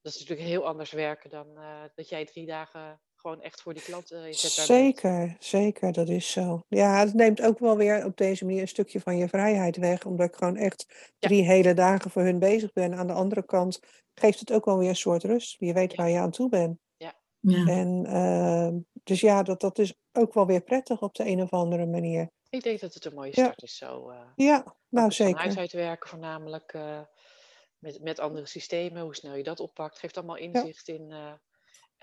dat 0.00 0.12
is 0.12 0.18
natuurlijk 0.20 0.48
heel 0.48 0.66
anders 0.66 0.92
werken 0.92 1.30
dan 1.30 1.54
dat 1.94 2.08
jij 2.08 2.24
drie 2.24 2.46
dagen 2.46 3.00
gewoon 3.24 3.42
echt 3.42 3.62
voor 3.62 3.74
die 3.74 3.82
klant 3.82 4.12
uh, 4.12 4.20
zet. 4.22 4.50
Zeker, 4.50 5.36
zeker, 5.38 5.92
dat 5.92 6.08
is 6.08 6.30
zo. 6.30 6.60
Ja, 6.68 6.98
het 6.98 7.14
neemt 7.14 7.42
ook 7.42 7.58
wel 7.58 7.76
weer 7.76 8.04
op 8.04 8.16
deze 8.16 8.44
manier 8.44 8.60
een 8.60 8.68
stukje 8.68 9.00
van 9.00 9.16
je 9.16 9.28
vrijheid 9.28 9.76
weg, 9.76 10.04
omdat 10.04 10.28
ik 10.28 10.34
gewoon 10.34 10.56
echt 10.56 11.12
drie 11.18 11.42
ja. 11.42 11.48
hele 11.48 11.74
dagen 11.74 12.10
voor 12.10 12.22
hun 12.22 12.38
bezig 12.38 12.72
ben. 12.72 12.94
Aan 12.94 13.06
de 13.06 13.12
andere 13.12 13.44
kant 13.44 13.80
geeft 14.14 14.40
het 14.40 14.52
ook 14.52 14.64
wel 14.64 14.78
weer 14.78 14.88
een 14.88 14.96
soort 14.96 15.24
rust. 15.24 15.56
Je 15.58 15.72
weet 15.72 15.90
ja. 15.90 15.96
waar 15.96 16.10
je 16.10 16.18
aan 16.18 16.30
toe 16.30 16.48
bent. 16.48 16.78
Ja. 16.96 17.14
ja. 17.40 17.66
En 17.66 18.04
uh, 18.06 18.80
dus 19.04 19.20
ja, 19.20 19.42
dat, 19.42 19.60
dat 19.60 19.78
is 19.78 19.94
ook 20.12 20.34
wel 20.34 20.46
weer 20.46 20.60
prettig 20.60 21.02
op 21.02 21.14
de 21.14 21.26
een 21.26 21.42
of 21.42 21.50
andere 21.50 21.86
manier. 21.86 22.30
Ik 22.48 22.62
denk 22.62 22.80
dat 22.80 22.94
het 22.94 23.04
een 23.04 23.14
mooie 23.14 23.32
start 23.32 23.62
is 23.62 23.76
zo. 23.76 24.10
Uh, 24.10 24.16
ja, 24.34 24.76
nou 24.88 25.12
zeker. 25.12 25.34
Van 25.34 25.42
huis 25.42 25.58
uit 25.58 25.72
werken 25.72 26.08
voornamelijk. 26.08 26.72
Uh, 26.72 27.00
met, 27.78 28.02
met 28.02 28.18
andere 28.18 28.46
systemen, 28.46 29.02
hoe 29.02 29.14
snel 29.14 29.34
je 29.34 29.42
dat 29.42 29.60
oppakt. 29.60 29.98
Geeft 29.98 30.16
allemaal 30.16 30.36
inzicht 30.36 30.86
ja. 30.86 30.94
in 30.94 31.10
uh, 31.10 31.32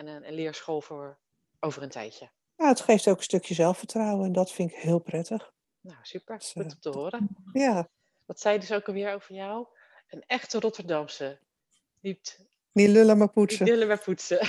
en 0.07 0.15
een, 0.15 0.27
een, 0.27 0.33
leerschool 0.33 0.81
voor 0.81 1.17
over 1.59 1.83
een 1.83 1.89
tijdje. 1.89 2.29
Ja, 2.55 2.67
het 2.67 2.81
geeft 2.81 3.07
ook 3.07 3.17
een 3.17 3.23
stukje 3.23 3.53
zelfvertrouwen 3.53 4.25
en 4.25 4.31
dat 4.31 4.51
vind 4.51 4.71
ik 4.71 4.77
heel 4.77 4.99
prettig. 4.99 5.51
Nou, 5.81 5.97
super. 6.01 6.37
Dus, 6.37 6.51
Goed 6.51 6.63
om 6.63 6.79
te 6.79 6.89
horen. 6.89 7.29
Ja. 7.53 7.89
Wat 8.25 8.39
zei 8.39 8.59
dus 8.59 8.71
ook 8.71 8.87
alweer 8.87 9.13
over 9.13 9.35
jou? 9.35 9.67
Een 10.09 10.23
echte 10.27 10.59
Rotterdamse. 10.59 11.39
Niet, 11.99 12.39
niet 12.71 12.89
lullen 12.89 13.17
maar 13.17 13.29
poetsen. 13.29 13.63
Niet 13.63 13.73
lullen 13.73 13.87
maar 13.87 14.03
poetsen. 14.03 14.39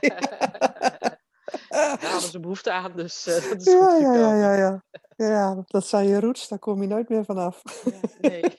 Ja. 0.00 0.18
Daar 1.68 2.10
hadden 2.10 2.30
ze 2.30 2.40
behoefte 2.40 2.70
aan, 2.72 2.92
dus 2.96 3.26
uh, 3.26 3.34
dat 3.34 3.60
is 3.60 3.72
ja, 3.72 3.90
goed 3.90 4.00
ja, 4.00 4.14
ja, 4.14 4.34
ja, 4.34 4.54
ja. 4.54 4.82
Ja, 5.16 5.62
dat 5.66 5.86
zijn 5.86 6.08
je 6.08 6.20
roots, 6.20 6.48
daar 6.48 6.58
kom 6.58 6.82
je 6.82 6.88
nooit 6.88 7.08
meer 7.08 7.24
vanaf. 7.24 7.62
Ja, 7.84 8.00
nee. 8.20 8.42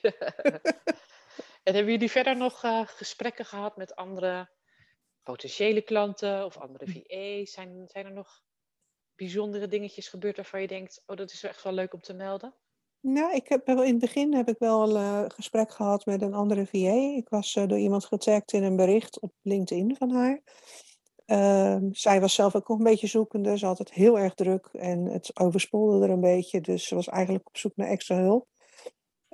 En 1.62 1.74
hebben 1.74 1.92
jullie 1.92 2.10
verder 2.10 2.36
nog 2.36 2.64
uh, 2.64 2.80
gesprekken 2.86 3.44
gehad 3.44 3.76
met 3.76 3.96
andere 3.96 4.48
potentiële 5.22 5.82
klanten 5.82 6.44
of 6.44 6.58
andere 6.58 6.86
VA's? 6.86 7.52
Zijn, 7.52 7.84
zijn 7.86 8.06
er 8.06 8.12
nog 8.12 8.42
bijzondere 9.14 9.68
dingetjes 9.68 10.08
gebeurd 10.08 10.36
waarvan 10.36 10.60
je 10.60 10.66
denkt, 10.66 11.02
oh 11.06 11.16
dat 11.16 11.32
is 11.32 11.42
echt 11.42 11.62
wel 11.62 11.72
leuk 11.72 11.94
om 11.94 12.00
te 12.00 12.14
melden? 12.14 12.54
Nou, 13.00 13.34
ik 13.34 13.48
heb, 13.48 13.68
in 13.68 13.76
het 13.76 13.98
begin 13.98 14.34
heb 14.34 14.48
ik 14.48 14.58
wel 14.58 14.96
een 14.96 15.02
uh, 15.02 15.24
gesprek 15.28 15.70
gehad 15.70 16.06
met 16.06 16.22
een 16.22 16.34
andere 16.34 16.66
VA. 16.66 17.16
Ik 17.16 17.28
was 17.28 17.54
uh, 17.54 17.66
door 17.66 17.78
iemand 17.78 18.04
getagd 18.04 18.52
in 18.52 18.62
een 18.62 18.76
bericht 18.76 19.20
op 19.20 19.32
LinkedIn 19.42 19.96
van 19.96 20.10
haar. 20.10 20.42
Uh, 21.26 21.76
zij 21.90 22.20
was 22.20 22.34
zelf 22.34 22.54
ook 22.54 22.68
nog 22.68 22.78
een 22.78 22.84
beetje 22.84 23.06
zoekende. 23.06 23.58
Ze 23.58 23.66
had 23.66 23.78
het 23.78 23.92
heel 23.92 24.18
erg 24.18 24.34
druk 24.34 24.66
en 24.72 25.04
het 25.04 25.38
overspoelde 25.40 26.04
er 26.04 26.10
een 26.10 26.20
beetje. 26.20 26.60
Dus 26.60 26.86
ze 26.86 26.94
was 26.94 27.08
eigenlijk 27.08 27.46
op 27.46 27.56
zoek 27.56 27.76
naar 27.76 27.88
extra 27.88 28.16
hulp. 28.16 28.46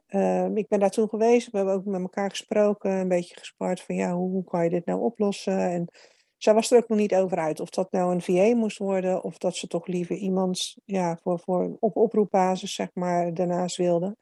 Uh, 0.09 0.55
ik 0.55 0.69
ben 0.69 0.81
daar 0.81 0.91
toen 0.91 1.09
geweest, 1.09 1.51
we 1.51 1.57
hebben 1.57 1.75
ook 1.75 1.85
met 1.85 2.01
elkaar 2.01 2.31
gesproken, 2.31 2.91
een 2.91 3.09
beetje 3.09 3.39
gespart 3.39 3.81
van 3.81 3.95
ja, 3.95 4.15
hoe, 4.15 4.31
hoe 4.31 4.45
kan 4.45 4.65
je 4.65 4.71
dit 4.71 4.87
nou 4.87 5.01
oplossen? 5.01 5.59
En 5.59 5.89
zij 6.37 6.55
was 6.55 6.71
er 6.71 6.79
ook 6.79 6.89
nog 6.89 6.99
niet 6.99 7.15
over 7.15 7.39
uit 7.39 7.61
of 7.61 7.71
dat 7.71 7.93
nou 7.93 8.15
een 8.15 8.23
VA 8.23 8.57
moest 8.57 8.79
worden 8.79 9.23
of 9.23 9.39
dat 9.39 9.57
ze 9.57 9.67
toch 9.67 9.87
liever 9.87 10.17
iemand 10.17 10.77
ja, 10.85 11.19
voor, 11.23 11.39
voor 11.39 11.77
op 11.81 11.97
oproepbasis 11.97 12.75
zeg 12.75 12.89
maar 12.93 13.35
daarnaast 13.35 13.77
wilde. 13.77 14.17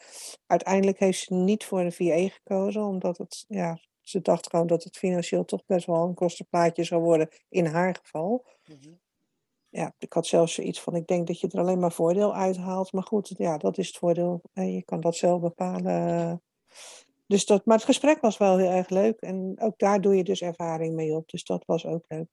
Uiteindelijk 0.46 0.98
heeft 0.98 1.18
ze 1.18 1.34
niet 1.34 1.64
voor 1.64 1.80
een 1.80 1.92
VA 1.92 2.28
gekozen, 2.28 2.82
omdat 2.82 3.18
het, 3.18 3.44
ja, 3.48 3.78
ze 4.00 4.20
dacht 4.20 4.50
gewoon 4.50 4.66
dat 4.66 4.84
het 4.84 4.96
financieel 4.96 5.44
toch 5.44 5.64
best 5.66 5.86
wel 5.86 6.02
een 6.08 6.14
kostenplaatje 6.14 6.84
zou 6.84 7.02
worden 7.02 7.28
in 7.48 7.66
haar 7.66 7.96
geval. 8.02 8.46
Mm-hmm 8.64 9.04
ja, 9.76 9.94
ik 9.98 10.12
had 10.12 10.26
zelfs 10.26 10.54
zoiets 10.54 10.80
van, 10.80 10.94
ik 10.94 11.06
denk 11.06 11.26
dat 11.26 11.40
je 11.40 11.48
er 11.48 11.58
alleen 11.58 11.78
maar 11.78 11.92
voordeel 11.92 12.34
uithaalt. 12.34 12.92
Maar 12.92 13.02
goed, 13.02 13.34
ja, 13.36 13.58
dat 13.58 13.78
is 13.78 13.86
het 13.86 13.96
voordeel. 13.96 14.42
Je 14.52 14.82
kan 14.84 15.00
dat 15.00 15.16
zelf 15.16 15.40
bepalen. 15.40 16.42
dus 17.26 17.46
dat, 17.46 17.66
maar 17.66 17.76
het 17.76 17.84
gesprek 17.84 18.20
was 18.20 18.38
wel 18.38 18.58
heel 18.58 18.70
erg 18.70 18.88
leuk. 18.88 19.20
En 19.20 19.54
ook 19.60 19.78
daar 19.78 20.00
doe 20.00 20.16
je 20.16 20.24
dus 20.24 20.42
ervaring 20.42 20.94
mee 20.94 21.14
op. 21.14 21.28
Dus 21.28 21.44
dat 21.44 21.64
was 21.66 21.86
ook 21.86 22.04
leuk. 22.08 22.28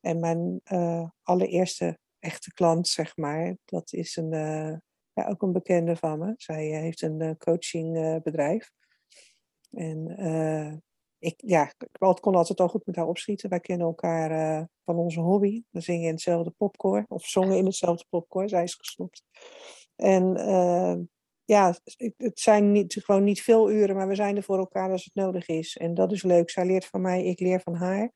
En 0.00 0.20
mijn 0.20 0.60
uh, 0.72 1.08
allereerste 1.22 1.98
echte 2.18 2.52
klant, 2.52 2.88
zeg 2.88 3.16
maar, 3.16 3.56
dat 3.64 3.92
is 3.92 4.16
een, 4.16 4.32
uh, 4.32 4.76
ja, 5.12 5.28
ook 5.28 5.42
een 5.42 5.52
bekende 5.52 5.96
van 5.96 6.18
me. 6.18 6.34
Zij 6.36 6.70
uh, 6.70 6.78
heeft 6.78 7.02
een 7.02 7.36
coachingbedrijf. 7.38 8.70
en 9.70 10.82
ik, 11.18 11.34
ja, 11.36 11.72
ik 11.78 12.20
kon 12.20 12.34
altijd 12.34 12.60
al 12.60 12.68
goed 12.68 12.86
met 12.86 12.96
haar 12.96 13.06
opschieten. 13.06 13.50
Wij 13.50 13.60
kennen 13.60 13.86
elkaar 13.86 14.68
van 14.84 14.96
onze 14.96 15.20
hobby. 15.20 15.62
We 15.70 15.80
zingen 15.80 16.06
in 16.06 16.12
hetzelfde 16.12 16.50
popcore, 16.50 17.04
of 17.08 17.26
zongen 17.26 17.56
in 17.56 17.64
hetzelfde 17.64 18.04
popcore. 18.08 18.48
Zij 18.48 18.62
is 18.62 18.74
gestopt. 18.74 19.22
En 19.96 20.32
ja, 21.44 21.74
het 22.16 22.40
zijn 22.40 22.72
niet, 22.72 23.00
gewoon 23.04 23.24
niet 23.24 23.42
veel 23.42 23.70
uren, 23.70 23.96
maar 23.96 24.08
we 24.08 24.14
zijn 24.14 24.36
er 24.36 24.42
voor 24.42 24.58
elkaar 24.58 24.90
als 24.90 25.04
het 25.04 25.14
nodig 25.14 25.48
is. 25.48 25.76
En 25.76 25.94
dat 25.94 26.12
is 26.12 26.22
leuk. 26.22 26.50
Zij 26.50 26.66
leert 26.66 26.86
van 26.86 27.00
mij, 27.00 27.24
ik 27.24 27.40
leer 27.40 27.60
van 27.60 27.74
haar. 27.74 28.12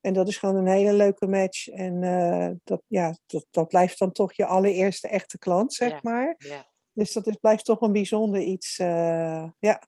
En 0.00 0.12
dat 0.12 0.28
is 0.28 0.36
gewoon 0.36 0.56
een 0.56 0.66
hele 0.66 0.92
leuke 0.92 1.26
match. 1.26 1.68
En 1.68 2.02
uh, 2.02 2.50
dat, 2.64 2.82
ja, 2.86 3.16
dat, 3.26 3.46
dat 3.50 3.68
blijft 3.68 3.98
dan 3.98 4.12
toch 4.12 4.32
je 4.32 4.46
allereerste 4.46 5.08
echte 5.08 5.38
klant, 5.38 5.72
zeg 5.72 6.02
maar. 6.02 6.34
Ja. 6.38 6.68
Dus 6.92 7.12
dat 7.12 7.26
is, 7.26 7.36
blijft 7.36 7.64
toch 7.64 7.80
een 7.80 7.92
bijzonder 7.92 8.40
iets. 8.40 8.78
Uh, 8.78 9.48
ja. 9.58 9.82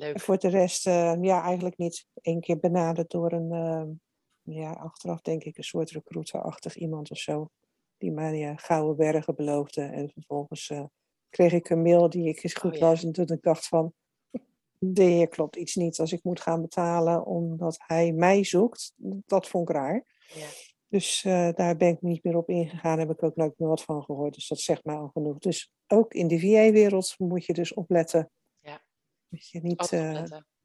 Leuk. 0.00 0.20
Voor 0.20 0.38
de 0.38 0.48
rest, 0.48 0.86
uh, 0.86 1.14
ja, 1.20 1.42
eigenlijk 1.42 1.76
niet. 1.76 2.06
Eén 2.14 2.40
keer 2.40 2.58
benaderd 2.58 3.10
door 3.10 3.32
een, 3.32 4.00
ja, 4.42 4.72
achteraf 4.72 5.20
denk 5.20 5.44
ik 5.44 5.56
een 5.56 5.64
soort 5.64 5.90
recruiter-achtig 5.90 6.76
iemand 6.76 7.10
of 7.10 7.18
zo. 7.18 7.50
Die 7.98 8.10
mij 8.10 8.56
gouden 8.56 8.96
bergen 8.96 9.34
beloofde. 9.34 9.82
En 9.82 10.10
vervolgens 10.10 10.72
kreeg 11.28 11.52
ik 11.52 11.70
een 11.70 11.82
mail 11.82 12.10
die 12.10 12.28
ik 12.28 12.42
eens 12.42 12.54
goed 12.54 12.74
oh, 12.74 12.80
was. 12.80 13.04
En 13.04 13.12
toen 13.12 13.26
ik 13.26 13.42
dacht 13.42 13.68
van, 13.68 13.92
de 14.78 15.02
heer 15.02 15.28
klopt 15.28 15.56
iets 15.56 15.74
niet 15.74 15.98
als 15.98 16.12
ik 16.12 16.22
moet 16.22 16.40
gaan 16.40 16.60
betalen 16.60 17.26
omdat 17.26 17.78
hij 17.86 18.12
mij 18.12 18.44
zoekt. 18.44 18.92
Dat 19.26 19.48
vond 19.48 19.68
ik 19.68 19.74
raar. 19.74 20.04
Ja. 20.34 20.46
Dus 20.88 21.22
daar 21.54 21.76
ben 21.76 21.88
ik 21.88 22.02
niet 22.02 22.24
meer 22.24 22.36
op 22.36 22.48
ingegaan, 22.48 22.98
heb 22.98 23.10
ik 23.10 23.22
ook 23.22 23.36
nooit 23.36 23.58
meer 23.58 23.68
wat 23.68 23.82
van 23.82 24.02
gehoord. 24.02 24.34
Dus 24.34 24.48
dat 24.48 24.60
zegt 24.60 24.84
mij 24.84 24.96
al 24.96 25.08
genoeg. 25.08 25.38
Dus 25.38 25.72
ook 25.86 26.14
in 26.14 26.28
de 26.28 26.40
VA-wereld 26.40 27.14
moet 27.18 27.44
je 27.44 27.52
dus 27.52 27.74
opletten. 27.74 28.30
Dat 29.30 29.48
je 29.48 29.60
niet 29.60 29.92
uh, 29.92 30.24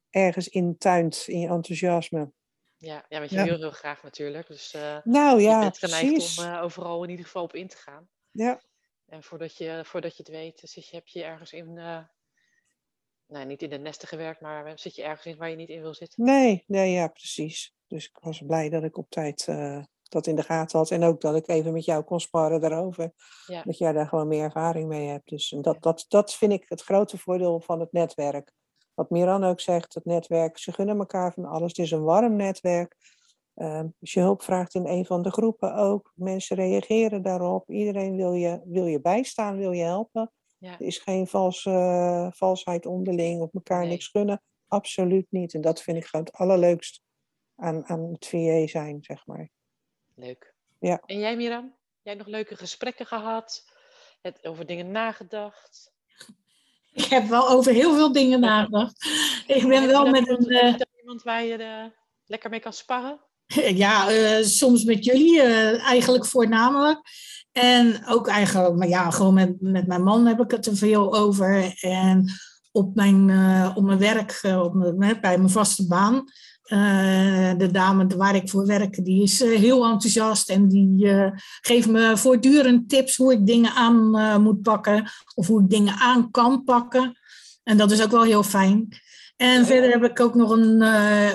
ergens 0.10 0.48
intuint 0.48 1.24
in 1.28 1.40
je 1.40 1.48
enthousiasme. 1.48 2.32
Ja, 2.78 3.06
ja 3.10 3.20
want 3.20 3.30
je 3.30 3.36
ja. 3.36 3.44
wil 3.44 3.58
heel 3.58 3.72
graag 3.72 4.04
natuurlijk. 4.04 4.48
Dus 4.48 4.74
uh, 4.74 4.98
nou, 5.04 5.42
ja, 5.42 5.56
je 5.56 5.60
bent 5.60 5.78
geneigd 5.78 6.40
om 6.40 6.46
overal 6.46 7.04
in 7.04 7.10
ieder 7.10 7.26
geval 7.26 7.44
op 7.44 7.54
in 7.54 7.68
te 7.68 7.78
gaan. 7.78 8.10
Ja. 8.32 8.62
En 9.06 9.24
voordat 9.24 9.58
je, 9.58 9.82
voordat 9.86 10.18
je 10.18 10.24
het 10.24 10.32
weet, 10.32 10.62
zit 10.64 10.88
je, 10.90 10.96
heb 10.96 11.08
je 11.08 11.24
ergens 11.24 11.54
in, 11.54 11.74
nou 13.28 13.46
niet 13.46 13.62
in 13.62 13.70
de 13.70 13.78
nesten 13.78 14.08
gewerkt, 14.08 14.42
maar 14.42 14.80
zit 14.80 14.96
je 14.96 15.04
ergens 15.04 15.26
in 15.26 15.38
waar 15.38 15.50
je 15.50 15.56
niet 15.56 15.70
in 15.70 15.82
wil 15.82 15.94
zitten. 15.94 16.24
Nee, 16.24 16.64
nee, 16.68 16.92
ja, 16.92 17.08
precies. 17.08 17.74
Dus 17.88 18.06
ik 18.06 18.18
was 18.20 18.44
blij 18.46 18.70
dat 18.70 18.84
ik 18.84 18.98
op 18.98 19.10
tijd 19.10 19.48
dat 20.10 20.28
in 20.28 20.36
de 20.36 20.44
gaten 20.44 20.78
had. 20.78 20.92
En 20.92 21.04
ook 21.04 21.22
dat 21.22 21.36
ik 21.36 21.48
even 21.48 21.74
met 21.74 21.86
jou 21.86 22.04
kon 22.04 22.20
sparren 22.20 22.62
daarover. 22.62 23.12
Ja. 23.46 23.64
Dat 23.64 23.78
jij 23.78 23.92
daar 23.92 24.08
gewoon 24.08 24.28
meer 24.28 24.44
ervaring 24.44 24.88
mee 24.88 25.08
hebt. 25.08 25.30
Dus 25.30 25.56
dat, 25.62 25.82
dat, 25.84 26.06
dat 26.08 26.34
vind 26.34 26.52
ik 26.52 26.66
het 26.68 26.82
grote 26.82 27.18
voordeel 27.18 27.60
van 27.60 27.80
het 27.80 27.92
netwerk. 27.92 28.52
Wat 28.94 29.10
Miran 29.10 29.44
ook 29.44 29.60
zegt, 29.60 29.94
het 29.94 30.06
netwerk, 30.06 30.58
ze 30.58 30.72
gunnen 30.72 30.98
elkaar 30.98 31.34
van 31.34 31.46
alles. 31.46 31.68
Het 31.68 31.78
is 31.86 31.92
een 31.92 32.04
warm 32.04 32.36
netwerk. 32.36 32.96
Uh, 33.56 33.82
als 34.00 34.14
je 34.14 34.20
hulp 34.20 34.42
vraagt 34.42 34.76
in 34.76 34.88
een 34.88 35.06
van 35.06 35.22
de 35.22 35.32
groepen 35.32 35.76
ook, 35.76 36.12
mensen 36.16 36.56
reageren 36.56 37.22
daarop. 37.22 37.70
Iedereen 37.70 38.16
wil 38.16 38.34
je, 38.34 38.62
wil 38.66 38.86
je 38.86 39.02
bijstaan, 39.02 39.58
wil 39.58 39.72
je 39.72 39.84
helpen. 39.84 40.32
Ja. 40.58 40.74
Er 40.74 40.82
is 40.82 40.98
geen 40.98 41.28
vals, 41.28 41.66
uh, 41.66 42.28
valsheid 42.32 42.86
onderling 42.86 43.42
of 43.42 43.54
elkaar 43.54 43.88
niks 43.88 44.08
gunnen. 44.08 44.42
Absoluut 44.68 45.26
niet. 45.30 45.54
En 45.54 45.62
dat 45.62 45.82
vind 45.82 45.98
ik 45.98 46.06
gewoon 46.06 46.26
het 46.26 46.36
allerleukst 46.36 47.02
aan, 47.56 47.86
aan 47.86 48.12
het 48.12 48.26
VA 48.26 48.68
zijn, 48.68 48.98
zeg 49.02 49.26
maar. 49.26 49.50
Leuk. 50.16 50.54
Ja. 50.80 51.02
En 51.06 51.20
jij, 51.20 51.36
Miram? 51.36 51.76
Jij 52.02 52.14
nog 52.14 52.28
leuke 52.28 52.56
gesprekken 52.56 53.06
gehad? 53.06 53.64
Het, 54.22 54.48
over 54.48 54.66
dingen 54.66 54.92
nagedacht? 54.92 55.92
Ik 56.94 57.06
heb 57.06 57.28
wel 57.28 57.50
over 57.50 57.72
heel 57.72 57.96
veel 57.96 58.12
dingen 58.12 58.40
nagedacht. 58.40 59.06
Ik 59.48 59.68
ben 59.68 59.88
wel 59.88 60.10
met 60.10 60.30
een... 60.30 60.52
Uh... 60.52 60.76
Iemand 61.00 61.24
waar 61.24 61.44
je 61.44 61.58
de, 61.58 61.92
lekker 62.26 62.50
mee 62.50 62.60
kan 62.60 62.74
sparren? 62.74 63.20
Ja, 63.84 64.12
uh, 64.12 64.44
soms 64.44 64.84
met 64.84 65.06
jullie 65.06 65.36
uh, 65.36 65.84
eigenlijk 65.88 66.26
voornamelijk. 66.26 67.02
En 67.52 68.08
ook 68.08 68.28
eigenlijk, 68.28 68.76
maar 68.76 68.88
ja, 68.88 69.12
gewoon 69.12 69.34
met, 69.34 69.62
met 69.62 69.88
mijn 69.88 70.04
man 70.04 70.26
heb 70.26 70.40
ik 70.40 70.52
het 70.52 70.66
er 70.66 70.76
veel 70.76 71.16
over. 71.16 71.78
En 71.80 72.32
op 72.72 72.96
mijn, 72.96 73.28
uh, 73.28 73.72
op 73.76 73.84
mijn 73.84 74.00
werk, 74.00 74.40
op 74.44 74.74
mijn, 74.74 75.22
bij 75.22 75.38
mijn 75.38 75.50
vaste 75.50 75.88
baan. 75.88 76.24
De 77.58 77.70
dame 77.72 78.08
waar 78.08 78.36
ik 78.36 78.50
voor 78.50 78.66
werk, 78.66 79.06
die 79.06 79.24
is 79.24 79.40
heel 79.40 79.86
enthousiast 79.86 80.50
en 80.50 80.68
die 80.68 81.12
geeft 81.62 81.88
me 81.88 82.18
voortdurend 82.18 82.90
tips 82.90 83.16
hoe 83.16 83.34
ik 83.34 83.46
dingen 83.46 83.72
aan 83.72 84.42
moet 84.42 84.62
pakken 84.62 85.10
of 85.36 85.48
hoe 85.48 85.62
ik 85.62 85.70
dingen 85.70 85.94
aan 85.94 86.32
kan 86.32 86.64
pakken. 86.64 87.20
En 87.64 87.78
dat 87.78 87.92
is 87.92 88.04
ook 88.04 88.12
wel 88.12 88.24
heel 88.24 88.44
fijn. 88.44 88.88
En 89.38 89.66
verder 89.66 89.92
heb 89.92 90.04
ik 90.04 90.20
ook 90.20 90.36
nog 90.36 90.50
een, 90.50 90.82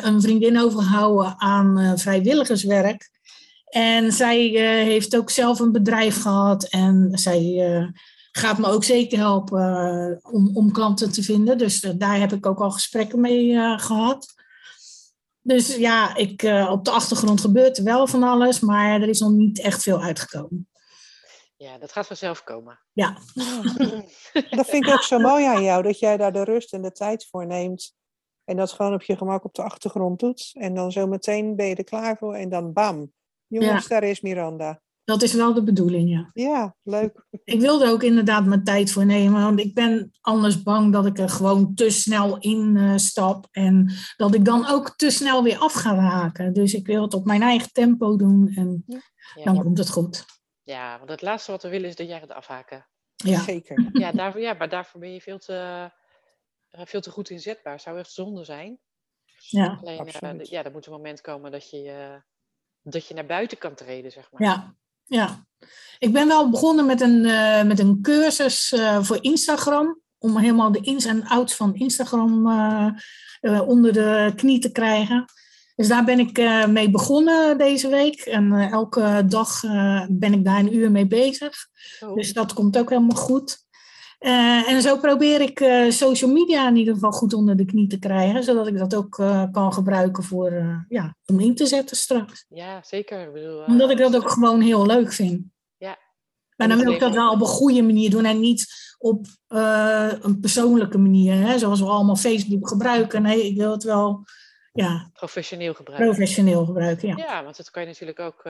een 0.06 0.20
vriendin 0.20 0.60
overgehouden 0.60 1.34
aan 1.38 1.98
vrijwilligerswerk. 1.98 3.10
En 3.64 4.12
zij 4.12 4.38
heeft 4.84 5.16
ook 5.16 5.30
zelf 5.30 5.60
een 5.60 5.72
bedrijf 5.72 6.22
gehad. 6.22 6.64
En 6.64 7.08
zij 7.12 7.62
gaat 8.32 8.58
me 8.58 8.66
ook 8.66 8.84
zeker 8.84 9.18
helpen 9.18 10.18
om, 10.22 10.50
om 10.54 10.72
klanten 10.72 11.12
te 11.12 11.22
vinden. 11.22 11.58
Dus 11.58 11.80
daar 11.80 12.18
heb 12.18 12.32
ik 12.32 12.46
ook 12.46 12.60
al 12.60 12.70
gesprekken 12.70 13.20
mee 13.20 13.54
gehad. 13.78 14.34
Dus 15.42 15.76
ja, 15.76 16.16
ik, 16.16 16.42
op 16.68 16.84
de 16.84 16.90
achtergrond 16.90 17.40
gebeurt 17.40 17.78
er 17.78 17.84
wel 17.84 18.06
van 18.06 18.22
alles. 18.22 18.60
Maar 18.60 19.00
er 19.00 19.08
is 19.08 19.20
nog 19.20 19.30
niet 19.30 19.60
echt 19.60 19.82
veel 19.82 20.02
uitgekomen. 20.02 20.68
Ja, 21.56 21.78
dat 21.78 21.92
gaat 21.92 22.06
vanzelf 22.06 22.44
komen. 22.44 22.80
Ja. 22.92 23.16
dat 24.56 24.68
vind 24.68 24.86
ik 24.86 24.92
ook 24.92 25.02
zo 25.02 25.18
mooi 25.18 25.44
aan 25.44 25.62
jou, 25.62 25.82
dat 25.82 25.98
jij 25.98 26.16
daar 26.16 26.32
de 26.32 26.44
rust 26.44 26.72
en 26.72 26.82
de 26.82 26.92
tijd 26.92 27.26
voor 27.30 27.46
neemt. 27.46 27.94
En 28.44 28.56
dat 28.56 28.72
gewoon 28.72 28.94
op 28.94 29.02
je 29.02 29.16
gemak 29.16 29.44
op 29.44 29.54
de 29.54 29.62
achtergrond 29.62 30.18
doet. 30.18 30.50
En 30.52 30.74
dan 30.74 30.92
zo 30.92 31.06
meteen 31.06 31.56
ben 31.56 31.66
je 31.66 31.74
er 31.74 31.84
klaar 31.84 32.16
voor 32.16 32.34
en 32.34 32.48
dan 32.48 32.72
bam. 32.72 33.12
Jongens, 33.46 33.88
daar 33.88 34.02
is 34.02 34.20
Miranda. 34.20 34.80
Dat 35.10 35.22
is 35.22 35.32
wel 35.32 35.54
de 35.54 35.62
bedoeling, 35.62 36.10
ja. 36.10 36.30
Ja, 36.32 36.76
leuk. 36.82 37.26
Ik 37.44 37.60
wilde 37.60 37.88
ook 37.88 38.02
inderdaad 38.02 38.44
mijn 38.44 38.64
tijd 38.64 38.92
voor 38.92 39.06
nemen, 39.06 39.42
want 39.42 39.60
ik 39.60 39.74
ben 39.74 40.12
anders 40.20 40.62
bang 40.62 40.92
dat 40.92 41.06
ik 41.06 41.18
er 41.18 41.28
gewoon 41.28 41.74
te 41.74 41.90
snel 41.90 42.38
in 42.38 42.76
uh, 42.76 42.96
stap 42.96 43.46
en 43.50 43.92
dat 44.16 44.34
ik 44.34 44.44
dan 44.44 44.66
ook 44.66 44.96
te 44.96 45.10
snel 45.10 45.42
weer 45.42 45.58
af 45.58 45.72
ga 45.72 45.94
raken. 45.94 46.52
Dus 46.52 46.74
ik 46.74 46.86
wil 46.86 47.02
het 47.02 47.14
op 47.14 47.24
mijn 47.24 47.42
eigen 47.42 47.72
tempo 47.72 48.16
doen 48.16 48.52
en 48.54 48.84
dan 49.44 49.62
komt 49.62 49.78
het 49.78 49.90
goed. 49.90 50.24
Ja, 50.62 50.98
want 50.98 51.10
het 51.10 51.22
laatste 51.22 51.50
wat 51.50 51.62
we 51.62 51.68
willen 51.68 51.88
is 51.88 51.96
dat 51.96 52.08
jij 52.08 52.20
gaat 52.20 52.32
afhaken. 52.32 52.86
Ja. 53.16 53.40
Zeker. 53.40 53.88
Ja, 53.92 54.12
daarvoor, 54.12 54.40
ja, 54.40 54.52
maar 54.52 54.68
daarvoor 54.68 55.00
ben 55.00 55.12
je 55.12 55.20
veel 55.20 55.38
te, 55.38 55.90
uh, 56.72 56.80
veel 56.84 57.00
te 57.00 57.10
goed 57.10 57.30
inzetbaar. 57.30 57.80
Zou 57.80 57.98
echt 57.98 58.10
zonde 58.10 58.44
zijn. 58.44 58.78
Ja, 59.48 59.78
Alleen, 59.80 60.40
uh, 60.40 60.44
ja, 60.44 60.64
er 60.64 60.72
moet 60.72 60.86
een 60.86 60.92
moment 60.92 61.20
komen 61.20 61.50
dat 61.50 61.70
je, 61.70 61.84
uh, 61.84 62.20
dat 62.82 63.06
je 63.06 63.14
naar 63.14 63.26
buiten 63.26 63.58
kan 63.58 63.74
treden, 63.74 64.10
zeg 64.10 64.30
maar. 64.32 64.42
Ja, 64.42 64.74
ja. 65.10 65.46
Ik 65.98 66.12
ben 66.12 66.28
wel 66.28 66.50
begonnen 66.50 66.86
met 66.86 67.00
een, 67.00 67.20
met 67.66 67.78
een 67.78 67.98
cursus 68.02 68.74
voor 69.00 69.18
Instagram. 69.20 70.00
Om 70.18 70.36
helemaal 70.36 70.72
de 70.72 70.80
ins 70.80 71.04
en 71.04 71.26
outs 71.26 71.54
van 71.54 71.74
Instagram 71.74 72.46
onder 73.66 73.92
de 73.92 74.32
knie 74.36 74.58
te 74.58 74.72
krijgen. 74.72 75.24
Dus 75.76 75.88
daar 75.88 76.04
ben 76.04 76.18
ik 76.18 76.38
mee 76.68 76.90
begonnen 76.90 77.58
deze 77.58 77.88
week. 77.88 78.20
En 78.20 78.52
elke 78.52 79.24
dag 79.26 79.60
ben 80.08 80.32
ik 80.32 80.44
daar 80.44 80.58
een 80.58 80.76
uur 80.76 80.90
mee 80.90 81.06
bezig. 81.06 81.66
Oh. 82.00 82.14
Dus 82.14 82.32
dat 82.32 82.52
komt 82.52 82.78
ook 82.78 82.88
helemaal 82.88 83.16
goed. 83.16 83.64
En 84.70 84.82
zo 84.82 84.98
probeer 84.98 85.40
ik 85.40 85.58
social 85.92 86.30
media 86.30 86.68
in 86.68 86.76
ieder 86.76 86.94
geval 86.94 87.12
goed 87.12 87.34
onder 87.34 87.56
de 87.56 87.64
knie 87.64 87.86
te 87.86 87.98
krijgen. 87.98 88.44
Zodat 88.44 88.66
ik 88.66 88.78
dat 88.78 88.94
ook 88.94 89.14
kan 89.52 89.72
gebruiken 89.72 90.22
voor, 90.22 90.84
ja, 90.88 91.16
om 91.26 91.40
in 91.40 91.54
te 91.54 91.66
zetten 91.66 91.96
straks. 91.96 92.44
Ja, 92.48 92.82
zeker. 92.82 93.26
Ik 93.26 93.32
bedoel, 93.32 93.64
Omdat 93.64 93.90
ik 93.90 93.98
dat 93.98 94.16
ook 94.16 94.30
gewoon 94.30 94.60
heel 94.60 94.86
leuk 94.86 95.12
vind. 95.12 95.44
Ja. 95.76 95.98
Maar 96.56 96.68
dan 96.68 96.78
wil 96.78 96.92
ik 96.92 97.00
dat 97.00 97.14
wel 97.14 97.32
op 97.32 97.40
een 97.40 97.46
goede 97.46 97.82
manier 97.82 98.10
doen. 98.10 98.24
En 98.24 98.40
niet 98.40 98.66
op 98.98 99.26
een 99.48 100.40
persoonlijke 100.40 100.98
manier. 100.98 101.34
Hè, 101.34 101.58
zoals 101.58 101.80
we 101.80 101.86
allemaal 101.86 102.16
Facebook 102.16 102.68
gebruiken. 102.68 103.22
Nee, 103.22 103.46
ik 103.46 103.56
wil 103.56 103.72
het 103.72 103.82
wel 103.82 104.24
ja. 104.72 105.10
professioneel 105.12 105.74
gebruiken. 105.74 106.08
Professioneel 106.08 106.64
gebruiken, 106.64 107.08
ja. 107.08 107.16
Ja, 107.16 107.44
want 107.44 107.56
dat 107.56 107.70
kan 107.70 107.82
je 107.82 107.88
natuurlijk 107.88 108.20
ook 108.20 108.48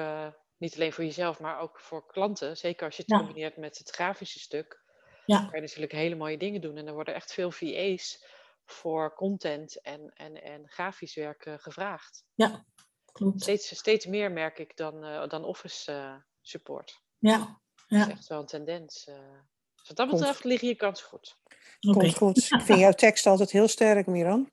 niet 0.59 0.74
alleen 0.74 0.92
voor 0.92 1.04
jezelf, 1.04 1.40
maar 1.40 1.61
ook 1.61 1.80
voor 1.80 2.06
klanten. 2.06 2.56
Zeker 2.56 2.87
als 2.87 2.96
je 2.96 3.02
het 3.02 3.11
ja. 3.11 3.18
combineert 3.18 3.56
met 3.56 3.78
het 3.78 3.90
grafische 3.90 4.38
stuk. 4.38 4.88
Ja. 5.31 5.37
Dan 5.37 5.51
kan 5.51 5.61
je 5.61 5.66
natuurlijk 5.66 5.93
hele 5.93 6.14
mooie 6.14 6.38
dingen 6.38 6.61
doen. 6.61 6.77
En 6.77 6.87
er 6.87 6.95
worden 6.95 7.14
echt 7.14 7.33
veel 7.33 7.51
VA's 7.51 8.25
voor 8.64 9.14
content 9.14 9.81
en, 9.81 10.12
en, 10.14 10.43
en 10.43 10.69
grafisch 10.69 11.14
werk 11.14 11.47
uh, 11.47 11.55
gevraagd. 11.57 12.25
Ja, 12.35 12.64
klopt. 13.12 13.43
Steeds, 13.43 13.77
steeds 13.77 14.07
meer 14.07 14.33
merk 14.33 14.59
ik 14.59 14.77
dan, 14.77 15.05
uh, 15.05 15.29
dan 15.29 15.45
Office 15.45 16.23
support. 16.40 17.03
Ja, 17.19 17.61
ja. 17.87 17.99
Dat 17.99 18.07
is 18.07 18.12
echt 18.12 18.27
wel 18.27 18.40
een 18.40 18.47
tendens. 18.47 19.05
Dus 19.05 19.88
wat 19.88 19.97
dat 19.97 20.11
betreft 20.11 20.45
liggen 20.45 20.69
je 20.69 20.75
kansen 20.75 21.07
goed. 21.07 21.37
Komt 21.81 22.16
goed. 22.16 22.37
Ik 22.37 22.61
vind 22.61 22.79
jouw 22.79 22.93
tekst 22.93 23.27
altijd 23.27 23.51
heel 23.51 23.69
sterk, 23.69 24.07
Miran. 24.07 24.51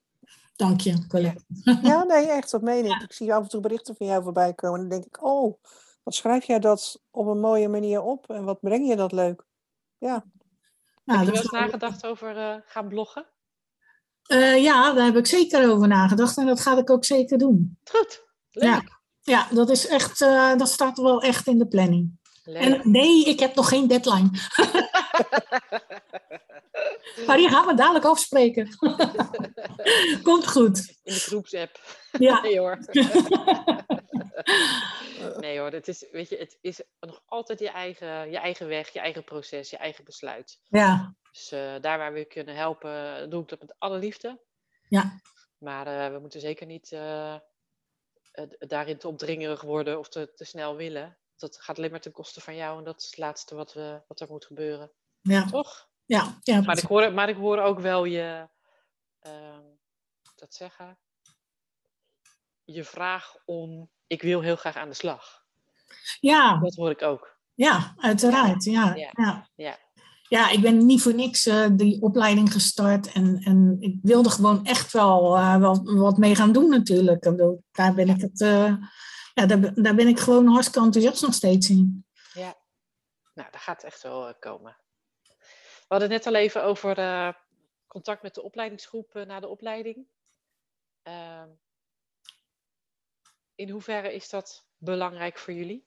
dank 0.56 0.82
je, 0.82 1.08
Colette. 1.08 1.44
Ja, 1.90 2.04
nee, 2.04 2.28
echt, 2.28 2.52
dat 2.52 2.62
meen 2.62 2.86
ik. 2.86 3.02
Ik 3.02 3.14
zie 3.14 3.34
af 3.34 3.44
en 3.44 3.50
toe 3.50 3.62
berichten 3.62 3.96
van 3.96 4.08
jou 4.08 4.24
voorbij 4.24 4.54
komen. 4.54 4.80
En 4.80 4.90
dan 4.90 5.00
denk 5.00 5.16
ik, 5.16 5.24
oh, 5.24 5.62
wat 6.04 6.16
schrijf 6.16 6.46
jij 6.46 6.60
dat 6.60 7.02
op 7.12 7.28
een 7.28 7.40
mooie 7.40 7.68
manier 7.68 8.02
op? 8.02 8.30
En 8.30 8.44
wat 8.44 8.60
breng 8.60 8.88
je 8.88 8.96
dat 8.96 9.12
leuk? 9.12 9.46
Nou, 11.08 11.20
Heb 11.20 11.28
je 11.28 11.34
wel 11.34 11.42
eens 11.42 11.66
nagedacht 11.66 12.06
over 12.06 12.38
eh, 12.38 12.56
gaan 12.66 12.88
bloggen? 12.88 13.26
Eh, 14.24 14.64
ja, 14.64 14.94
daar 14.94 15.06
heb 15.06 15.16
ik 15.16 15.26
zeker 15.26 15.70
over 15.72 15.88
nagedacht 15.88 16.38
en 16.38 16.46
dat 16.46 16.60
ga 16.60 16.78
ik 16.78 16.90
ook 16.90 17.06
zeker 17.06 17.38
doen. 17.38 17.78
Goed, 17.84 18.24
leuk. 18.52 18.70
Ja. 18.70 18.84
Ja, 19.22 19.48
dat 19.52 19.70
is 19.70 19.88
echt, 19.88 20.22
eh, 20.22 20.56
dat 20.56 20.70
staat 20.70 20.98
wel 20.98 21.22
echt 21.22 21.48
in 21.48 21.58
de 21.58 21.68
planning. 21.68 22.20
Leuk. 22.44 22.62
En 22.62 22.92
nee, 22.92 23.26
ik 23.26 23.40
heb 23.40 23.56
nog 23.56 23.70
geen 23.70 23.88
deadline. 23.88 24.30
Maar 27.28 27.38
die 27.38 27.50
gaan 27.50 27.66
we 27.66 27.74
dadelijk 27.74 28.06
afspreken. 28.06 28.70
Komt 30.24 30.48
goed. 30.48 30.78
In 31.04 31.14
de 31.14 31.20
groepsapp. 31.20 31.80
Ja. 32.12 32.42
Nee 32.42 32.60
hoor. 32.60 32.78
nee 35.44 35.60
hoor, 35.60 35.72
het 35.72 35.88
is, 35.88 36.06
weet 36.12 36.30
je, 36.30 36.38
het 36.38 36.58
is 36.62 36.82
nog 37.00 37.24
altijd 37.26 37.60
je 37.60 37.70
eigen, 37.70 38.32
je 38.32 38.38
eigen 38.38 38.68
weg, 38.68 38.90
je 38.90 39.00
eigen 39.00 39.24
proces, 39.24 39.70
je 39.70 39.78
eigen 39.78 40.04
besluit. 40.04 40.60
Ja, 40.68 41.16
Dus 41.32 41.52
eh, 41.52 41.76
daar 41.82 41.98
waar 41.98 42.14
we 42.14 42.26
kunnen 42.26 42.56
helpen, 42.56 43.30
doe 43.30 43.42
ik 43.42 43.48
dat 43.48 43.60
met 43.60 43.76
alle 43.78 43.98
liefde. 43.98 44.40
Ja. 44.90 45.20
Maar 45.58 45.88
eh, 45.88 46.12
we 46.14 46.20
moeten 46.20 46.40
zeker 46.42 46.66
niet 46.66 46.92
eh, 46.92 47.34
eh, 47.34 47.40
daarin 48.60 48.98
te 48.98 49.08
opdringerig 49.08 49.62
worden 49.62 50.00
of 50.00 50.10
te, 50.10 50.34
te 50.36 50.46
snel 50.46 50.76
willen. 50.76 51.18
Dat 51.36 51.62
gaat 51.62 51.78
alleen 51.78 51.92
maar 51.92 52.00
ten 52.02 52.12
koste 52.12 52.42
van 52.42 52.56
jou 52.56 52.78
en 52.78 52.84
dat 52.84 53.00
is 53.02 53.06
het 53.06 53.18
laatste 53.18 53.56
wat, 53.56 53.74
we, 53.74 54.02
wat 54.08 54.20
er 54.20 54.28
moet 54.30 54.46
gebeuren. 54.46 54.92
ja, 55.22 55.46
Toch? 55.46 55.90
ja. 56.06 56.38
ja 56.42 56.62
Maar 56.62 56.78
ik 56.78 56.84
hoor, 56.84 57.14
maar 57.14 57.30
ik 57.30 57.36
hoor 57.36 57.60
ook 57.60 57.80
wel 57.80 58.06
je, 58.06 58.50
ehm, 59.20 59.66
dat 60.36 60.54
zeggen, 60.54 61.00
je 62.76 62.84
vraag 62.84 63.36
om, 63.46 63.90
ik 64.08 64.22
wil 64.22 64.42
heel 64.42 64.56
graag 64.56 64.76
aan 64.76 64.90
de 64.90 64.96
slag. 64.96 65.44
ja, 66.20 66.58
Dat 66.60 66.76
hoor 66.76 66.90
ik 66.90 67.02
ook. 67.02 67.38
ja, 67.54 67.94
uiteraard. 67.98 68.64
Ja, 68.64 68.96
Ja. 68.96 69.12
ja. 69.16 69.50
Ja. 69.56 69.78
Ja, 70.30 70.50
ik 70.50 70.62
ben 70.62 70.86
niet 70.86 71.02
voor 71.02 71.14
niks 71.14 71.46
eh, 71.46 71.68
die 71.72 72.02
opleiding 72.02 72.52
gestart. 72.52 73.12
En, 73.12 73.38
en 73.44 73.78
ik 73.80 73.96
wilde 74.02 74.30
gewoon 74.30 74.66
echt 74.66 74.92
wel, 74.94 75.36
eh, 75.38 75.58
wel 75.58 75.84
wat 75.84 76.18
mee 76.18 76.36
gaan 76.36 76.52
doen 76.52 76.70
natuurlijk. 76.70 77.24
Daar 77.72 77.94
ben 77.94 78.10
ik 78.10 78.22
het... 78.22 78.42
eh, 78.42 78.76
ja, 79.34 79.46
daar, 79.46 79.60
ben- 79.60 79.84
daar 79.84 79.96
ben 79.96 80.08
ik 80.08 80.20
gewoon 80.20 80.48
hartstikke 80.48 80.86
enthousiast 80.86 81.22
nog 81.22 81.34
steeds 81.34 81.70
in. 81.70 82.06
Nou, 83.34 83.52
dat 83.52 83.62
gaat 83.62 83.84
echt 83.84 84.02
wel 84.04 84.36
komen. 84.40 84.78
We 85.58 85.86
hadden 85.88 86.12
het 86.12 86.24
net 86.26 86.34
al 86.34 86.40
even 86.42 86.64
over 86.64 86.96
contact 87.88 88.22
met 88.22 88.34
de 88.36 88.44
opleidingsgroep 88.44 89.14
na 89.14 89.40
de 89.40 89.48
opleiding. 89.48 90.08
In 93.58 93.70
hoeverre 93.70 94.14
is 94.14 94.30
dat 94.30 94.66
belangrijk 94.78 95.38
voor 95.38 95.54
jullie? 95.54 95.86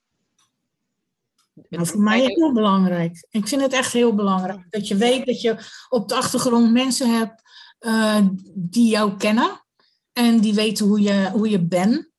Maar 1.69 1.87
voor 1.87 2.01
mij 2.01 2.21
heel 2.21 2.53
belangrijk. 2.53 3.27
Ik 3.31 3.49
vind 3.49 3.63
het 3.63 3.73
echt 3.73 3.93
heel 3.93 4.15
belangrijk. 4.15 4.67
Dat 4.71 4.89
je 4.89 4.97
weet 4.97 5.27
dat 5.27 5.41
je 5.41 5.57
op 5.89 6.09
de 6.09 6.15
achtergrond 6.15 6.73
mensen 6.73 7.19
hebt 7.19 7.43
eh, 7.79 8.27
die 8.55 8.91
jou 8.91 9.17
kennen. 9.17 9.65
En 10.13 10.41
die 10.41 10.55
weten 10.55 10.87
hoe 10.87 11.01
je, 11.01 11.31
hoe 11.33 11.51
je 11.51 11.67
bent. 11.67 12.11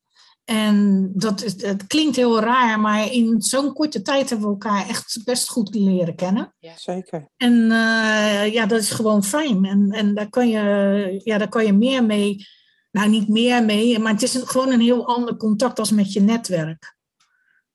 En 0.44 1.10
dat 1.14 1.44
is, 1.44 1.62
het 1.62 1.88
klinkt 1.88 2.16
heel 2.16 2.40
raar, 2.40 2.80
maar 2.80 3.12
in 3.12 3.42
zo'n 3.42 3.74
korte 3.74 4.02
tijd 4.02 4.30
hebben 4.30 4.48
we 4.48 4.54
elkaar 4.54 4.88
echt 4.88 5.22
best 5.24 5.50
goed 5.50 5.76
leren 5.76 6.16
kennen. 6.16 6.56
Zeker. 6.76 7.30
En 7.38 7.72
eh, 7.72 8.54
ja, 8.54 8.66
dat 8.66 8.80
is 8.80 8.90
gewoon 8.90 9.24
fijn. 9.24 9.66
En, 9.66 9.92
en 9.92 10.14
daar, 10.14 10.30
kan 10.30 10.50
je, 10.50 11.22
ja, 11.24 11.38
daar 11.38 11.50
kan 11.50 11.66
je 11.66 11.74
meer 11.74 12.06
mee. 12.06 12.46
Nou, 12.92 13.10
niet 13.10 13.28
meer 13.28 13.66
mee, 13.66 14.00
maar 14.00 14.14
het 14.14 14.22
is 14.22 14.34
een, 14.34 14.48
gewoon 14.48 14.72
een 14.72 14.82
heel 14.82 15.08
ander 15.08 15.38
contact 15.38 15.80
als 15.80 15.92
met 15.92 16.14
je 16.14 16.22
netwerk. 16.22 16.96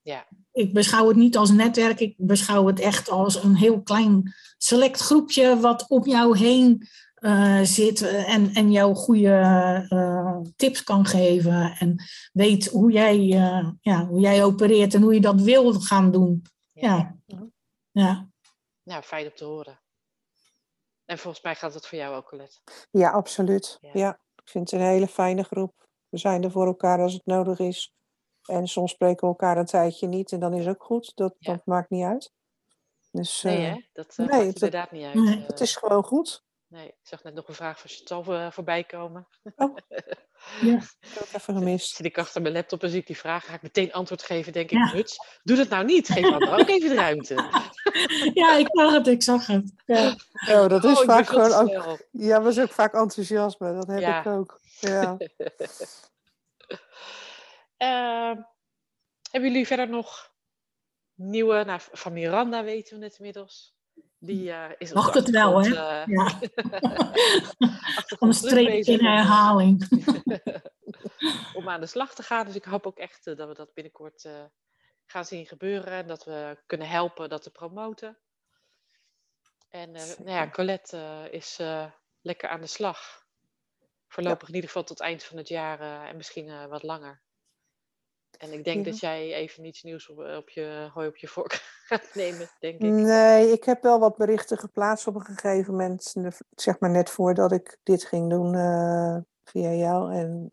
Ja. 0.03 0.27
Ik 0.53 0.73
beschouw 0.73 1.09
het 1.09 1.17
niet 1.17 1.37
als 1.37 1.51
netwerk, 1.51 2.01
ik 2.01 2.15
beschouw 2.17 2.67
het 2.67 2.81
echt 2.81 3.09
als 3.09 3.43
een 3.43 3.57
heel 3.57 3.83
klein 3.83 4.35
select 4.59 5.01
groepje 5.01 5.61
wat 5.61 5.85
op 5.89 6.07
jou 6.07 6.39
heen 6.39 6.89
eh, 7.15 7.61
zit 7.63 8.03
en, 8.03 8.55
en 8.55 8.73
jou 8.73 8.95
goede 8.95 9.37
eh, 9.89 10.41
tips 10.57 10.83
kan 10.83 11.07
geven. 11.07 11.77
En 11.79 12.05
weet 12.33 12.67
hoe 12.67 12.93
jij, 12.93 13.17
eh, 13.17 13.71
ja, 13.81 14.07
hoe 14.07 14.21
jij 14.21 14.45
opereert 14.45 14.95
en 14.95 15.03
hoe 15.03 15.15
je 15.15 15.21
dat 15.21 15.41
wil 15.41 15.73
gaan 15.73 16.11
doen. 16.11 16.43
Ja. 16.73 17.17
Ja. 17.93 18.29
Nou, 18.83 19.03
fijn 19.03 19.27
om 19.27 19.35
te 19.35 19.45
horen. 19.45 19.81
En 21.05 21.19
volgens 21.19 21.43
mij 21.43 21.55
gaat 21.55 21.75
het 21.75 21.87
voor 21.87 21.99
jou 21.99 22.17
ook, 22.17 22.27
Colette. 22.27 22.59
Ja, 22.91 23.11
absoluut. 23.11 23.79
Ja. 23.81 23.91
Ja. 23.93 24.21
Ik 24.47 24.53
vind 24.53 24.71
het 24.71 24.81
een 24.81 24.87
hele 24.87 25.09
fijne 25.09 25.43
groep. 25.43 25.87
We 26.09 26.19
zijn 26.19 26.45
er 26.45 26.51
voor 26.51 26.67
elkaar 26.67 27.01
als 27.01 27.13
het 27.13 27.27
nodig 27.27 27.59
is. 27.59 27.93
En 28.45 28.67
soms 28.67 28.91
spreken 28.93 29.21
we 29.21 29.27
elkaar 29.27 29.57
een 29.59 29.65
tijdje 29.67 30.07
niet 30.07 30.33
en 30.33 30.41
dan 30.41 30.55
is 30.55 30.67
ook 30.69 30.83
goed. 30.85 31.13
Dat, 31.15 31.35
Ja. 31.39 31.53
dat 31.53 31.67
maakt 31.67 31.91
niet 31.91 32.05
uit. 32.05 32.33
Dus 33.11 33.43
Nee, 33.43 33.67
eh, 33.67 33.73
hè? 33.75 33.81
Dat 33.93 34.09
eh, 34.11 34.17
nee, 34.17 34.27
maakt 34.29 34.45
het- 34.45 34.55
inderdaad 34.55 34.91
niet 34.91 35.05
uit. 35.05 35.15
nee, 35.15 35.37
eh. 35.41 35.47
het 35.47 35.61
is 35.61 35.77
gewoon 35.77 36.05
goed. 36.05 36.45
Nee, 36.69 36.87
ik 36.87 36.95
zag 37.03 37.23
net 37.23 37.35
nog 37.35 37.49
een 37.49 37.55
vraag 37.55 37.81
van 37.81 37.91
Chantal 37.91 38.35
eh, 38.35 38.51
voorbij 38.51 38.85
komen. 38.85 39.29
Oh. 39.57 39.77
Ja. 40.61 40.75
Ik 40.77 41.09
heb 41.15 41.19
het 41.25 41.35
even 41.35 41.55
gemist. 41.55 41.97
Zit 41.97 42.07
ik 42.07 42.19
achter 42.19 42.43
mijn 42.43 42.55
laptop 42.55 42.83
en 42.83 42.91
zie 42.91 43.01
ik 43.01 43.07
die 43.07 43.17
vraag, 43.17 43.45
ga 43.47 43.55
ik 43.55 43.63
meteen 43.63 43.93
antwoord 43.93 44.23
geven, 44.23 44.53
denk 44.53 44.71
Ja. 44.71 44.87
ik, 44.87 44.93
huts, 44.93 45.19
doe 45.43 45.57
dat 45.57 45.69
nou 45.69 45.85
niet, 45.85 46.09
geef 46.09 46.25
anderen 46.25 46.59
ook 46.59 46.69
even 46.69 46.89
de 46.89 46.95
ruimte. 46.95 47.35
ja, 48.41 48.57
ik 48.57 48.67
zag 48.71 48.93
het, 48.93 49.07
ik 49.07 49.23
zag 49.23 49.47
het. 49.47 49.73
Ja. 49.87 50.15
Oh, 50.49 50.69
dat 50.69 50.85
is 50.85 50.99
Oh, 51.01 51.05
vaak 51.05 51.27
gewoon 51.27 51.53
ook. 51.53 51.99
Ja, 52.11 52.39
dat 52.39 52.53
is 52.53 52.61
ook 52.61 52.71
vaak 52.73 52.95
enthousiasme. 52.95 53.75
Dat 53.75 53.87
heb 53.87 53.99
Ja. 53.99 54.21
ik 54.21 54.27
ook. 54.27 54.61
Ja. 54.81 55.17
Ehm, 57.77 58.37
hebben 59.31 59.51
jullie 59.51 59.67
verder 59.67 59.89
nog 59.89 60.35
nieuwe, 61.15 61.65
nou, 61.65 61.81
van 61.93 62.13
Miranda 62.13 62.65
weten 62.65 62.99
we 62.99 63.05
het 63.05 63.17
inmiddels. 63.19 63.76
Die 64.27 64.53
eh, 64.53 64.71
is 64.79 64.91
de 64.91 65.11
het 65.13 65.31
wel, 65.31 65.63
hè? 65.63 65.69
Ja, 65.69 66.39
ik 68.11 68.17
bezig 68.67 69.01
in 69.01 69.07
om, 69.07 69.07
herhaling. 69.07 69.89
om 71.59 71.69
aan 71.69 71.81
de 71.81 71.87
slag 71.87 72.15
te 72.15 72.23
gaan. 72.23 72.47
Dus 72.47 72.55
ik 72.55 72.65
hoop 72.65 72.87
ook 72.87 72.99
echt 72.99 73.27
eh, 73.27 73.37
dat 73.37 73.49
we 73.49 73.55
dat 73.55 73.75
binnenkort 73.75 74.25
eh, 74.25 74.45
gaan 75.05 75.25
zien 75.25 75.47
gebeuren. 75.47 75.93
En 75.93 76.07
dat 76.07 76.25
we 76.25 76.63
kunnen 76.67 76.89
helpen 76.89 77.29
dat 77.29 77.43
te 77.43 77.51
promoten. 77.51 78.19
En 79.69 79.93
nou 79.93 80.31
ja. 80.31 80.51
Colette 80.51 81.29
is 81.31 81.59
lekker 82.21 82.49
aan 82.49 82.61
de 82.61 82.67
slag. 82.67 83.25
Voorlopig 84.09 84.49
in 84.49 84.55
ieder 84.55 84.71
geval 84.71 84.85
tot 84.85 85.01
eind 85.01 85.25
van 85.25 85.37
het 85.37 85.49
jaar 85.49 86.07
en 86.09 86.17
misschien 86.17 86.69
wat 86.69 86.83
langer. 86.83 87.23
En 88.39 88.53
ik 88.53 88.65
denk 88.65 88.85
Ja. 88.85 88.91
dat 88.91 89.01
jij 89.01 89.35
even 89.35 89.63
niets 89.63 89.83
nieuws 89.83 90.09
op, 90.09 90.19
op 90.19 90.51
je 90.51 90.91
hooi 90.95 91.09
op 91.09 91.17
je 91.17 91.27
vork 91.27 91.53
gaat 91.89 92.11
nemen, 92.15 92.49
denk 92.61 92.75
ik. 92.83 92.91
Nee, 92.91 93.53
ik 93.53 93.65
heb 93.65 93.83
wel 93.83 93.99
wat 93.99 94.17
berichten 94.17 94.59
geplaatst 94.59 95.07
op 95.07 95.15
een 95.15 95.25
gegeven 95.25 95.73
moment. 95.77 96.15
Zeg 96.51 96.79
maar 96.81 96.91
net 96.91 97.11
voordat 97.11 97.53
ik 97.53 97.79
dit 97.83 98.05
ging 98.05 98.31
doen 98.31 98.55
eh, 98.55 99.17
via 99.45 99.71
jou. 99.71 100.13
En 100.15 100.51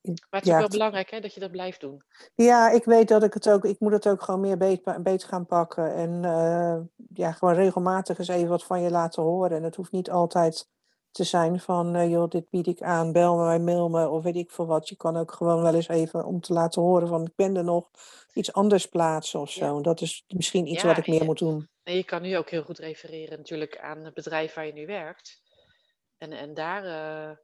ik- 0.00 0.26
Maar 0.30 0.40
het 0.40 0.42
is 0.42 0.48
ja, 0.48 0.54
ook 0.54 0.60
wel 0.60 0.68
belangrijk 0.68 1.10
hè, 1.10 1.20
dat 1.20 1.34
je 1.34 1.40
dat 1.40 1.50
blijft 1.50 1.80
doen. 1.80 2.02
Ja, 2.34 2.70
ik 2.70 2.84
weet 2.84 3.08
dat 3.08 3.22
ik 3.22 3.34
het 3.34 3.50
ook, 3.50 3.64
ik 3.64 3.80
moet 3.80 3.92
het 3.92 4.08
ook 4.08 4.22
gewoon 4.22 4.40
meer 4.40 4.56
beet, 4.56 5.02
beter 5.02 5.28
gaan 5.28 5.46
pakken. 5.46 5.94
En 5.94 6.24
eh, 6.24 6.78
ja, 7.14 7.32
gewoon 7.32 7.54
regelmatig 7.54 8.18
eens 8.18 8.28
even 8.28 8.48
wat 8.48 8.64
van 8.64 8.80
je 8.82 8.90
laten 8.90 9.22
horen. 9.22 9.56
En 9.56 9.62
het 9.62 9.76
hoeft 9.76 9.92
niet 9.92 10.10
altijd 10.10 10.68
te 11.12 11.24
zijn 11.24 11.60
van, 11.60 11.94
eh, 11.94 12.10
joh, 12.10 12.28
dit 12.28 12.50
bied 12.50 12.66
ik 12.66 12.82
aan, 12.82 13.12
bel 13.12 13.36
me, 13.36 13.58
mail 13.58 13.88
me 13.88 14.08
of 14.08 14.22
weet 14.22 14.36
ik 14.36 14.50
veel 14.50 14.66
wat. 14.66 14.88
Je 14.88 14.96
kan 14.96 15.16
ook 15.16 15.32
gewoon 15.32 15.62
wel 15.62 15.74
eens 15.74 15.88
even 15.88 16.24
om 16.24 16.40
te 16.40 16.52
laten 16.52 16.82
horen 16.82 17.08
van, 17.08 17.24
ik 17.24 17.34
ben 17.34 17.56
er 17.56 17.64
nog, 17.64 17.90
iets 18.32 18.52
anders 18.52 18.86
plaatsen 18.86 19.40
of 19.40 19.50
Ja. 19.50 19.66
zo. 19.66 19.80
Dat 19.80 20.00
is 20.00 20.24
misschien 20.26 20.66
iets 20.66 20.82
Ja, 20.82 20.88
wat 20.88 20.96
ik 20.98 21.04
en 21.06 21.10
meer 21.10 21.20
je- 21.20 21.26
moet 21.26 21.38
doen. 21.38 21.68
En 21.82 21.94
je 21.96 22.04
kan 22.04 22.22
nu 22.22 22.36
ook 22.36 22.50
heel 22.50 22.62
goed 22.62 22.78
refereren 22.78 23.38
natuurlijk 23.38 23.78
aan 23.78 24.04
het 24.04 24.14
bedrijf 24.14 24.54
waar 24.54 24.66
je 24.66 24.72
nu 24.72 24.86
werkt. 24.86 25.40
En, 26.18 26.32
en 26.32 26.54
daar 26.54 26.84
eh, 26.84 27.36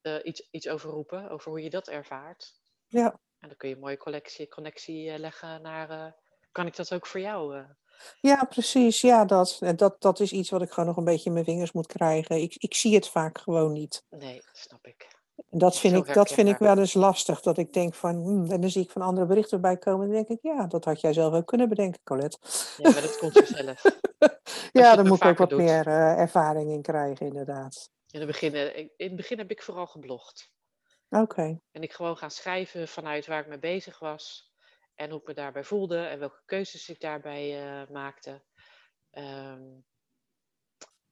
eh, 0.00 0.24
iets, 0.24 0.48
iets 0.50 0.68
over 0.68 0.90
roepen, 0.90 1.30
over 1.30 1.50
hoe 1.50 1.62
je 1.62 1.70
dat 1.70 1.88
ervaart. 1.88 2.60
Ja. 2.86 3.20
En 3.38 3.48
dan 3.48 3.56
kun 3.56 3.68
je 3.68 3.74
een 3.74 3.80
mooie 3.80 3.96
collectie, 3.96 4.48
connectie 4.48 5.18
leggen 5.18 5.62
naar, 5.62 6.16
kan 6.52 6.66
ik 6.66 6.76
dat 6.76 6.94
ook 6.94 7.06
voor 7.06 7.20
jou? 7.20 7.64
Eh? 8.20 8.30
Ja, 8.30 8.44
precies. 8.44 9.00
Ja, 9.00 9.24
dat. 9.24 9.58
En 9.60 9.76
dat, 9.76 10.00
dat 10.00 10.20
is 10.20 10.32
iets 10.32 10.50
wat 10.50 10.62
ik 10.62 10.70
gewoon 10.70 10.88
nog 10.88 10.96
een 10.96 11.04
beetje 11.04 11.26
in 11.26 11.32
mijn 11.32 11.44
vingers 11.44 11.72
moet 11.72 11.86
krijgen. 11.86 12.42
Ik, 12.42 12.54
ik 12.56 12.74
zie 12.74 12.94
het 12.94 13.08
vaak 13.08 13.38
gewoon 13.38 13.72
niet. 13.72 14.04
Nee, 14.10 14.42
snap 14.52 14.86
ik. 14.86 15.20
En 15.50 15.58
dat 15.58 15.78
vind, 15.78 15.94
Zo 15.94 16.00
ik, 16.00 16.14
dat 16.14 16.32
vind 16.32 16.48
ik 16.48 16.58
wel 16.58 16.78
eens 16.78 16.94
lastig. 16.94 17.40
Dat 17.40 17.58
ik 17.58 17.72
denk 17.72 17.94
van, 17.94 18.14
hmm, 18.14 18.50
en 18.50 18.60
dan 18.60 18.70
zie 18.70 18.82
ik 18.82 18.90
van 18.90 19.02
andere 19.02 19.26
berichten 19.26 19.56
erbij 19.56 19.76
komen. 19.76 20.06
En 20.06 20.12
dan 20.12 20.24
denk 20.24 20.38
ik, 20.38 20.52
ja, 20.52 20.66
dat 20.66 20.84
had 20.84 21.00
jij 21.00 21.12
zelf 21.12 21.34
ook 21.34 21.46
kunnen 21.46 21.68
bedenken, 21.68 22.00
Colette. 22.04 22.38
Ja, 22.76 22.90
maar 22.90 23.02
dat 23.02 23.18
komt 23.18 23.32
vanzelf. 23.32 23.82
ja, 24.72 24.96
daar 24.96 25.06
moet 25.06 25.22
ik 25.22 25.28
ook 25.28 25.38
wat 25.38 25.50
doet. 25.50 25.58
meer 25.58 25.86
eh, 25.86 26.18
ervaring 26.18 26.70
in 26.70 26.82
krijgen, 26.82 27.26
inderdaad. 27.26 27.90
In 28.10 28.18
het, 28.20 28.28
begin, 28.28 28.54
eh, 28.54 28.78
in 28.78 28.90
het 28.96 29.16
begin 29.16 29.38
heb 29.38 29.50
ik 29.50 29.62
vooral 29.62 29.86
geblogd. 29.86 30.50
Oké, 31.08 31.60
En 31.70 31.82
ik 31.82 31.92
gewoon 31.92 32.16
gaan 32.16 32.30
schrijven 32.30 32.88
vanuit 32.88 33.26
waar 33.26 33.40
ik 33.40 33.46
mee 33.46 33.58
bezig 33.58 33.98
was. 33.98 34.51
En 34.94 35.10
hoe 35.10 35.20
ik 35.20 35.26
me 35.26 35.34
daarbij 35.34 35.64
voelde 35.64 36.04
en 36.06 36.18
welke 36.18 36.42
keuzes 36.46 36.88
ik 36.88 37.00
daarbij 37.00 37.62
eh, 37.62 37.88
maakte. 37.88 38.42
Ehm, 39.10 39.70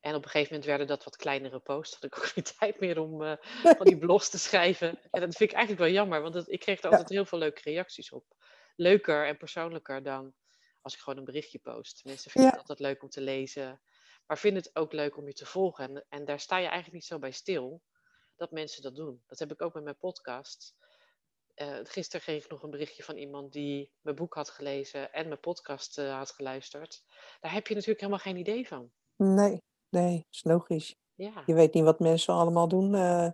en 0.00 0.14
op 0.14 0.24
een 0.24 0.30
gegeven 0.30 0.52
moment 0.52 0.64
werden 0.64 0.86
dat 0.86 1.04
wat 1.04 1.16
kleinere 1.16 1.58
posts. 1.58 1.94
Had 1.94 2.04
ik 2.04 2.16
ook 2.18 2.26
geen 2.26 2.44
tijd 2.58 2.80
meer 2.80 2.98
om 2.98 3.22
uh, 3.22 3.32
van 3.62 3.86
die 3.86 3.98
blogs 3.98 4.30
te 4.30 4.38
schrijven. 4.38 4.88
En 4.88 5.20
dat 5.20 5.36
vind 5.36 5.50
ik 5.50 5.56
eigenlijk 5.56 5.78
wel 5.78 5.92
jammer, 5.92 6.22
want 6.22 6.52
ik 6.52 6.60
kreeg 6.60 6.82
er 6.82 6.90
altijd 6.90 7.08
heel 7.08 7.24
veel 7.24 7.38
leuke 7.38 7.60
reacties 7.64 8.12
op. 8.12 8.24
Leuker 8.76 9.26
en 9.26 9.36
persoonlijker 9.36 10.02
dan 10.02 10.34
als 10.82 10.94
ik 10.94 11.00
gewoon 11.00 11.18
een 11.18 11.24
berichtje 11.24 11.58
post. 11.58 12.04
Mensen 12.04 12.30
vinden 12.30 12.50
het 12.50 12.60
altijd 12.60 12.78
leuk 12.78 13.02
om 13.02 13.08
te 13.08 13.20
lezen, 13.20 13.80
maar 14.26 14.38
vinden 14.38 14.62
het 14.62 14.76
ook 14.76 14.92
leuk 14.92 15.16
om 15.16 15.26
je 15.26 15.32
te 15.32 15.46
volgen. 15.46 15.88
En, 15.88 16.06
en 16.08 16.24
daar 16.24 16.40
sta 16.40 16.56
je 16.56 16.66
eigenlijk 16.66 16.94
niet 16.94 17.04
zo 17.04 17.18
bij 17.18 17.30
stil 17.30 17.82
dat 18.36 18.50
mensen 18.50 18.82
dat 18.82 18.96
doen. 18.96 19.22
Dat 19.26 19.38
heb 19.38 19.52
ik 19.52 19.62
ook 19.62 19.74
met 19.74 19.84
mijn 19.84 19.98
podcast. 19.98 20.74
Uh, 21.60 21.78
gisteren 21.82 22.20
kreeg 22.20 22.44
ik 22.44 22.50
nog 22.50 22.62
een 22.62 22.70
berichtje 22.70 23.02
van 23.02 23.16
iemand 23.16 23.52
die 23.52 23.92
mijn 24.00 24.16
boek 24.16 24.34
had 24.34 24.50
gelezen 24.50 25.12
en 25.12 25.28
mijn 25.28 25.40
podcast 25.40 25.98
uh, 25.98 26.16
had 26.16 26.30
geluisterd. 26.30 27.04
Daar 27.40 27.52
heb 27.52 27.66
je 27.66 27.74
natuurlijk 27.74 28.00
helemaal 28.00 28.22
geen 28.22 28.36
idee 28.36 28.68
van. 28.68 28.90
Nee, 29.16 29.62
nee, 29.88 30.16
dat 30.16 30.26
is 30.30 30.44
logisch. 30.44 30.96
Ja. 31.14 31.42
Je 31.46 31.54
weet 31.54 31.74
niet 31.74 31.84
wat 31.84 32.00
mensen 32.00 32.34
allemaal 32.34 32.68
doen. 32.68 32.94
Uh, 32.94 33.30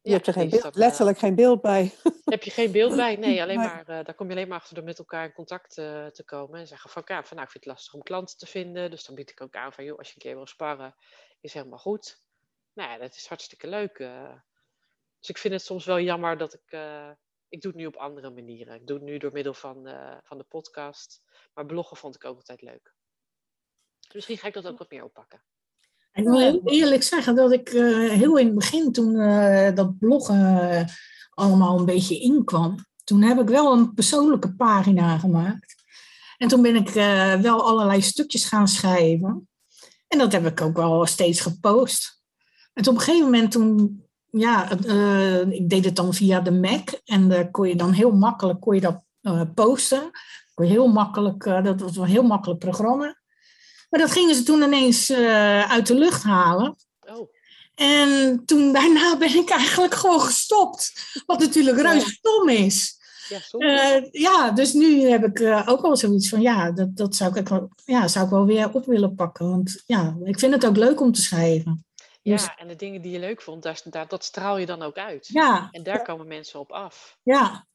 je 0.00 0.12
hebt 0.12 0.26
er 0.26 0.32
geen 0.32 0.48
beeld, 0.48 0.74
letterlijk 0.74 1.18
geen 1.18 1.34
beeld 1.34 1.60
bij. 1.60 1.92
Heb 2.24 2.42
je 2.42 2.50
geen 2.50 2.72
beeld 2.72 2.96
bij? 2.96 3.16
Nee, 3.16 3.40
alleen 3.42 3.56
maar, 3.56 3.84
daar 3.84 4.14
kom 4.14 4.26
je 4.26 4.32
alleen 4.32 4.48
maar 4.48 4.58
achter 4.58 4.74
door 4.74 4.84
met 4.84 4.98
elkaar 4.98 5.24
in 5.24 5.32
contact 5.32 5.74
te 5.74 6.22
komen. 6.24 6.60
En 6.60 6.66
zeggen 6.66 6.90
van, 6.90 7.02
ja, 7.06 7.24
van 7.24 7.36
nou, 7.36 7.46
ik 7.46 7.52
vind 7.52 7.64
het 7.64 7.72
lastig 7.72 7.94
om 7.94 8.02
klanten 8.02 8.38
te 8.38 8.46
vinden. 8.46 8.90
Dus 8.90 9.04
dan 9.04 9.14
bied 9.14 9.30
ik 9.30 9.40
ook 9.42 9.54
aan 9.54 9.72
van, 9.72 9.84
joh, 9.84 9.98
als 9.98 10.08
je 10.08 10.14
een 10.14 10.22
keer 10.22 10.34
wil 10.34 10.46
sparren, 10.46 10.94
is 11.40 11.54
helemaal 11.54 11.78
goed. 11.78 12.22
Nou 12.72 12.90
ja, 12.90 12.98
dat 12.98 13.14
is 13.14 13.26
hartstikke 13.26 13.66
leuk. 13.68 13.98
dus 15.18 15.28
ik 15.28 15.38
vind 15.38 15.54
het 15.54 15.62
soms 15.62 15.84
wel 15.84 16.00
jammer 16.00 16.38
dat 16.38 16.54
ik 16.54 16.78
ik 17.50 17.60
doe 17.60 17.70
het 17.70 17.80
nu 17.80 17.86
op 17.86 17.96
andere 17.96 18.30
manieren. 18.30 18.74
Ik 18.74 18.86
doe 18.86 18.96
het 18.96 19.06
nu 19.06 19.18
door 19.18 19.32
middel 19.32 19.54
van, 19.54 19.88
uh, 19.88 20.16
van 20.22 20.38
de 20.38 20.44
podcast. 20.44 21.22
Maar 21.54 21.66
bloggen 21.66 21.96
vond 21.96 22.14
ik 22.14 22.24
ook 22.24 22.36
altijd 22.36 22.62
leuk. 22.62 22.94
Dus 24.00 24.14
misschien 24.14 24.38
ga 24.38 24.46
ik 24.46 24.54
dat 24.54 24.66
ook 24.66 24.78
wat 24.78 24.90
meer 24.90 25.04
oppakken. 25.04 25.42
Ik 26.12 26.24
moet 26.24 26.38
heel 26.38 26.60
eerlijk 26.64 27.02
zeggen 27.02 27.34
dat 27.34 27.52
ik 27.52 27.72
uh, 27.72 28.10
heel 28.10 28.38
in 28.38 28.46
het 28.46 28.54
begin, 28.54 28.92
toen 28.92 29.14
uh, 29.14 29.74
dat 29.74 29.98
bloggen 29.98 30.86
allemaal 31.30 31.78
een 31.78 31.84
beetje 31.84 32.20
inkwam, 32.20 32.86
toen 33.04 33.22
heb 33.22 33.40
ik 33.40 33.48
wel 33.48 33.72
een 33.72 33.94
persoonlijke 33.94 34.54
pagina 34.54 35.18
gemaakt. 35.18 35.74
En 36.36 36.48
toen 36.48 36.62
ben 36.62 36.76
ik 36.76 36.88
wel 37.42 37.62
allerlei 37.62 38.02
stukjes 38.02 38.44
gaan 38.44 38.68
schrijven. 38.68 39.48
En 40.08 40.18
dat 40.18 40.32
heb 40.32 40.46
ik 40.46 40.60
ook 40.60 40.76
wel 40.76 41.06
steeds 41.06 41.40
gepost. 41.40 42.22
En 42.72 42.88
op 42.88 42.94
een 42.94 43.00
gegeven 43.00 43.24
moment 43.24 43.52
toen 43.52 44.04
ja, 44.30 44.68
uh, 44.86 45.40
ik 45.40 45.70
deed 45.70 45.84
het 45.84 45.96
dan 45.96 46.14
via 46.14 46.40
de 46.40 46.52
Mac 46.52 46.90
en 47.04 47.28
daar 47.28 47.50
kon 47.50 47.68
je 47.68 47.76
dan 47.76 47.92
heel 47.92 48.10
makkelijk 48.10 48.60
kon 48.60 48.74
je 48.74 48.80
dat 48.80 49.04
uh, 49.22 49.42
posten. 49.54 50.10
Kon 50.54 50.66
je 50.66 50.72
heel 50.72 50.88
makkelijk, 50.88 51.44
uh, 51.44 51.64
dat 51.64 51.80
was 51.80 51.96
een 51.96 52.04
heel 52.04 52.22
makkelijk 52.22 52.60
programma. 52.60 53.18
Maar 53.90 54.00
dat 54.00 54.10
gingen 54.10 54.34
ze 54.34 54.42
toen 54.42 54.62
ineens 54.62 55.12
uit 55.68 55.86
de 55.86 55.94
lucht 55.94 56.22
halen. 56.22 56.76
Oh. 57.00 57.32
En 57.74 58.42
toen 58.44 58.72
daarna 58.78 59.16
ben 59.16 59.34
ik 59.34 59.50
eigenlijk 59.50 59.94
gewoon 59.94 60.20
gestopt. 60.20 60.92
Wat 61.26 61.38
natuurlijk 61.38 61.76
ja. 61.76 61.90
reuze 61.90 62.10
stom 62.10 62.48
is. 62.48 62.98
Ja, 63.58 64.08
ja, 64.10 64.50
dus 64.50 64.72
nu 64.72 65.08
heb 65.08 65.24
ik 65.24 65.68
ook 65.68 65.80
wel 65.80 65.96
zoiets 65.96 66.28
van, 66.28 66.40
ja, 66.40 66.70
dat, 66.70 66.96
dat 66.96 67.16
zou, 67.16 67.38
ik 67.38 67.48
ja, 67.84 68.08
zou 68.08 68.24
ik 68.24 68.30
wel 68.30 68.46
weer 68.46 68.74
op 68.74 68.86
willen 68.86 69.14
pakken. 69.14 69.48
Want 69.48 69.82
ja, 69.86 70.16
ik 70.24 70.38
vind 70.38 70.52
het 70.52 70.66
ook 70.66 70.76
leuk 70.76 71.00
om 71.00 71.12
te 71.12 71.20
schrijven. 71.20 71.84
Dus 72.22 72.44
ja, 72.44 72.56
en 72.56 72.68
de 72.68 72.76
dingen 72.76 73.02
die 73.02 73.12
je 73.12 73.18
leuk 73.18 73.42
vond, 73.42 73.62
daar, 73.62 74.08
dat 74.08 74.24
straal 74.24 74.58
je 74.58 74.66
dan 74.66 74.82
ook 74.82 74.96
uit. 74.96 75.26
Ja. 75.26 75.68
En 75.70 75.82
daar 75.82 76.02
komen 76.02 76.26
mensen 76.26 76.60
op 76.60 76.72
af. 76.72 77.18
Ja. 77.22 77.66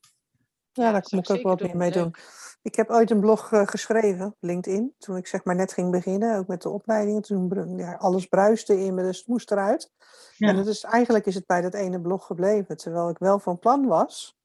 Ja, 0.72 0.92
daar 0.92 1.02
kom 1.02 1.20
ik 1.20 1.30
ook 1.30 1.42
wel 1.42 1.56
meer 1.60 1.78
mee 1.78 1.92
doen. 1.92 2.16
Ik 2.62 2.76
heb 2.76 2.90
ooit 2.90 3.12
een 3.12 3.20
blog 3.20 3.52
uh, 3.52 3.68
geschreven, 3.68 4.36
LinkedIn, 4.40 4.96
toen 4.98 5.18
ik 5.18 5.28
zeg 5.28 5.44
maar 5.44 5.56
net 5.56 5.74
ging 5.74 5.92
beginnen, 5.92 6.38
ook 6.38 6.48
met 6.48 6.62
de 6.62 6.70
opleidingen. 6.70 7.22
Toen 7.22 7.78
ja, 7.78 7.94
alles 7.94 8.26
bruiste 8.26 8.80
in 8.80 8.94
me, 8.94 9.04
dus 9.04 9.18
het 9.18 9.28
moest 9.28 9.52
eruit. 9.52 9.92
Ja. 10.38 10.50
En 10.50 10.56
het 10.56 10.68
is, 10.68 10.84
eigenlijk 10.84 11.26
is 11.26 11.36
het 11.36 11.46
bij 11.46 11.62
dat 11.62 11.74
ene 11.74 12.02
blog 12.02 12.26
gebleven, 12.26 12.78
terwijl 12.78 13.10
ik 13.10 13.18
wel 13.18 13.40
van 13.40 13.60
plan 13.60 13.86
was 13.86 14.38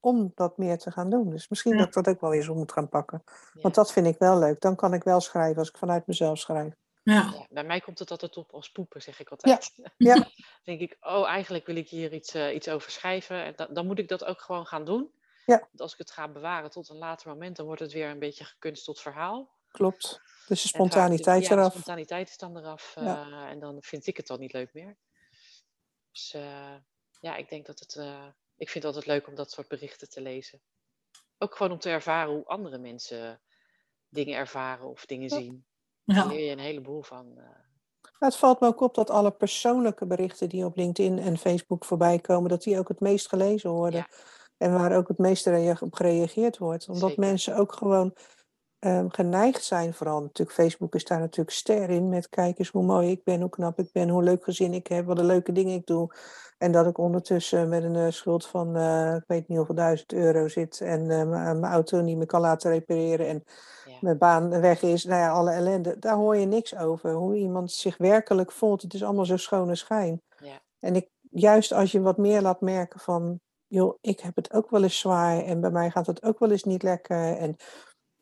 om 0.00 0.32
dat 0.34 0.58
meer 0.58 0.78
te 0.78 0.90
gaan 0.90 1.10
doen. 1.10 1.30
Dus 1.30 1.48
misschien 1.48 1.76
dat 1.76 1.86
ik 1.86 1.92
dat 1.92 2.08
ook 2.08 2.20
wel 2.20 2.30
weer 2.30 2.42
zo 2.42 2.54
moet 2.54 2.72
gaan 2.72 2.88
pakken. 2.88 3.22
Want 3.52 3.74
dat 3.74 3.92
vind 3.92 4.06
ik 4.06 4.18
wel 4.18 4.38
leuk. 4.38 4.60
Dan 4.60 4.76
kan 4.76 4.94
ik 4.94 5.04
wel 5.04 5.20
schrijven 5.20 5.58
als 5.58 5.68
ik 5.68 5.76
vanuit 5.76 6.06
mezelf 6.06 6.38
schrijf. 6.38 6.74
Ja. 7.14 7.46
bij 7.50 7.64
mij 7.64 7.80
komt 7.80 7.98
het 7.98 8.10
altijd 8.10 8.36
op 8.36 8.52
als 8.52 8.70
poepen, 8.70 9.02
zeg 9.02 9.20
ik 9.20 9.28
altijd. 9.28 9.72
Ja. 9.76 9.92
ja. 9.96 10.28
denk 10.64 10.80
ik, 10.80 10.96
oh, 11.00 11.28
eigenlijk 11.28 11.66
wil 11.66 11.76
ik 11.76 11.88
hier 11.88 12.12
iets, 12.12 12.34
uh, 12.34 12.54
iets 12.54 12.68
over 12.68 12.90
schrijven. 12.90 13.44
En 13.44 13.52
dan, 13.56 13.66
dan 13.70 13.86
moet 13.86 13.98
ik 13.98 14.08
dat 14.08 14.24
ook 14.24 14.40
gewoon 14.40 14.66
gaan 14.66 14.84
doen. 14.84 15.10
Ja. 15.44 15.58
Want 15.58 15.80
als 15.80 15.92
ik 15.92 15.98
het 15.98 16.10
ga 16.10 16.28
bewaren 16.28 16.70
tot 16.70 16.88
een 16.88 16.96
later 16.96 17.28
moment, 17.28 17.56
dan 17.56 17.66
wordt 17.66 17.80
het 17.80 17.92
weer 17.92 18.08
een 18.08 18.18
beetje 18.18 18.44
gekunsteld 18.44 19.00
verhaal. 19.00 19.50
Klopt. 19.68 20.20
Dus 20.46 20.62
de 20.62 20.68
spontaniteit 20.68 21.46
ja, 21.46 21.50
eraf. 21.50 21.66
De 21.66 21.70
spontaniteit 21.70 22.28
is 22.28 22.38
dan 22.38 22.56
eraf. 22.56 22.96
Uh, 22.98 23.44
en 23.50 23.58
dan 23.58 23.82
vind 23.82 24.06
ik 24.06 24.16
het 24.16 24.26
dan 24.26 24.40
niet 24.40 24.52
leuk 24.52 24.72
meer. 24.72 24.96
Dus 26.10 26.32
uh, 26.36 26.74
ja, 27.20 27.36
ik 27.36 27.48
denk 27.48 27.66
dat 27.66 27.78
het. 27.78 27.94
ik 28.56 28.70
vind 28.70 28.84
het 28.84 28.94
altijd 28.94 29.06
leuk 29.06 29.26
om 29.26 29.34
dat 29.34 29.50
soort 29.50 29.68
berichten 29.68 30.08
te 30.08 30.20
lezen. 30.20 30.60
Ook 31.38 31.56
gewoon 31.56 31.72
om 31.72 31.78
te 31.78 31.90
ervaren 31.90 32.32
hoe 32.32 32.46
andere 32.46 32.78
mensen 32.78 33.40
dingen 34.08 34.36
ervaren 34.36 34.88
of 34.88 35.06
dingen 35.06 35.30
zien. 35.30 35.66
Daar 36.06 36.26
leer 36.26 36.44
je 36.44 36.50
een 36.50 36.58
heleboel 36.58 37.02
van. 37.02 37.26
Uh... 37.36 37.44
Het 38.18 38.36
valt 38.36 38.60
me 38.60 38.66
ook 38.66 38.80
op 38.80 38.94
dat 38.94 39.10
alle 39.10 39.30
persoonlijke 39.30 40.06
berichten 40.06 40.48
die 40.48 40.64
op 40.64 40.76
LinkedIn 40.76 41.18
en 41.18 41.38
Facebook 41.38 41.84
voorbij 41.84 42.18
komen, 42.18 42.50
dat 42.50 42.62
die 42.62 42.78
ook 42.78 42.88
het 42.88 43.00
meest 43.00 43.28
gelezen 43.28 43.70
worden. 43.70 43.98
Ja. 43.98 44.16
En 44.56 44.72
waar 44.72 44.96
ook 44.96 45.08
het 45.08 45.18
meeste 45.18 45.76
op 45.80 45.94
gereageerd 45.94 46.58
wordt. 46.58 46.88
Omdat 46.88 47.08
Zeker. 47.08 47.24
mensen 47.24 47.56
ook 47.56 47.72
gewoon 47.72 48.14
um, 48.78 49.10
geneigd 49.10 49.64
zijn, 49.64 49.94
vooral 49.94 50.20
natuurlijk, 50.20 50.56
Facebook 50.56 50.94
is 50.94 51.04
daar 51.04 51.18
natuurlijk 51.18 51.56
ster 51.56 51.90
in, 51.90 52.08
met 52.08 52.28
kijk 52.28 52.58
eens 52.58 52.68
hoe 52.68 52.84
mooi 52.84 53.10
ik 53.10 53.24
ben, 53.24 53.40
hoe 53.40 53.50
knap 53.50 53.78
ik 53.78 53.92
ben, 53.92 54.08
hoe 54.08 54.22
leuk 54.22 54.44
gezin 54.44 54.74
ik 54.74 54.86
heb, 54.86 55.06
wat 55.06 55.16
de 55.16 55.24
leuke 55.24 55.52
dingen 55.52 55.74
ik 55.74 55.86
doe. 55.86 56.14
En 56.58 56.72
dat 56.72 56.86
ik 56.86 56.98
ondertussen 56.98 57.68
met 57.68 57.82
een 57.82 57.94
uh, 57.94 58.10
schuld 58.10 58.46
van, 58.46 58.76
uh, 58.76 59.14
ik 59.14 59.24
weet 59.26 59.48
niet 59.48 59.56
hoeveel 59.56 59.74
duizend 59.74 60.12
euro 60.12 60.48
zit 60.48 60.80
en 60.80 61.00
uh, 61.00 61.30
mijn 61.30 61.64
auto 61.64 62.00
niet 62.00 62.16
meer 62.16 62.26
kan 62.26 62.40
laten 62.40 62.70
repareren 62.70 63.28
en 63.28 63.44
ja. 63.84 63.96
mijn 64.00 64.18
baan 64.18 64.60
weg 64.60 64.82
is. 64.82 65.04
Nou 65.04 65.20
ja, 65.20 65.30
alle 65.30 65.50
ellende. 65.50 65.98
Daar 65.98 66.14
hoor 66.14 66.36
je 66.36 66.46
niks 66.46 66.76
over. 66.76 67.12
Hoe 67.12 67.36
iemand 67.36 67.72
zich 67.72 67.96
werkelijk 67.96 68.52
voelt. 68.52 68.82
Het 68.82 68.94
is 68.94 69.04
allemaal 69.04 69.24
zo 69.24 69.36
schone 69.36 69.74
schijn. 69.74 70.22
Ja. 70.38 70.60
En 70.78 70.96
ik, 70.96 71.08
juist 71.30 71.72
als 71.72 71.92
je 71.92 72.00
wat 72.00 72.16
meer 72.16 72.40
laat 72.42 72.60
merken 72.60 73.00
van, 73.00 73.40
joh, 73.66 73.98
ik 74.00 74.20
heb 74.20 74.36
het 74.36 74.52
ook 74.52 74.70
wel 74.70 74.82
eens 74.82 74.98
zwaar 74.98 75.44
en 75.44 75.60
bij 75.60 75.70
mij 75.70 75.90
gaat 75.90 76.06
het 76.06 76.22
ook 76.22 76.38
wel 76.38 76.50
eens 76.50 76.64
niet 76.64 76.82
lekker. 76.82 77.36
En 77.36 77.56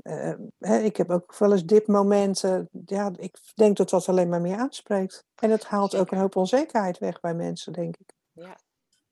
uh, 0.05 0.35
hè, 0.59 0.79
ik 0.79 0.97
heb 0.97 1.11
ook 1.11 1.39
wel 1.39 1.53
eens 1.53 1.65
dipmomenten. 1.65 2.69
Ja, 2.87 3.13
ik 3.17 3.39
denk 3.55 3.77
dat 3.77 3.91
dat 3.91 4.09
alleen 4.09 4.29
maar 4.29 4.41
meer 4.41 4.57
aanspreekt. 4.57 5.25
En 5.35 5.51
het 5.51 5.65
haalt 5.65 5.91
Zeker. 5.91 6.07
ook 6.07 6.13
een 6.13 6.19
hoop 6.19 6.37
onzekerheid 6.37 6.99
weg 6.99 7.21
bij 7.21 7.35
mensen, 7.35 7.73
denk 7.73 7.97
ik. 7.97 8.13
Ja, 8.33 8.59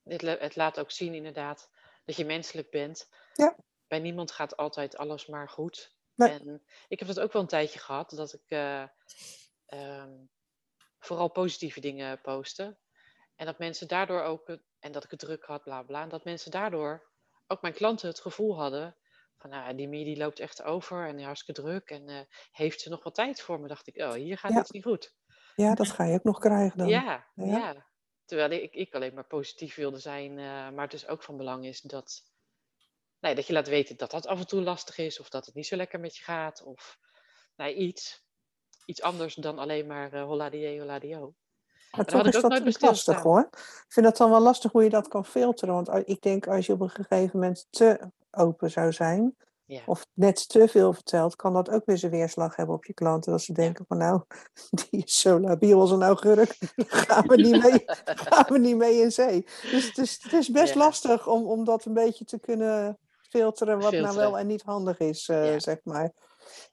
het, 0.02 0.20
het 0.20 0.56
laat 0.56 0.80
ook 0.80 0.90
zien 0.90 1.14
inderdaad 1.14 1.70
dat 2.04 2.16
je 2.16 2.24
menselijk 2.24 2.70
bent. 2.70 3.08
Ja. 3.32 3.56
Bij 3.86 3.98
niemand 3.98 4.30
gaat 4.30 4.56
altijd 4.56 4.96
alles 4.96 5.26
maar 5.26 5.48
goed. 5.48 5.96
Nee. 6.14 6.30
En 6.30 6.62
ik 6.88 6.98
heb 6.98 7.08
dat 7.08 7.20
ook 7.20 7.32
wel 7.32 7.42
een 7.42 7.48
tijdje 7.48 7.78
gehad, 7.78 8.10
dat 8.10 8.32
ik 8.32 8.44
uh, 8.48 8.84
um, 9.66 10.30
vooral 10.98 11.28
positieve 11.28 11.80
dingen 11.80 12.20
postte. 12.20 12.78
En 13.36 13.46
dat 13.46 13.58
mensen 13.58 13.88
daardoor 13.88 14.22
ook, 14.22 14.58
en 14.78 14.92
dat 14.92 15.04
ik 15.04 15.10
het 15.10 15.20
druk 15.20 15.44
had, 15.44 15.62
bla 15.62 15.82
bla. 15.82 16.02
En 16.02 16.08
dat 16.08 16.24
mensen 16.24 16.50
daardoor, 16.50 17.10
ook 17.46 17.62
mijn 17.62 17.74
klanten, 17.74 18.08
het 18.08 18.20
gevoel 18.20 18.58
hadden 18.58 18.96
van 19.42 19.50
nou, 19.50 19.74
die 19.74 19.88
Mie 19.88 20.04
die 20.04 20.16
loopt 20.16 20.38
echt 20.38 20.62
over 20.62 21.06
en 21.06 21.22
hartstikke 21.22 21.60
druk. 21.60 21.90
En 21.90 22.08
uh, 22.08 22.20
heeft 22.50 22.80
ze 22.80 22.88
nog 22.88 23.02
wat 23.02 23.14
tijd 23.14 23.40
voor 23.40 23.60
me? 23.60 23.68
Dacht 23.68 23.86
ik, 23.86 23.96
oh, 23.96 24.12
hier 24.12 24.38
gaat 24.38 24.52
ja. 24.52 24.60
iets 24.60 24.70
niet 24.70 24.84
goed. 24.84 25.14
Ja, 25.56 25.74
dat 25.74 25.90
ga 25.90 26.04
je 26.04 26.14
ook 26.14 26.24
nog 26.24 26.38
krijgen 26.38 26.78
dan. 26.78 26.88
Ja, 26.88 27.26
ja. 27.34 27.44
ja. 27.44 27.86
Terwijl 28.24 28.50
ik, 28.50 28.74
ik 28.74 28.94
alleen 28.94 29.14
maar 29.14 29.26
positief 29.26 29.74
wilde 29.74 29.98
zijn. 29.98 30.30
Uh, 30.30 30.70
maar 30.70 30.82
het 30.82 30.90
dus 30.90 31.06
ook 31.06 31.22
van 31.22 31.36
belang 31.36 31.66
is 31.66 31.80
dat, 31.80 32.22
nee, 33.20 33.34
dat 33.34 33.46
je 33.46 33.52
laat 33.52 33.68
weten 33.68 33.96
dat 33.96 34.10
dat 34.10 34.26
af 34.26 34.38
en 34.38 34.46
toe 34.46 34.62
lastig 34.62 34.98
is. 34.98 35.20
Of 35.20 35.28
dat 35.28 35.46
het 35.46 35.54
niet 35.54 35.66
zo 35.66 35.76
lekker 35.76 36.00
met 36.00 36.16
je 36.16 36.22
gaat. 36.22 36.62
Of 36.62 36.98
nee, 37.56 37.74
iets. 37.74 38.24
Iets 38.84 39.02
anders 39.02 39.34
dan 39.34 39.58
alleen 39.58 39.86
maar 39.86 40.14
uh, 40.14 40.24
holla 40.24 40.50
die 40.50 40.78
holla 40.78 40.98
die 40.98 41.16
maar 41.96 42.06
toch 42.06 42.26
is 42.26 42.40
dat 42.40 42.80
lastig 42.80 43.22
hoor. 43.22 43.48
Ik 43.50 43.84
vind 43.88 44.06
dat 44.06 44.16
dan 44.16 44.30
wel 44.30 44.40
lastig 44.40 44.72
hoe 44.72 44.82
je 44.82 44.90
dat 44.90 45.08
kan 45.08 45.24
filteren. 45.24 45.74
Want 45.74 46.08
ik 46.08 46.20
denk 46.20 46.46
als 46.46 46.66
je 46.66 46.72
op 46.72 46.80
een 46.80 46.90
gegeven 46.90 47.30
moment 47.32 47.66
te 47.70 48.00
open 48.30 48.70
zou 48.70 48.92
zijn, 48.92 49.36
ja. 49.64 49.82
of 49.86 50.06
net 50.12 50.48
te 50.48 50.68
veel 50.68 50.92
vertelt, 50.92 51.36
kan 51.36 51.52
dat 51.52 51.70
ook 51.70 51.84
weer 51.84 51.98
zijn 51.98 52.12
weerslag 52.12 52.56
hebben 52.56 52.74
op 52.74 52.84
je 52.84 52.94
klanten. 52.94 53.32
Dat 53.32 53.42
ze 53.42 53.52
denken 53.52 53.84
van 53.88 53.98
nou, 53.98 54.22
die 54.90 55.04
is 55.04 55.20
zo 55.20 55.40
labiel 55.40 55.80
als 55.80 55.90
een 55.90 56.02
augurk, 56.02 56.56
gaan 57.06 57.26
we 57.26 57.36
niet 57.36 57.62
mee, 57.62 57.82
gaan 58.28 58.52
we 58.52 58.58
niet 58.58 58.76
mee 58.76 59.00
in 59.00 59.12
zee. 59.12 59.46
Dus 59.70 59.86
het 59.86 59.98
is, 59.98 60.22
het 60.22 60.32
is 60.32 60.48
best 60.48 60.74
ja. 60.74 60.78
lastig 60.80 61.26
om, 61.26 61.46
om 61.46 61.64
dat 61.64 61.84
een 61.84 61.94
beetje 61.94 62.24
te 62.24 62.40
kunnen 62.40 62.98
filteren 63.28 63.78
wat 63.78 63.88
filteren. 63.88 64.14
nou 64.14 64.30
wel 64.30 64.38
en 64.38 64.46
niet 64.46 64.62
handig 64.62 64.98
is, 64.98 65.28
uh, 65.28 65.54
zeg 65.58 65.78
maar. 65.82 66.12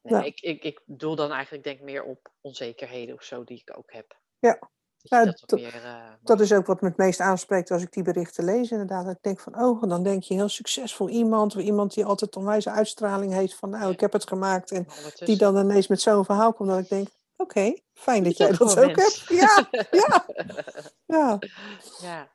Nee, 0.01 0.25
ik, 0.25 0.39
ik, 0.39 0.63
ik 0.63 0.81
doel 0.85 1.15
dan 1.15 1.31
eigenlijk 1.31 1.63
denk 1.63 1.81
meer 1.81 2.03
op 2.03 2.31
onzekerheden 2.41 3.15
of 3.15 3.23
zo 3.23 3.43
die 3.43 3.63
ik 3.65 3.77
ook 3.77 3.91
heb. 3.91 4.17
Ja, 4.39 4.69
nou, 5.03 5.25
dat, 5.25 5.51
meer, 5.51 5.75
uh, 5.75 5.95
dat, 6.23 6.39
is 6.39 6.53
ook 6.53 6.65
wat 6.65 6.81
me 6.81 6.87
het 6.87 6.97
meest 6.97 7.19
aanspreekt 7.19 7.71
als 7.71 7.81
ik 7.81 7.93
die 7.93 8.03
berichten 8.03 8.43
lees, 8.43 8.71
inderdaad. 8.71 9.09
Ik 9.09 9.17
denk 9.21 9.39
van, 9.39 9.61
oh, 9.61 9.81
dan 9.89 10.03
denk 10.03 10.23
je 10.23 10.33
heel 10.33 10.49
succesvol 10.49 11.09
iemand, 11.09 11.55
of 11.55 11.61
iemand 11.61 11.93
die 11.93 12.05
altijd 12.05 12.35
onwijze 12.35 12.69
uitstraling 12.69 13.33
heeft 13.33 13.55
van, 13.55 13.69
nou, 13.69 13.85
ja. 13.85 13.89
ik 13.89 13.99
heb 13.99 14.13
het 14.13 14.27
gemaakt. 14.27 14.71
En 14.71 14.87
die 15.25 15.37
dan 15.37 15.57
ineens 15.57 15.87
met 15.87 16.01
zo'n 16.01 16.25
verhaal 16.25 16.53
komt, 16.53 16.69
dat 16.69 16.79
ik 16.79 16.89
denk, 16.89 17.07
Oké, 17.41 17.79
fijn 17.93 18.23
dat 18.23 18.37
jij 18.37 18.51
dat 18.51 18.79
ook 18.79 18.95
hebt. 18.95 19.25
Ja, 19.27 19.67
ja, 19.91 20.25
ja. 21.17 21.39
ja. 22.01 22.29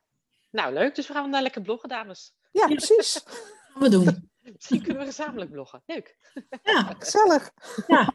Nou, 0.51 0.73
leuk. 0.73 0.95
Dus 0.95 1.07
we 1.07 1.13
gaan 1.13 1.29
naar 1.29 1.41
lekker 1.41 1.61
bloggen, 1.61 1.89
dames. 1.89 2.33
Ja, 2.51 2.67
precies. 2.67 3.21
Gaan 3.25 3.81
we 3.81 3.89
doen. 3.89 4.29
Misschien 4.55 4.81
kunnen 4.81 5.01
we 5.01 5.07
gezamenlijk 5.07 5.51
bloggen. 5.51 5.81
Leuk. 5.85 6.17
Ja, 6.63 6.81
Gezellig. 6.99 7.51
ja. 7.87 8.13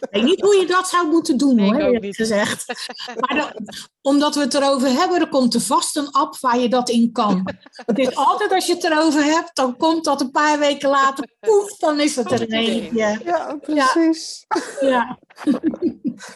Ik 0.00 0.06
weet 0.10 0.22
niet 0.22 0.40
hoe 0.40 0.56
je 0.56 0.66
dat 0.66 0.88
zou 0.88 1.06
moeten 1.08 1.36
doen, 1.36 1.54
Nee, 1.54 1.72
hoor, 1.82 2.00
niet. 2.00 2.16
gezegd. 2.16 2.66
Maar 3.14 3.36
dan- 3.36 3.68
omdat 4.02 4.34
we 4.34 4.40
het 4.40 4.54
erover 4.54 4.88
hebben, 4.88 5.20
er 5.20 5.28
komt 5.28 5.54
er 5.54 5.60
vast 5.60 5.96
een 5.96 6.10
app 6.10 6.36
waar 6.38 6.58
je 6.58 6.68
dat 6.68 6.88
in 6.88 7.12
kan. 7.12 7.54
Het 7.70 7.98
is 7.98 8.14
altijd 8.14 8.52
als 8.52 8.66
je 8.66 8.74
het 8.74 8.84
erover 8.84 9.22
hebt, 9.24 9.56
dan 9.56 9.76
komt 9.76 10.04
dat 10.04 10.20
een 10.20 10.30
paar 10.30 10.58
weken 10.58 10.88
later, 10.88 11.28
poef, 11.40 11.76
dan 11.76 12.00
is 12.00 12.16
het 12.16 12.30
er 12.32 12.40
een 12.40 12.52
eentje. 12.52 13.20
Ja, 13.24 13.56
precies. 13.60 14.46
Ja, 14.80 15.18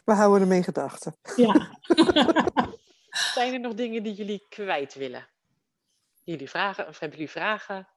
We 0.05 0.12
houden 0.12 0.49
hem 0.49 0.57
in 0.57 0.64
gedachten. 0.64 1.16
ja. 1.37 1.79
Zijn 3.35 3.53
er 3.53 3.61
nog 3.61 3.75
dingen 3.75 4.03
die 4.03 4.14
jullie 4.14 4.47
kwijt 4.49 4.95
willen? 4.95 5.27
Jullie 6.25 6.49
vragen, 6.51 6.89
of 6.89 6.99
hebben 6.99 7.18
jullie 7.18 7.33
vragen? 7.33 7.89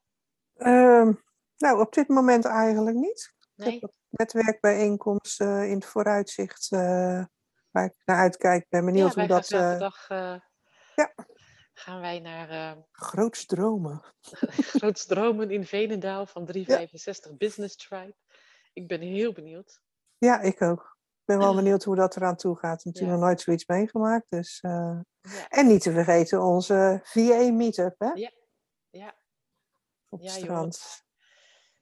Ehm, 0.58 1.12
nou, 1.56 1.80
op 1.80 1.92
dit 1.92 2.08
moment 2.08 2.44
eigenlijk 2.44 2.96
niet. 2.96 3.34
Ik 3.56 3.64
Nee? 3.64 3.78
heb 3.80 3.92
netwerkbijeenkomsten 4.08 5.68
in 5.68 5.74
het 5.74 5.84
vooruitzicht 5.84 6.72
eh, 6.72 7.24
waar 7.70 7.84
ik 7.84 7.94
naar 8.04 8.16
uitkijk. 8.18 8.66
Ben 8.68 8.84
benieuwd 8.84 9.14
ja, 9.14 9.18
hoe 9.20 9.28
dat... 9.28 9.50
eh 9.50 9.80
eh, 10.08 10.40
ja. 10.94 11.14
gaan 11.74 12.00
wij 12.00 12.18
naar 12.20 12.48
eh 12.50 12.82
groots 12.92 13.46
dromen. 13.46 14.02
Groots 14.78 15.06
Dromen 15.06 15.50
in 15.50 15.64
Venendaal 15.66 16.26
van 16.26 16.46
365 16.46 17.36
Business 17.36 17.76
Tribe. 17.76 18.14
Ik 18.72 18.88
ben 18.88 19.00
heel 19.00 19.32
benieuwd. 19.32 19.80
Ja, 20.18 20.40
ik 20.40 20.62
ook. 20.62 20.96
Ik 21.18 21.24
ben 21.24 21.38
wel 21.38 21.54
benieuwd 21.62 21.84
hoe 21.84 21.96
dat 21.96 22.16
eraan 22.16 22.36
toe 22.36 22.56
gaat. 22.56 22.84
Natuurlijk 22.84 23.12
Ja. 23.14 23.18
nog 23.18 23.20
nooit 23.28 23.40
zoiets 23.40 23.66
meegemaakt. 23.66 24.26
Dus, 24.28 24.58
eh, 24.60 25.00
Ja, 25.20 25.48
En 25.48 25.66
niet 25.66 25.82
te 25.82 25.92
vergeten 25.92 26.42
onze 26.42 27.00
VA-meetup 27.02 27.94
hè? 27.98 28.10
Ja. 28.12 28.30
ja. 28.90 29.14
Op 30.08 30.20
het 30.20 30.28
Ja, 30.28 30.34
joh. 30.36 30.44
strand. 30.44 31.04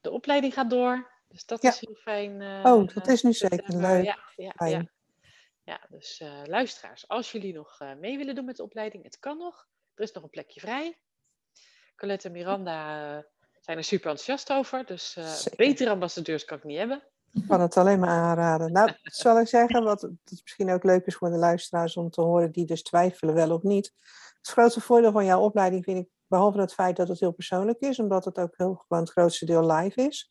De 0.00 0.10
opleiding 0.10 0.54
gaat 0.54 0.70
door, 0.70 1.10
dus 1.28 1.46
dat 1.46 1.62
Ja. 1.62 1.68
is 1.70 1.80
heel 1.80 1.94
fijn. 1.94 2.40
eh, 2.42 2.72
Oh, 2.72 2.94
dat 2.94 3.06
is 3.06 3.22
nu 3.22 3.32
zeker 3.32 3.76
leuk. 3.76 4.04
Ja, 4.04 4.18
ja, 4.36 4.52
Fijn. 4.56 4.90
ja. 5.64 5.80
dus 5.88 6.20
eh, 6.20 6.42
luisteraars, 6.44 7.08
als 7.08 7.32
jullie 7.32 7.52
nog 7.54 7.80
eh, 7.80 7.94
mee 7.94 8.16
willen 8.16 8.34
doen 8.34 8.44
met 8.44 8.56
de 8.56 8.62
opleiding, 8.62 9.04
het 9.04 9.18
kan 9.18 9.38
nog. 9.38 9.66
Er 9.94 10.02
is 10.02 10.12
nog 10.12 10.22
een 10.22 10.30
plekje 10.30 10.60
vrij. 10.60 10.98
Colette 11.96 12.26
en 12.26 12.32
Miranda 12.32 13.24
zijn 13.60 13.76
er 13.78 13.84
super 13.84 14.10
enthousiast 14.10 14.52
over, 14.52 14.86
dus 14.86 15.16
betere 15.56 15.90
ambassadeurs 15.90 16.44
kan 16.44 16.56
ik 16.58 16.64
niet 16.64 16.78
hebben. 16.78 17.02
Ik 17.32 17.46
kan 17.48 17.60
het 17.60 17.76
alleen 17.76 17.98
maar 18.00 18.08
aanraden. 18.08 18.72
Nou, 18.72 18.92
zal 19.02 19.40
ik 19.40 19.46
zeggen, 19.48 19.84
wat 19.84 20.00
het 20.00 20.12
misschien 20.42 20.70
ook 20.70 20.84
leuk 20.84 21.06
is 21.06 21.14
voor 21.14 21.30
de 21.30 21.36
luisteraars 21.36 21.96
om 21.96 22.10
te 22.10 22.20
horen 22.20 22.52
die 22.52 22.64
dus 22.64 22.82
twijfelen 22.82 23.34
wel 23.34 23.50
of 23.50 23.62
niet. 23.62 23.92
Het 24.36 24.48
grootste 24.48 24.80
voordeel 24.80 25.12
van 25.12 25.24
jouw 25.24 25.40
opleiding 25.40 25.84
vind 25.84 25.98
ik, 25.98 26.10
behalve 26.28 26.60
het 26.60 26.72
feit 26.74 26.96
dat 26.96 27.08
het 27.08 27.20
heel 27.20 27.32
persoonlijk 27.32 27.80
is, 27.80 27.98
omdat 27.98 28.24
het 28.24 28.38
ook 28.38 28.54
heel 28.56 28.74
gewoon 28.74 29.02
het 29.02 29.12
grootste 29.12 29.44
deel 29.46 29.66
live 29.72 30.00
is. 30.02 30.30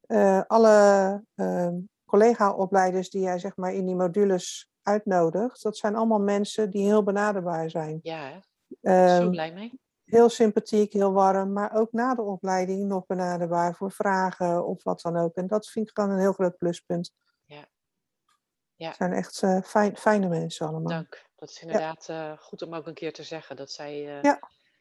eh, 0.00 0.42
alle 0.46 1.24
ehm, 1.34 1.74
collega-opleiders 2.04 3.10
die 3.10 3.22
jij 3.22 3.38
zeg 3.38 3.56
maar 3.56 3.72
in 3.74 3.86
die 3.86 3.94
modules 3.94 4.68
uitnodigt, 4.82 5.62
dat 5.62 5.76
zijn 5.76 5.96
allemaal 5.96 6.20
mensen 6.20 6.70
die 6.70 6.84
heel 6.84 7.02
benaderbaar 7.02 7.70
zijn. 7.70 7.98
Ja, 8.02 8.18
hè? 8.18 8.38
Zo 8.38 9.20
Ehm, 9.22 9.30
blij 9.30 9.52
mee. 9.52 9.80
heel 10.04 10.28
sympathiek, 10.28 10.92
heel 10.92 11.12
warm, 11.12 11.52
maar 11.52 11.72
ook 11.74 11.92
na 11.92 12.14
de 12.14 12.22
opleiding 12.22 12.88
nog 12.88 13.06
benaderbaar 13.06 13.74
voor 13.74 13.92
vragen 13.92 14.66
of 14.66 14.82
wat 14.82 15.00
dan 15.00 15.16
ook. 15.16 15.34
En 15.34 15.46
dat 15.46 15.66
vind 15.68 15.88
ik 15.88 15.96
gewoon 15.98 16.10
een 16.10 16.18
heel 16.20 16.32
groot 16.32 16.56
pluspunt. 16.56 17.12
Ja. 17.44 17.68
Ja. 18.74 18.86
Het 18.88 18.96
zijn 18.96 19.12
echt 19.12 19.42
eh, 19.42 19.62
fijn, 19.62 19.96
fijne 19.96 20.28
mensen 20.28 20.66
allemaal. 20.66 20.88
Dank. 20.92 21.26
Dat 21.36 21.48
is 21.50 21.62
inderdaad 21.62 22.08
eh, 22.08 22.32
goed 22.38 22.62
om 22.62 22.74
ook 22.74 22.86
een 22.86 22.94
keer 22.94 23.12
te 23.12 23.22
zeggen. 23.22 23.56
Dat 23.56 23.70
zij 23.70 24.00
Ja. 24.02 24.38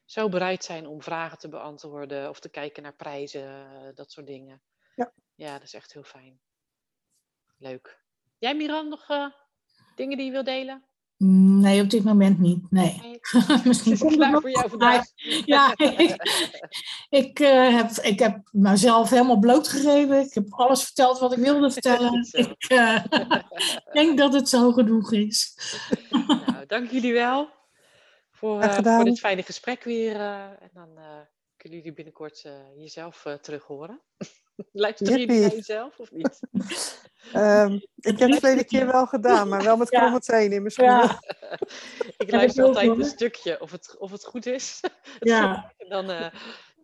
Zo 0.09 0.29
bereid 0.29 0.63
zijn 0.63 0.87
om 0.87 1.01
vragen 1.01 1.37
te 1.37 1.49
beantwoorden 1.49 2.29
of 2.29 2.39
te 2.39 2.49
kijken 2.49 2.83
naar 2.83 2.93
prijzen, 2.93 3.43
eh, 3.43 3.95
dat 3.95 4.11
soort 4.11 4.27
dingen. 4.27 4.61
Ja. 4.95 5.11
Ja, 5.35 5.53
dat 5.53 5.63
is 5.63 5.73
echt 5.73 5.93
heel 5.93 6.03
fijn. 6.03 6.39
Leuk. 7.57 7.99
Jij, 8.37 8.55
Miran, 8.55 8.89
nog 8.89 9.09
eh, 9.09 9.25
dingen 9.95 10.17
die 10.17 10.25
je 10.25 10.31
wil 10.31 10.43
delen? 10.43 10.83
Nee, 11.17 11.81
op 11.81 11.89
dit 11.89 12.03
moment 12.03 12.39
niet. 12.39 12.71
Nee. 12.71 12.99
Nee? 13.01 13.19
Misschien 13.65 13.91
Is 13.91 13.99
het 13.99 13.99
komt 13.99 14.11
het 14.11 14.15
klaar 14.15 14.31
nog 14.31 14.41
voor 14.41 14.51
jou 14.51 14.69
vandaag? 14.69 15.05
Ja, 15.45 15.73
ik, 17.21 17.39
eh, 17.39 17.75
heb, 17.75 17.89
ik 17.91 18.19
heb 18.19 18.49
mezelf 18.51 19.09
helemaal 19.09 19.39
blootgegeven. 19.39 20.19
Ik 20.19 20.33
heb 20.33 20.53
alles 20.53 20.83
verteld 20.83 21.19
wat 21.19 21.31
ik 21.31 21.39
wilde 21.39 21.71
vertellen. 21.71 22.27
Ik 22.31 23.89
denk 23.91 24.17
dat 24.17 24.33
het 24.33 24.49
zo 24.49 24.71
genoeg 24.71 25.11
is. 25.11 25.57
nou, 26.09 26.65
dank 26.67 26.91
jullie 26.91 27.13
wel 27.13 27.58
voor, 28.39 28.61
eh, 28.61 28.95
voor 28.95 29.03
dit 29.05 29.19
fijne 29.19 29.43
gesprek 29.43 29.83
weer. 29.83 30.15
eh, 30.15 30.43
en 30.45 30.69
dan 30.73 30.97
eh, 30.97 31.19
kunnen 31.57 31.77
jullie 31.77 31.93
binnenkort 31.93 32.41
eh, 32.45 32.53
jezelf 32.77 33.25
eh, 33.25 33.33
terug 33.33 33.63
horen. 33.63 34.01
Luisteren 34.71 35.11
jullie 35.13 35.27
naar 35.27 35.35
Jippie. 35.37 35.57
jezelf 35.57 35.99
of 35.99 36.11
niet? 36.11 36.39
Ehm, 37.33 37.73
ik 37.95 38.19
heb 38.19 38.29
het 38.29 38.39
verleden 38.39 38.65
keer 38.65 38.85
wel 38.85 39.05
gedaan, 39.07 39.47
maar 39.49 39.63
wel 39.63 39.77
met 39.77 39.89
Ja. 39.89 39.99
kromme 39.99 40.19
tenen 40.19 40.51
in 40.51 40.59
mijn 40.61 40.71
schoenen. 40.71 40.97
Ja, 40.97 41.19
Ik 42.17 42.31
luister 42.31 42.63
altijd 42.65 42.97
een 42.97 43.03
stukje 43.05 43.61
of 43.61 43.71
het, 43.71 43.97
of 43.97 44.11
het 44.11 44.25
goed 44.25 44.45
is. 44.45 44.79
ja, 45.19 45.73
En 45.77 45.89
dan, 45.89 46.09
eh, 46.11 46.33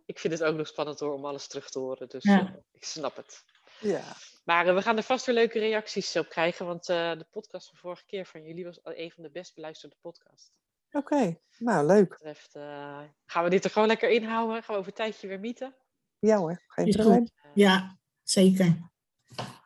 ik 0.06 0.18
vind 0.18 0.32
het 0.32 0.42
ook 0.42 0.56
nog 0.56 0.66
spannend 0.66 1.00
hoor 1.00 1.12
om 1.14 1.24
alles 1.24 1.46
terug 1.46 1.70
te 1.70 1.78
horen. 1.78 2.08
Dus 2.08 2.24
Ja. 2.24 2.56
ik 2.72 2.84
snap 2.84 3.16
het. 3.16 3.44
Ja. 3.80 4.02
Maar 4.44 4.74
we 4.74 4.82
gaan 4.82 4.96
er 4.96 5.02
vast 5.02 5.26
weer 5.26 5.34
leuke 5.34 5.58
reacties 5.58 6.16
op 6.16 6.28
krijgen. 6.28 6.66
Want 6.66 6.88
eh, 6.88 7.10
de 7.18 7.26
podcast 7.30 7.68
van 7.68 7.78
vorige 7.78 8.04
keer 8.06 8.26
van 8.26 8.42
jullie 8.42 8.64
was 8.64 8.80
een 8.82 9.10
van 9.10 9.22
de 9.22 9.30
best 9.30 9.54
beluisterde 9.54 9.96
podcasts. 10.00 10.50
Oké, 10.96 11.38
nou 11.58 11.86
leuk. 11.86 12.08
Dat 12.08 12.18
betreft 12.18 12.54
eh, 12.54 12.98
gaan 13.26 13.44
we 13.44 13.50
dit 13.50 13.64
er 13.64 13.70
gewoon 13.70 13.88
lekker 13.88 14.10
inhouden. 14.10 14.62
Gaan 14.62 14.74
we 14.74 14.80
over 14.80 14.86
een 14.86 14.96
tijdje 14.96 15.28
weer 15.28 15.40
mieten. 15.40 15.74
Ja 16.18 16.36
hoor, 16.36 16.62
geen 16.66 16.90
probleem. 16.90 17.28
ja, 17.54 17.98
zeker. 18.22 18.90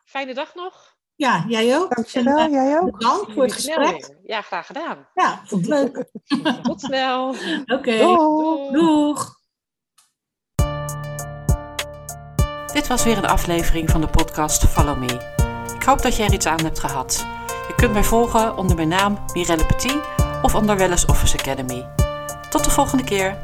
Fijne 0.05 0.33
dag 0.33 0.55
nog. 0.55 0.95
Ja, 1.15 1.45
jij 1.47 1.77
ook. 1.77 1.95
Dankjewel, 1.95 2.37
En, 2.37 2.45
eh, 2.45 2.51
jij 2.51 2.79
ook. 2.79 2.91
Bedankt 2.97 3.31
voor 3.33 3.43
het 3.43 3.53
gesprek. 3.53 4.15
Ja, 4.23 4.41
graag 4.41 4.65
gedaan. 4.65 5.07
Ja, 5.13 5.41
vond 5.45 5.63
ik 5.63 5.69
leuk. 5.69 6.05
Tot 6.63 6.81
snel. 6.81 7.27
Oké, 7.65 7.97
Doei. 7.97 8.71
doeg. 8.71 9.39
Dit 12.73 12.87
was 12.87 13.03
weer 13.03 13.17
een 13.17 13.25
aflevering 13.25 13.89
van 13.89 14.01
de 14.01 14.07
podcast 14.07 14.65
Follow 14.67 14.97
Me. 14.97 15.39
Ik 15.75 15.83
hoop 15.83 16.01
dat 16.01 16.15
je 16.15 16.23
er 16.23 16.33
iets 16.33 16.45
aan 16.45 16.63
hebt 16.63 16.79
gehad. 16.79 17.25
Je 17.67 17.73
kunt 17.75 17.93
mij 17.93 18.03
volgen 18.03 18.57
onder 18.57 18.75
mijn 18.75 18.87
naam 18.87 19.17
Mirelle 19.33 19.65
Petit 19.65 19.99
of 20.41 20.55
onder 20.55 20.77
Wellness 20.77 21.05
Office 21.05 21.37
Academy. 21.37 21.85
Tot 22.49 22.63
de 22.63 22.69
volgende 22.69 23.03
keer. 23.03 23.37